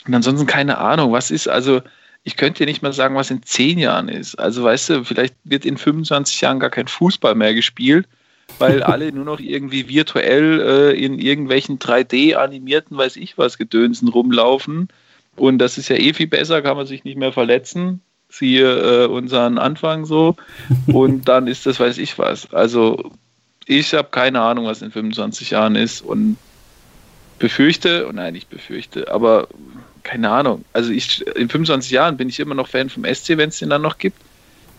und 0.08 0.14
ansonsten 0.14 0.46
keine 0.46 0.78
Ahnung, 0.78 1.12
was 1.12 1.30
ist, 1.30 1.48
also 1.48 1.82
ich 2.24 2.36
könnte 2.36 2.64
dir 2.64 2.66
nicht 2.66 2.82
mal 2.82 2.92
sagen, 2.92 3.14
was 3.14 3.30
in 3.30 3.42
zehn 3.42 3.78
Jahren 3.78 4.08
ist. 4.08 4.36
Also 4.36 4.64
weißt 4.64 4.88
du, 4.90 5.04
vielleicht 5.04 5.34
wird 5.44 5.64
in 5.64 5.76
25 5.76 6.40
Jahren 6.40 6.58
gar 6.58 6.70
kein 6.70 6.88
Fußball 6.88 7.34
mehr 7.34 7.54
gespielt, 7.54 8.08
weil 8.58 8.82
alle 8.82 9.12
nur 9.12 9.26
noch 9.26 9.38
irgendwie 9.38 9.88
virtuell 9.88 10.60
äh, 10.60 11.04
in 11.04 11.18
irgendwelchen 11.18 11.78
3D 11.78 12.34
animierten, 12.34 12.96
weiß 12.96 13.16
ich 13.16 13.36
was, 13.36 13.58
Gedönsen 13.58 14.08
rumlaufen. 14.08 14.88
Und 15.36 15.58
das 15.58 15.78
ist 15.78 15.88
ja 15.90 15.96
eh 15.96 16.14
viel 16.14 16.26
besser, 16.26 16.62
kann 16.62 16.76
man 16.76 16.86
sich 16.86 17.04
nicht 17.04 17.18
mehr 17.18 17.32
verletzen. 17.32 18.00
Siehe 18.30 19.04
äh, 19.04 19.06
unseren 19.06 19.58
Anfang 19.58 20.06
so. 20.06 20.36
Und 20.86 21.28
dann 21.28 21.46
ist 21.46 21.66
das, 21.66 21.78
weiß 21.78 21.98
ich 21.98 22.18
was. 22.18 22.52
Also 22.52 23.12
ich 23.66 23.92
habe 23.92 24.08
keine 24.10 24.40
Ahnung, 24.40 24.64
was 24.64 24.80
in 24.80 24.90
25 24.90 25.50
Jahren 25.50 25.76
ist 25.76 26.00
und 26.00 26.38
befürchte, 27.38 28.06
und 28.06 28.16
nein, 28.16 28.34
ich 28.34 28.48
befürchte, 28.48 29.10
aber 29.12 29.48
keine 30.02 30.30
Ahnung. 30.30 30.64
Also 30.72 30.90
ich 30.90 31.26
in 31.36 31.48
25 31.48 31.90
Jahren 31.90 32.16
bin 32.16 32.28
ich 32.28 32.40
immer 32.40 32.54
noch 32.54 32.68
Fan 32.68 32.90
vom 32.90 33.04
SC, 33.04 33.36
wenn 33.36 33.48
es 33.50 33.58
den 33.58 33.70
dann 33.70 33.82
noch 33.82 33.98
gibt. 33.98 34.20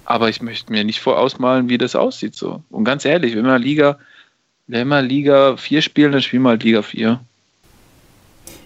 Aber 0.05 0.29
ich 0.29 0.41
möchte 0.41 0.71
mir 0.71 0.83
nicht 0.83 0.99
vorausmalen, 0.99 1.69
wie 1.69 1.77
das 1.77 1.95
aussieht 1.95 2.35
so. 2.35 2.63
Und 2.69 2.83
ganz 2.83 3.05
ehrlich, 3.05 3.35
wenn 3.35 3.45
wir 3.45 3.59
Liga, 3.59 3.99
wenn 4.67 4.87
wir 4.87 5.01
Liga 5.01 5.55
4 5.57 5.81
spielen, 5.81 6.11
dann 6.11 6.21
spielen 6.21 6.43
wir 6.43 6.49
halt 6.49 6.63
Liga 6.63 6.81
4. 6.81 7.19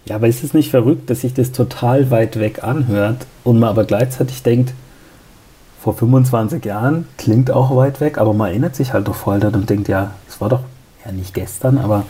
Ja, 0.05 0.15
aber 0.15 0.27
ist 0.27 0.43
es 0.43 0.53
nicht 0.53 0.69
verrückt, 0.69 1.09
dass 1.09 1.21
sich 1.21 1.33
das 1.33 1.51
total 1.51 2.11
weit 2.11 2.39
weg 2.39 2.63
anhört 2.63 3.25
und 3.43 3.59
man 3.59 3.69
aber 3.69 3.85
gleichzeitig 3.85 4.43
denkt, 4.43 4.73
vor 5.81 5.95
25 5.95 6.63
Jahren 6.63 7.07
klingt 7.17 7.51
auch 7.51 7.75
weit 7.75 7.99
weg, 7.99 8.17
aber 8.17 8.33
man 8.33 8.49
erinnert 8.49 8.75
sich 8.75 8.93
halt 8.93 9.07
doch 9.07 9.15
voll 9.15 9.41
dann 9.41 9.53
und 9.53 9.69
denkt, 9.69 9.89
ja, 9.89 10.13
es 10.29 10.39
war 10.39 10.47
doch 10.47 10.61
ja 11.05 11.11
nicht 11.11 11.33
gestern, 11.33 11.77
aber 11.77 12.05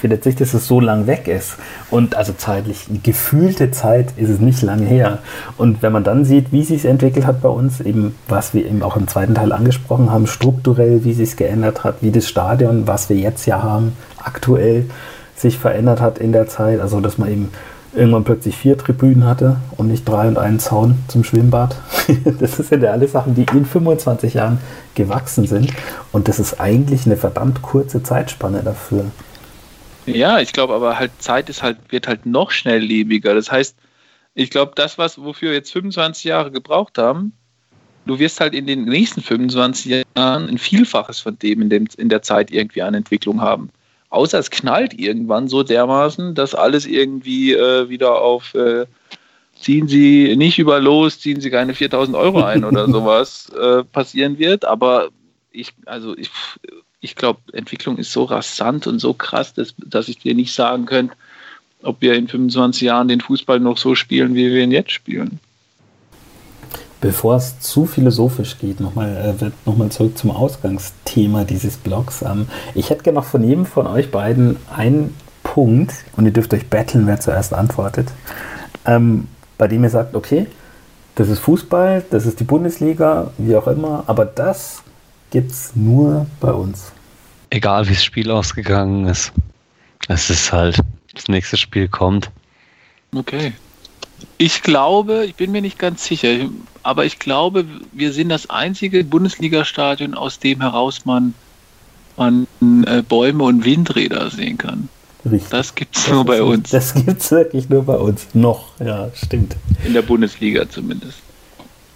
findet 0.00 0.22
sich, 0.22 0.36
dass 0.36 0.54
es 0.54 0.66
so 0.66 0.80
lang 0.80 1.06
weg 1.06 1.28
ist. 1.28 1.56
Und 1.90 2.14
also 2.14 2.32
zeitlich, 2.32 2.86
gefühlte 3.02 3.70
Zeit 3.70 4.12
ist 4.16 4.28
es 4.28 4.38
nicht 4.38 4.62
lange 4.62 4.86
her. 4.86 5.18
Und 5.56 5.82
wenn 5.82 5.92
man 5.92 6.04
dann 6.04 6.24
sieht, 6.24 6.52
wie 6.52 6.64
sich 6.64 6.84
entwickelt 6.84 7.26
hat 7.26 7.42
bei 7.42 7.48
uns, 7.48 7.80
eben 7.80 8.14
was 8.28 8.54
wir 8.54 8.64
eben 8.64 8.82
auch 8.82 8.96
im 8.96 9.08
zweiten 9.08 9.34
Teil 9.34 9.52
angesprochen 9.52 10.10
haben, 10.10 10.26
strukturell, 10.26 11.04
wie 11.04 11.12
sich 11.12 11.30
es 11.30 11.36
geändert 11.36 11.84
hat, 11.84 11.96
wie 12.00 12.12
das 12.12 12.28
Stadion, 12.28 12.86
was 12.86 13.08
wir 13.08 13.16
jetzt 13.16 13.46
ja 13.46 13.62
haben, 13.62 13.96
aktuell 14.22 14.86
sich 15.36 15.58
verändert 15.58 16.00
hat 16.00 16.18
in 16.18 16.32
der 16.32 16.46
Zeit. 16.46 16.80
Also 16.80 17.00
dass 17.00 17.18
man 17.18 17.30
eben 17.30 17.48
irgendwann 17.94 18.24
plötzlich 18.24 18.56
vier 18.56 18.78
Tribünen 18.78 19.26
hatte 19.26 19.56
und 19.76 19.88
nicht 19.88 20.08
drei 20.08 20.28
und 20.28 20.38
einen 20.38 20.60
Zaun 20.60 20.98
zum 21.08 21.24
Schwimmbad. 21.24 21.76
das 22.38 22.56
sind 22.56 22.82
ja 22.82 22.92
alle 22.92 23.08
Sachen, 23.08 23.34
die 23.34 23.46
in 23.52 23.64
25 23.64 24.34
Jahren 24.34 24.58
gewachsen 24.94 25.46
sind. 25.46 25.72
Und 26.12 26.28
das 26.28 26.38
ist 26.38 26.60
eigentlich 26.60 27.06
eine 27.06 27.16
verdammt 27.16 27.62
kurze 27.62 28.02
Zeitspanne 28.02 28.62
dafür. 28.62 29.06
Ja, 30.14 30.40
ich 30.40 30.52
glaube 30.52 30.74
aber 30.74 30.98
halt 30.98 31.10
Zeit 31.18 31.48
ist 31.48 31.62
halt, 31.62 31.78
wird 31.90 32.08
halt 32.08 32.26
noch 32.26 32.50
schnelllebiger. 32.50 33.34
Das 33.34 33.50
heißt, 33.50 33.76
ich 34.34 34.50
glaube, 34.50 34.72
das, 34.74 34.98
was, 34.98 35.18
wofür 35.18 35.50
wir 35.50 35.56
jetzt 35.56 35.72
25 35.72 36.24
Jahre 36.24 36.50
gebraucht 36.50 36.98
haben, 36.98 37.32
du 38.06 38.18
wirst 38.18 38.40
halt 38.40 38.54
in 38.54 38.66
den 38.66 38.84
nächsten 38.84 39.20
25 39.20 40.04
Jahren 40.16 40.48
ein 40.48 40.58
Vielfaches 40.58 41.20
von 41.20 41.38
dem 41.38 41.62
in, 41.62 41.70
dem 41.70 41.88
in 41.96 42.08
der 42.08 42.22
Zeit 42.22 42.50
irgendwie 42.50 42.82
an 42.82 42.94
Entwicklung 42.94 43.40
haben. 43.40 43.70
Außer 44.10 44.38
es 44.38 44.50
knallt 44.50 44.98
irgendwann 44.98 45.48
so 45.48 45.62
dermaßen, 45.62 46.34
dass 46.34 46.54
alles 46.54 46.86
irgendwie 46.86 47.52
äh, 47.52 47.88
wieder 47.88 48.20
auf 48.20 48.54
äh, 48.54 48.86
ziehen 49.60 49.88
Sie 49.88 50.34
nicht 50.36 50.58
über 50.58 50.80
los, 50.80 51.20
ziehen 51.20 51.40
Sie 51.40 51.50
keine 51.50 51.74
4000 51.74 52.16
Euro 52.16 52.42
ein 52.42 52.64
oder 52.64 52.86
sowas 52.90 53.50
äh, 53.50 53.84
passieren 53.84 54.38
wird. 54.38 54.64
Aber 54.64 55.08
ich, 55.50 55.74
also 55.84 56.16
ich, 56.16 56.30
ich 57.00 57.14
glaube, 57.14 57.40
Entwicklung 57.52 57.98
ist 57.98 58.12
so 58.12 58.24
rasant 58.24 58.86
und 58.86 58.98
so 58.98 59.14
krass, 59.14 59.54
dass, 59.54 59.74
dass 59.78 60.08
ich 60.08 60.18
dir 60.18 60.34
nicht 60.34 60.52
sagen 60.52 60.86
könnte, 60.86 61.14
ob 61.82 62.00
wir 62.00 62.14
in 62.14 62.26
25 62.26 62.82
Jahren 62.82 63.08
den 63.08 63.20
Fußball 63.20 63.60
noch 63.60 63.78
so 63.78 63.94
spielen, 63.94 64.34
wie 64.34 64.50
wir 64.50 64.62
ihn 64.62 64.72
jetzt 64.72 64.90
spielen. 64.90 65.38
Bevor 67.00 67.36
es 67.36 67.60
zu 67.60 67.86
philosophisch 67.86 68.58
geht, 68.58 68.80
nochmal 68.80 69.36
äh, 69.40 69.50
noch 69.64 69.88
zurück 69.90 70.18
zum 70.18 70.32
Ausgangsthema 70.32 71.44
dieses 71.44 71.76
Blogs. 71.76 72.22
Ähm, 72.22 72.48
ich 72.74 72.90
hätte 72.90 73.04
gerne 73.04 73.20
noch 73.20 73.24
von 73.24 73.44
jedem 73.44 73.66
von 73.66 73.86
euch 73.86 74.10
beiden 74.10 74.56
einen 74.74 75.14
Punkt, 75.44 75.94
und 76.16 76.26
ihr 76.26 76.32
dürft 76.32 76.52
euch 76.52 76.68
betteln, 76.68 77.06
wer 77.06 77.20
zuerst 77.20 77.54
antwortet, 77.54 78.08
ähm, 78.84 79.28
bei 79.56 79.68
dem 79.68 79.84
ihr 79.84 79.90
sagt, 79.90 80.16
okay, 80.16 80.46
das 81.14 81.28
ist 81.28 81.38
Fußball, 81.38 82.04
das 82.10 82.26
ist 82.26 82.40
die 82.40 82.44
Bundesliga, 82.44 83.30
wie 83.38 83.56
auch 83.56 83.68
immer, 83.68 84.04
aber 84.08 84.24
das 84.24 84.82
gibt 85.30 85.52
es 85.52 85.74
nur 85.74 86.26
bei 86.40 86.52
uns. 86.52 86.92
Egal 87.50 87.88
wie 87.88 87.94
das 87.94 88.04
Spiel 88.04 88.30
ausgegangen 88.30 89.06
ist. 89.06 89.32
Es 90.08 90.30
ist 90.30 90.52
halt, 90.52 90.78
das 91.14 91.28
nächste 91.28 91.56
Spiel 91.56 91.88
kommt. 91.88 92.30
Okay. 93.14 93.52
Ich 94.36 94.62
glaube, 94.62 95.24
ich 95.26 95.34
bin 95.34 95.52
mir 95.52 95.62
nicht 95.62 95.78
ganz 95.78 96.04
sicher, 96.04 96.48
aber 96.82 97.04
ich 97.04 97.18
glaube, 97.18 97.64
wir 97.92 98.12
sind 98.12 98.30
das 98.30 98.50
einzige 98.50 99.04
Bundesliga-Stadion, 99.04 100.14
aus 100.14 100.38
dem 100.38 100.60
heraus 100.60 101.04
man, 101.04 101.34
man 102.16 102.46
äh, 102.86 103.02
Bäume 103.02 103.44
und 103.44 103.64
Windräder 103.64 104.30
sehen 104.30 104.58
kann. 104.58 104.88
Richtig. 105.24 105.50
Das 105.50 105.74
gibt 105.74 105.96
es 105.96 106.08
nur 106.08 106.24
bei 106.24 106.42
uns. 106.42 106.70
Das 106.70 106.94
gibt 106.94 107.20
es 107.20 107.30
wirklich 107.30 107.68
nur 107.68 107.84
bei 107.84 107.96
uns. 107.96 108.26
Noch, 108.34 108.68
ja, 108.80 109.10
stimmt. 109.14 109.56
In 109.84 109.92
der 109.92 110.02
Bundesliga 110.02 110.68
zumindest. 110.68 111.18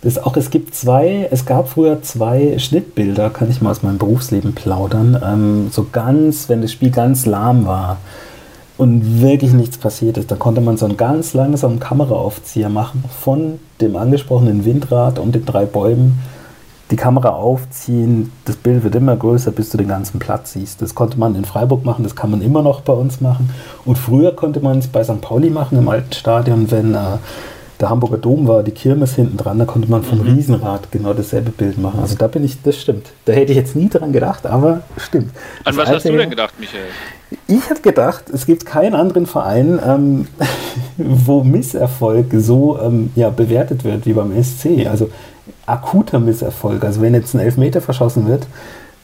Das 0.02 0.18
auch, 0.18 0.36
es 0.36 0.50
gibt 0.50 0.74
zwei, 0.74 1.28
es 1.30 1.46
gab 1.46 1.68
früher 1.68 2.02
zwei 2.02 2.58
Schnittbilder, 2.58 3.30
kann 3.30 3.48
ich 3.48 3.62
mal 3.62 3.70
aus 3.70 3.84
meinem 3.84 3.98
Berufsleben 3.98 4.52
plaudern. 4.52 5.16
Ähm, 5.24 5.68
so 5.70 5.86
ganz, 5.90 6.48
wenn 6.48 6.60
das 6.60 6.72
Spiel 6.72 6.90
ganz 6.90 7.24
lahm 7.24 7.66
war 7.66 7.98
und 8.78 9.22
wirklich 9.22 9.52
nichts 9.52 9.78
passiert 9.78 10.18
ist, 10.18 10.32
dann 10.32 10.40
konnte 10.40 10.60
man 10.60 10.76
so 10.76 10.86
einen 10.86 10.96
ganz 10.96 11.34
langsamen 11.34 11.78
Kameraaufzieher 11.78 12.68
machen 12.68 13.04
von 13.20 13.60
dem 13.80 13.94
angesprochenen 13.94 14.64
Windrad 14.64 15.20
und 15.20 15.36
den 15.36 15.44
drei 15.44 15.66
Bäumen, 15.66 16.18
die 16.90 16.96
Kamera 16.96 17.30
aufziehen, 17.30 18.32
das 18.44 18.56
Bild 18.56 18.82
wird 18.82 18.96
immer 18.96 19.16
größer, 19.16 19.52
bis 19.52 19.70
du 19.70 19.78
den 19.78 19.88
ganzen 19.88 20.18
Platz 20.18 20.52
siehst. 20.52 20.82
Das 20.82 20.94
konnte 20.96 21.18
man 21.18 21.36
in 21.36 21.44
Freiburg 21.44 21.84
machen, 21.84 22.02
das 22.02 22.16
kann 22.16 22.30
man 22.30 22.42
immer 22.42 22.60
noch 22.60 22.80
bei 22.80 22.92
uns 22.92 23.20
machen. 23.20 23.50
Und 23.84 23.96
früher 23.96 24.34
konnte 24.34 24.60
man 24.60 24.80
es 24.80 24.88
bei 24.88 25.02
St. 25.04 25.20
Pauli 25.20 25.48
machen, 25.48 25.78
im 25.78 25.88
alten 25.88 26.12
Stadion, 26.12 26.70
wenn 26.70 26.94
äh, 26.94 27.18
der 27.82 27.90
Hamburger 27.90 28.16
Dom 28.16 28.46
war, 28.46 28.62
die 28.62 28.70
Kirmes 28.70 29.16
hinten 29.16 29.36
dran, 29.36 29.58
da 29.58 29.64
konnte 29.64 29.90
man 29.90 30.02
vom 30.02 30.18
mhm. 30.18 30.34
Riesenrad 30.34 30.90
genau 30.92 31.12
dasselbe 31.12 31.50
Bild 31.50 31.78
machen. 31.78 32.00
Also 32.00 32.16
da 32.16 32.28
bin 32.28 32.44
ich, 32.44 32.62
das 32.62 32.80
stimmt. 32.80 33.08
Da 33.24 33.32
hätte 33.32 33.52
ich 33.52 33.58
jetzt 33.58 33.74
nie 33.74 33.88
dran 33.88 34.12
gedacht, 34.12 34.46
aber 34.46 34.82
stimmt. 34.96 35.30
An 35.64 35.74
das 35.74 35.76
was 35.76 35.88
hast 35.90 36.04
du 36.04 36.16
denn 36.16 36.30
gedacht, 36.30 36.54
Michael? 36.58 36.84
Ich 37.48 37.68
habe 37.70 37.80
gedacht, 37.80 38.30
es 38.32 38.46
gibt 38.46 38.64
keinen 38.64 38.94
anderen 38.94 39.26
Verein, 39.26 39.80
ähm, 39.84 40.28
wo 40.96 41.42
Misserfolg 41.42 42.26
so 42.38 42.78
ähm, 42.80 43.10
ja, 43.16 43.30
bewertet 43.30 43.84
wird 43.84 44.06
wie 44.06 44.12
beim 44.12 44.32
SC. 44.42 44.86
Also 44.88 45.10
akuter 45.66 46.20
Misserfolg. 46.20 46.84
Also 46.84 47.00
wenn 47.00 47.14
jetzt 47.14 47.34
ein 47.34 47.40
Elfmeter 47.40 47.80
verschossen 47.80 48.28
wird, 48.28 48.46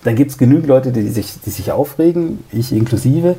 dann 0.04 0.14
gibt 0.14 0.30
es 0.30 0.38
genügend 0.38 0.68
Leute, 0.68 0.92
die 0.92 1.08
sich, 1.08 1.40
die 1.44 1.50
sich 1.50 1.72
aufregen, 1.72 2.44
ich 2.52 2.72
inklusive. 2.72 3.36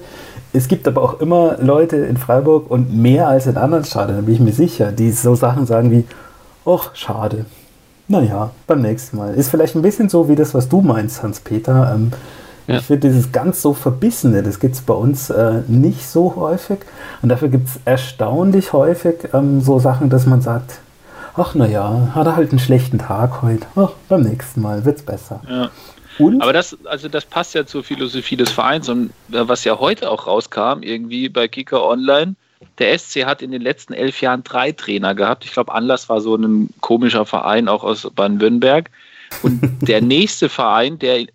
Es 0.52 0.68
gibt 0.68 0.88
aber 0.88 1.02
auch 1.02 1.20
immer 1.20 1.58
Leute 1.60 1.98
in 1.98 2.18
Freiburg 2.18 2.72
und 2.72 2.96
mehr 2.96 3.28
als 3.28 3.46
in 3.46 3.58
anderen 3.58 3.86
Stadien, 3.86 4.18
da 4.18 4.22
bin 4.24 4.34
ich 4.34 4.40
mir 4.40 4.52
sicher, 4.52 4.92
die 4.92 5.12
so 5.12 5.36
Sachen 5.36 5.66
sagen 5.66 5.92
wie, 5.92 6.06
ach, 6.66 6.96
schade. 6.96 7.46
Naja, 8.08 8.50
beim 8.66 8.82
nächsten 8.82 9.18
Mal. 9.18 9.36
Ist 9.36 9.50
vielleicht 9.50 9.76
ein 9.76 9.84
bisschen 9.84 10.10
so 10.10 10.28
wie 10.28 10.36
das, 10.36 10.56
was 10.56 10.68
du 10.68 10.82
meinst, 10.82 11.22
Hans-Peter. 11.22 11.94
Ähm, 11.94 12.12
ja. 12.66 12.78
Ich 12.78 12.86
finde 12.86 13.08
dieses 13.08 13.32
ganz 13.32 13.62
so 13.62 13.74
Verbissene, 13.74 14.42
das 14.42 14.60
gibt 14.60 14.76
es 14.76 14.82
bei 14.82 14.94
uns 14.96 15.30
äh, 15.30 15.62
nicht 15.68 16.08
so 16.08 16.36
häufig. 16.36 16.80
Und 17.22 17.30
dafür 17.30 17.50
gibt 17.50 17.68
es 17.68 17.80
erstaunlich 17.86 18.74
häufig 18.74 19.16
ähm, 19.34 19.62
so 19.62 19.78
Sachen, 19.78 20.10
dass 20.10 20.26
man 20.26 20.42
sagt, 20.42 20.80
ach 21.36 21.54
naja, 21.54 22.10
hat 22.16 22.26
er 22.26 22.36
halt 22.36 22.50
einen 22.50 22.60
schlechten 22.60 22.98
Tag 22.98 23.44
heute. 23.44 23.68
Ach, 23.76 23.92
beim 24.08 24.22
nächsten 24.22 24.62
Mal 24.62 24.86
wird 24.86 24.98
es 24.98 25.04
besser. 25.04 25.42
Ja. 25.48 25.70
Und? 26.20 26.42
Aber 26.42 26.54
das, 26.54 26.78
also 26.86 27.08
das 27.08 27.26
passt 27.26 27.56
ja 27.56 27.66
zur 27.66 27.84
Philosophie 27.84 28.36
des 28.36 28.52
Vereins 28.52 28.90
und 28.90 29.12
äh, 29.32 29.48
was 29.48 29.64
ja 29.64 29.80
heute 29.80 30.12
auch 30.12 30.28
rauskam, 30.28 30.82
irgendwie 30.82 31.30
bei 31.30 31.48
Kicker 31.48 31.86
Online, 31.86 32.36
der 32.78 32.98
SC 32.98 33.26
hat 33.26 33.42
in 33.42 33.52
den 33.52 33.62
letzten 33.62 33.94
elf 33.94 34.22
Jahren 34.22 34.44
drei 34.44 34.72
Trainer 34.72 35.16
gehabt. 35.16 35.46
Ich 35.46 35.54
glaube, 35.54 35.74
Anlass 35.74 36.10
war 36.10 36.22
so 36.22 36.36
ein 36.36 36.70
komischer 36.82 37.26
Verein 37.26 37.68
auch 37.68 37.84
aus 37.84 38.10
Baden-Württemberg. 38.14 38.90
Und 39.44 39.62
der 39.82 40.02
nächste 40.02 40.50
Verein, 40.50 41.00
der, 41.00 41.26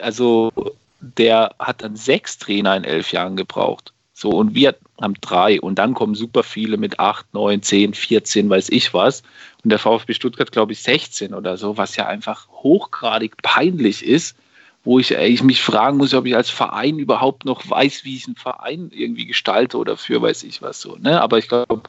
also, 0.00 0.52
der 1.00 1.54
hat 1.58 1.82
dann 1.82 1.96
sechs 1.96 2.38
Trainer 2.38 2.76
in 2.76 2.84
elf 2.84 3.12
Jahren 3.12 3.36
gebraucht. 3.36 3.92
So, 4.14 4.30
und 4.30 4.54
wir 4.54 4.74
haben 5.00 5.14
drei. 5.20 5.60
Und 5.60 5.78
dann 5.78 5.94
kommen 5.94 6.14
super 6.14 6.42
viele 6.42 6.76
mit 6.76 6.98
acht, 6.98 7.32
neun, 7.32 7.62
zehn, 7.62 7.94
14, 7.94 8.48
weiß 8.48 8.68
ich 8.70 8.92
was. 8.94 9.22
Und 9.62 9.70
der 9.70 9.78
VfB 9.78 10.14
Stuttgart, 10.14 10.52
glaube 10.52 10.72
ich, 10.72 10.82
16 10.82 11.34
oder 11.34 11.56
so, 11.56 11.76
was 11.76 11.96
ja 11.96 12.06
einfach 12.06 12.48
hochgradig 12.48 13.36
peinlich 13.42 14.04
ist, 14.04 14.36
wo 14.84 14.98
ich, 14.98 15.12
ich 15.12 15.42
mich 15.42 15.60
fragen 15.62 15.98
muss, 15.98 16.14
ob 16.14 16.26
ich 16.26 16.36
als 16.36 16.50
Verein 16.50 16.98
überhaupt 16.98 17.44
noch 17.44 17.68
weiß, 17.68 18.04
wie 18.04 18.16
ich 18.16 18.26
einen 18.26 18.36
Verein 18.36 18.90
irgendwie 18.94 19.26
gestalte 19.26 19.76
oder 19.76 19.96
für 19.96 20.22
weiß 20.22 20.44
ich 20.44 20.62
was 20.62 20.80
so. 20.80 20.96
Ne? 20.96 21.20
Aber 21.20 21.38
ich 21.38 21.48
glaube, 21.48 21.82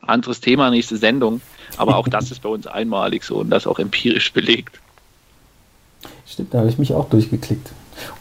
anderes 0.00 0.40
Thema, 0.40 0.70
nächste 0.70 0.96
Sendung. 0.96 1.40
Aber 1.76 1.96
auch 1.96 2.08
das 2.08 2.30
ist 2.30 2.42
bei 2.42 2.48
uns 2.48 2.66
einmalig 2.66 3.24
so 3.24 3.36
und 3.36 3.50
das 3.50 3.66
auch 3.66 3.78
empirisch 3.78 4.32
belegt. 4.32 4.80
Stimmt, 6.26 6.54
da 6.54 6.58
habe 6.58 6.68
ich 6.68 6.78
mich 6.78 6.92
auch 6.92 7.08
durchgeklickt. 7.08 7.72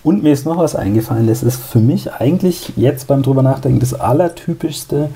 Und 0.03 0.23
mir 0.23 0.33
ist 0.33 0.45
noch 0.45 0.57
was 0.57 0.75
eingefallen, 0.75 1.27
das 1.27 1.43
ist 1.43 1.61
für 1.61 1.79
mich 1.79 2.11
eigentlich 2.13 2.73
jetzt 2.75 3.07
beim 3.07 3.23
drüber 3.23 3.43
nachdenken 3.43 3.79
das 3.79 3.93
allertypischste 3.93 5.09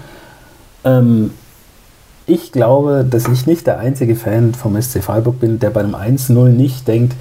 ähm, 0.86 1.32
ich 2.28 2.52
glaube, 2.52 3.06
dass 3.08 3.28
ich 3.28 3.46
nicht 3.46 3.68
der 3.68 3.80
einzige 3.80 4.16
Fan 4.16 4.54
vom 4.54 4.82
SC 4.82 5.04
Freiburg 5.04 5.40
bin, 5.40 5.60
der 5.60 5.70
bei 5.70 5.82
einem 5.82 5.96
1-0 5.96 6.50
nicht 6.50 6.88
denkt, 6.88 7.16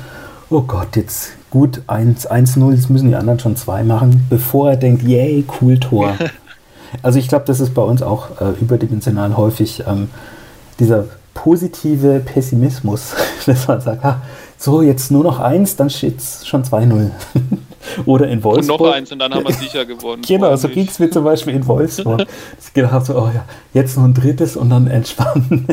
oh 0.51 0.63
Gott, 0.63 0.97
jetzt 0.97 1.33
gut 1.51 1.83
1-0, 1.89 2.73
jetzt 2.73 2.91
müssen 2.91 3.09
die 3.09 3.15
anderen 3.15 3.39
schon 3.39 3.57
zwei 3.57 3.85
machen, 3.85 4.27
bevor 4.31 4.71
er 4.71 4.77
denkt, 4.77 5.03
yay, 5.03 5.45
cool 5.61 5.79
Tor. 5.79 6.15
also 7.03 7.19
ich 7.19 7.29
glaube, 7.29 7.45
das 7.47 7.61
ist 7.61 7.75
bei 7.75 7.83
uns 7.83 8.03
auch 8.03 8.41
äh, 8.41 8.53
überdimensional 8.61 9.37
häufig 9.37 9.85
ähm, 9.87 10.09
dieser 10.79 11.05
positive 11.35 12.21
Pessimismus, 12.21 13.15
dass 13.47 13.69
man 13.69 13.81
sagt, 13.81 14.05
ah, 14.05 14.23
so 14.65 14.81
jetzt 14.83 15.11
nur 15.11 15.23
noch 15.23 15.41
eins, 15.41 15.77
dann 15.77 15.91
steht 15.91 16.19
es 16.19 16.47
schon 16.47 16.65
2-0. 16.65 17.11
Oder 18.07 18.29
in 18.29 18.43
Wolfsburg. 18.43 18.81
Und 18.81 18.87
noch 18.87 18.95
eins 18.95 19.13
und 19.13 19.19
dann 19.19 19.35
haben 19.35 19.47
wir 19.47 19.53
sicher 19.53 19.85
gewonnen. 19.85 20.23
genau, 20.27 20.57
so 20.57 20.69
ging 20.69 20.89
es 20.89 20.99
mir 20.99 21.11
zum 21.11 21.25
Beispiel 21.25 21.55
in 21.55 21.67
Wolfsburg. 21.67 22.27
ich 22.61 22.73
gedacht 22.73 23.05
so, 23.05 23.15
oh 23.17 23.31
ja, 23.33 23.45
jetzt 23.75 23.97
noch 23.97 24.05
ein 24.05 24.15
drittes 24.15 24.57
und 24.57 24.71
dann 24.71 24.87
entspannen. 24.87 25.67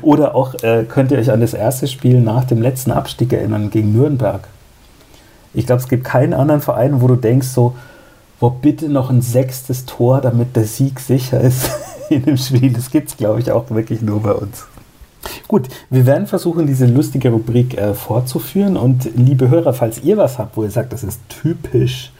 Oder 0.00 0.34
auch, 0.34 0.54
äh, 0.62 0.84
könnt 0.88 1.12
ihr 1.12 1.18
euch 1.18 1.30
an 1.30 1.40
das 1.40 1.54
erste 1.54 1.86
Spiel 1.86 2.20
nach 2.20 2.44
dem 2.44 2.60
letzten 2.60 2.90
Abstieg 2.90 3.32
erinnern, 3.32 3.70
gegen 3.70 3.92
Nürnberg. 3.92 4.48
Ich 5.54 5.66
glaube, 5.66 5.80
es 5.80 5.88
gibt 5.88 6.04
keinen 6.04 6.34
anderen 6.34 6.60
Verein, 6.60 7.00
wo 7.02 7.06
du 7.06 7.16
denkst 7.16 7.48
so, 7.48 7.76
wo 8.40 8.50
bitte 8.50 8.88
noch 8.88 9.10
ein 9.10 9.22
sechstes 9.22 9.84
Tor, 9.84 10.20
damit 10.20 10.56
der 10.56 10.64
Sieg 10.64 10.98
sicher 10.98 11.40
ist 11.40 11.70
in 12.10 12.24
dem 12.24 12.36
Spiel. 12.36 12.72
Das 12.72 12.90
gibt 12.90 13.10
es, 13.10 13.16
glaube 13.16 13.40
ich, 13.40 13.52
auch 13.52 13.70
wirklich 13.70 14.02
nur 14.02 14.20
bei 14.22 14.32
uns. 14.32 14.64
Gut, 15.48 15.68
wir 15.90 16.06
werden 16.06 16.26
versuchen, 16.26 16.66
diese 16.66 16.86
lustige 16.86 17.30
Rubrik 17.30 17.76
äh, 17.76 17.94
fortzuführen. 17.94 18.76
Und 18.76 19.10
liebe 19.16 19.50
Hörer, 19.50 19.72
falls 19.72 20.02
ihr 20.02 20.16
was 20.16 20.38
habt, 20.38 20.56
wo 20.56 20.64
ihr 20.64 20.70
sagt, 20.70 20.92
das 20.92 21.04
ist 21.04 21.20
typisch, 21.28 22.12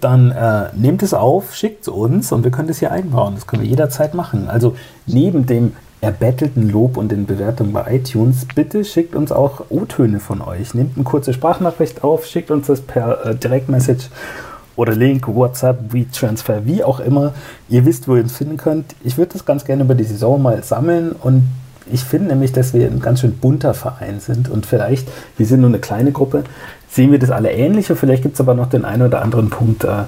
dann 0.00 0.30
äh, 0.32 0.68
nehmt 0.76 1.02
es 1.02 1.14
auf, 1.14 1.54
schickt 1.54 1.82
es 1.82 1.88
uns 1.88 2.32
und 2.32 2.44
wir 2.44 2.50
können 2.50 2.68
das 2.68 2.78
hier 2.78 2.92
einbauen. 2.92 3.34
Das 3.34 3.46
können 3.46 3.62
wir 3.62 3.68
jederzeit 3.68 4.14
machen. 4.14 4.48
Also 4.48 4.76
neben 5.06 5.46
dem 5.46 5.72
erbettelten 6.00 6.70
Lob 6.70 6.98
und 6.98 7.10
den 7.10 7.24
Bewertungen 7.24 7.72
bei 7.72 7.96
iTunes, 7.96 8.46
bitte 8.54 8.84
schickt 8.84 9.14
uns 9.14 9.32
auch 9.32 9.64
O-Töne 9.70 10.20
von 10.20 10.42
euch. 10.42 10.74
Nehmt 10.74 10.96
eine 10.96 11.04
kurze 11.04 11.32
Sprachnachricht 11.32 12.04
auf, 12.04 12.26
schickt 12.26 12.50
uns 12.50 12.66
das 12.66 12.82
per 12.82 13.24
äh, 13.24 13.34
Direktmessage 13.34 14.08
oder 14.76 14.94
Link, 14.94 15.26
WhatsApp, 15.28 15.92
WeTransfer, 15.92 16.66
wie 16.66 16.84
auch 16.84 17.00
immer. 17.00 17.32
Ihr 17.68 17.86
wisst, 17.86 18.06
wo 18.06 18.16
ihr 18.16 18.22
uns 18.22 18.36
finden 18.36 18.56
könnt. 18.56 18.94
Ich 19.04 19.16
würde 19.16 19.32
das 19.32 19.46
ganz 19.46 19.64
gerne 19.64 19.84
über 19.84 19.94
die 19.94 20.04
Saison 20.04 20.42
mal 20.42 20.62
sammeln 20.62 21.12
und 21.12 21.44
ich 21.92 22.04
finde 22.04 22.28
nämlich, 22.28 22.52
dass 22.52 22.74
wir 22.74 22.86
ein 22.86 23.00
ganz 23.00 23.20
schön 23.20 23.32
bunter 23.32 23.74
Verein 23.74 24.20
sind 24.20 24.48
und 24.50 24.66
vielleicht, 24.66 25.08
wir 25.36 25.46
sind 25.46 25.60
nur 25.60 25.70
eine 25.70 25.78
kleine 25.78 26.12
Gruppe, 26.12 26.44
sehen 26.88 27.12
wir 27.12 27.18
das 27.18 27.30
alle 27.30 27.52
ähnlich 27.52 27.90
und 27.90 27.96
vielleicht 27.96 28.22
gibt 28.22 28.34
es 28.34 28.40
aber 28.40 28.54
noch 28.54 28.68
den 28.68 28.84
einen 28.84 29.02
oder 29.02 29.22
anderen 29.22 29.50
Punkt, 29.50 29.84
äh, 29.84 30.04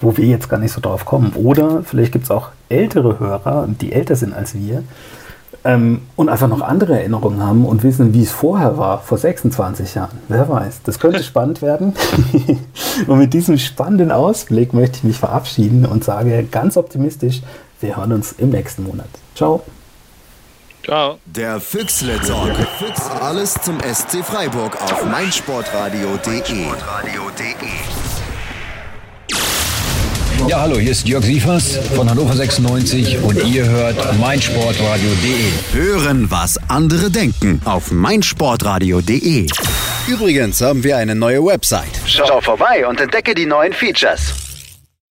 wo 0.00 0.16
wir 0.16 0.26
jetzt 0.26 0.48
gar 0.48 0.58
nicht 0.58 0.72
so 0.72 0.80
drauf 0.80 1.04
kommen. 1.04 1.32
Oder 1.34 1.82
vielleicht 1.82 2.12
gibt 2.12 2.24
es 2.24 2.30
auch 2.30 2.50
ältere 2.68 3.18
Hörer, 3.18 3.68
die 3.80 3.92
älter 3.92 4.14
sind 4.14 4.34
als 4.34 4.54
wir 4.54 4.82
ähm, 5.66 6.02
und 6.14 6.28
einfach 6.28 6.48
noch 6.48 6.60
andere 6.60 6.98
Erinnerungen 6.98 7.42
haben 7.42 7.66
und 7.66 7.82
wissen, 7.82 8.14
wie 8.14 8.22
es 8.22 8.30
vorher 8.30 8.78
war, 8.78 9.00
vor 9.00 9.18
26 9.18 9.94
Jahren. 9.96 10.18
Wer 10.28 10.48
weiß, 10.48 10.82
das 10.84 10.98
könnte 10.98 11.22
spannend 11.24 11.60
werden. 11.60 11.94
und 13.06 13.18
mit 13.18 13.34
diesem 13.34 13.58
spannenden 13.58 14.12
Ausblick 14.12 14.72
möchte 14.72 14.98
ich 14.98 15.04
mich 15.04 15.18
verabschieden 15.18 15.84
und 15.84 16.04
sage 16.04 16.44
ganz 16.44 16.76
optimistisch, 16.76 17.42
wir 17.80 17.96
hören 17.96 18.12
uns 18.12 18.32
im 18.32 18.50
nächsten 18.50 18.84
Monat. 18.84 19.08
Ciao. 19.34 19.62
Ciao. 20.86 21.18
Der 21.24 21.60
Füchsle 21.60 22.16
Talk. 22.20 22.52
Alles 23.20 23.54
zum 23.54 23.80
SC 23.80 24.24
Freiburg 24.24 24.80
auf 24.80 25.04
meinsportradio.de. 25.04 26.66
Ja, 30.46 30.60
hallo, 30.60 30.78
hier 30.78 30.92
ist 30.92 31.08
Jörg 31.08 31.24
Sievers 31.24 31.76
von 31.96 32.08
Hannover 32.08 32.34
96 32.34 33.18
und 33.20 33.44
ihr 33.46 33.64
hört 33.64 33.96
meinsportradio.de. 34.20 35.50
Hören, 35.72 36.30
was 36.30 36.56
andere 36.68 37.10
denken 37.10 37.60
auf 37.64 37.90
meinsportradio.de. 37.90 39.48
Übrigens 40.06 40.60
haben 40.60 40.84
wir 40.84 40.98
eine 40.98 41.16
neue 41.16 41.44
Website. 41.44 42.00
Schau 42.06 42.40
vorbei 42.40 42.86
und 42.86 43.00
entdecke 43.00 43.34
die 43.34 43.46
neuen 43.46 43.72
Features. 43.72 44.45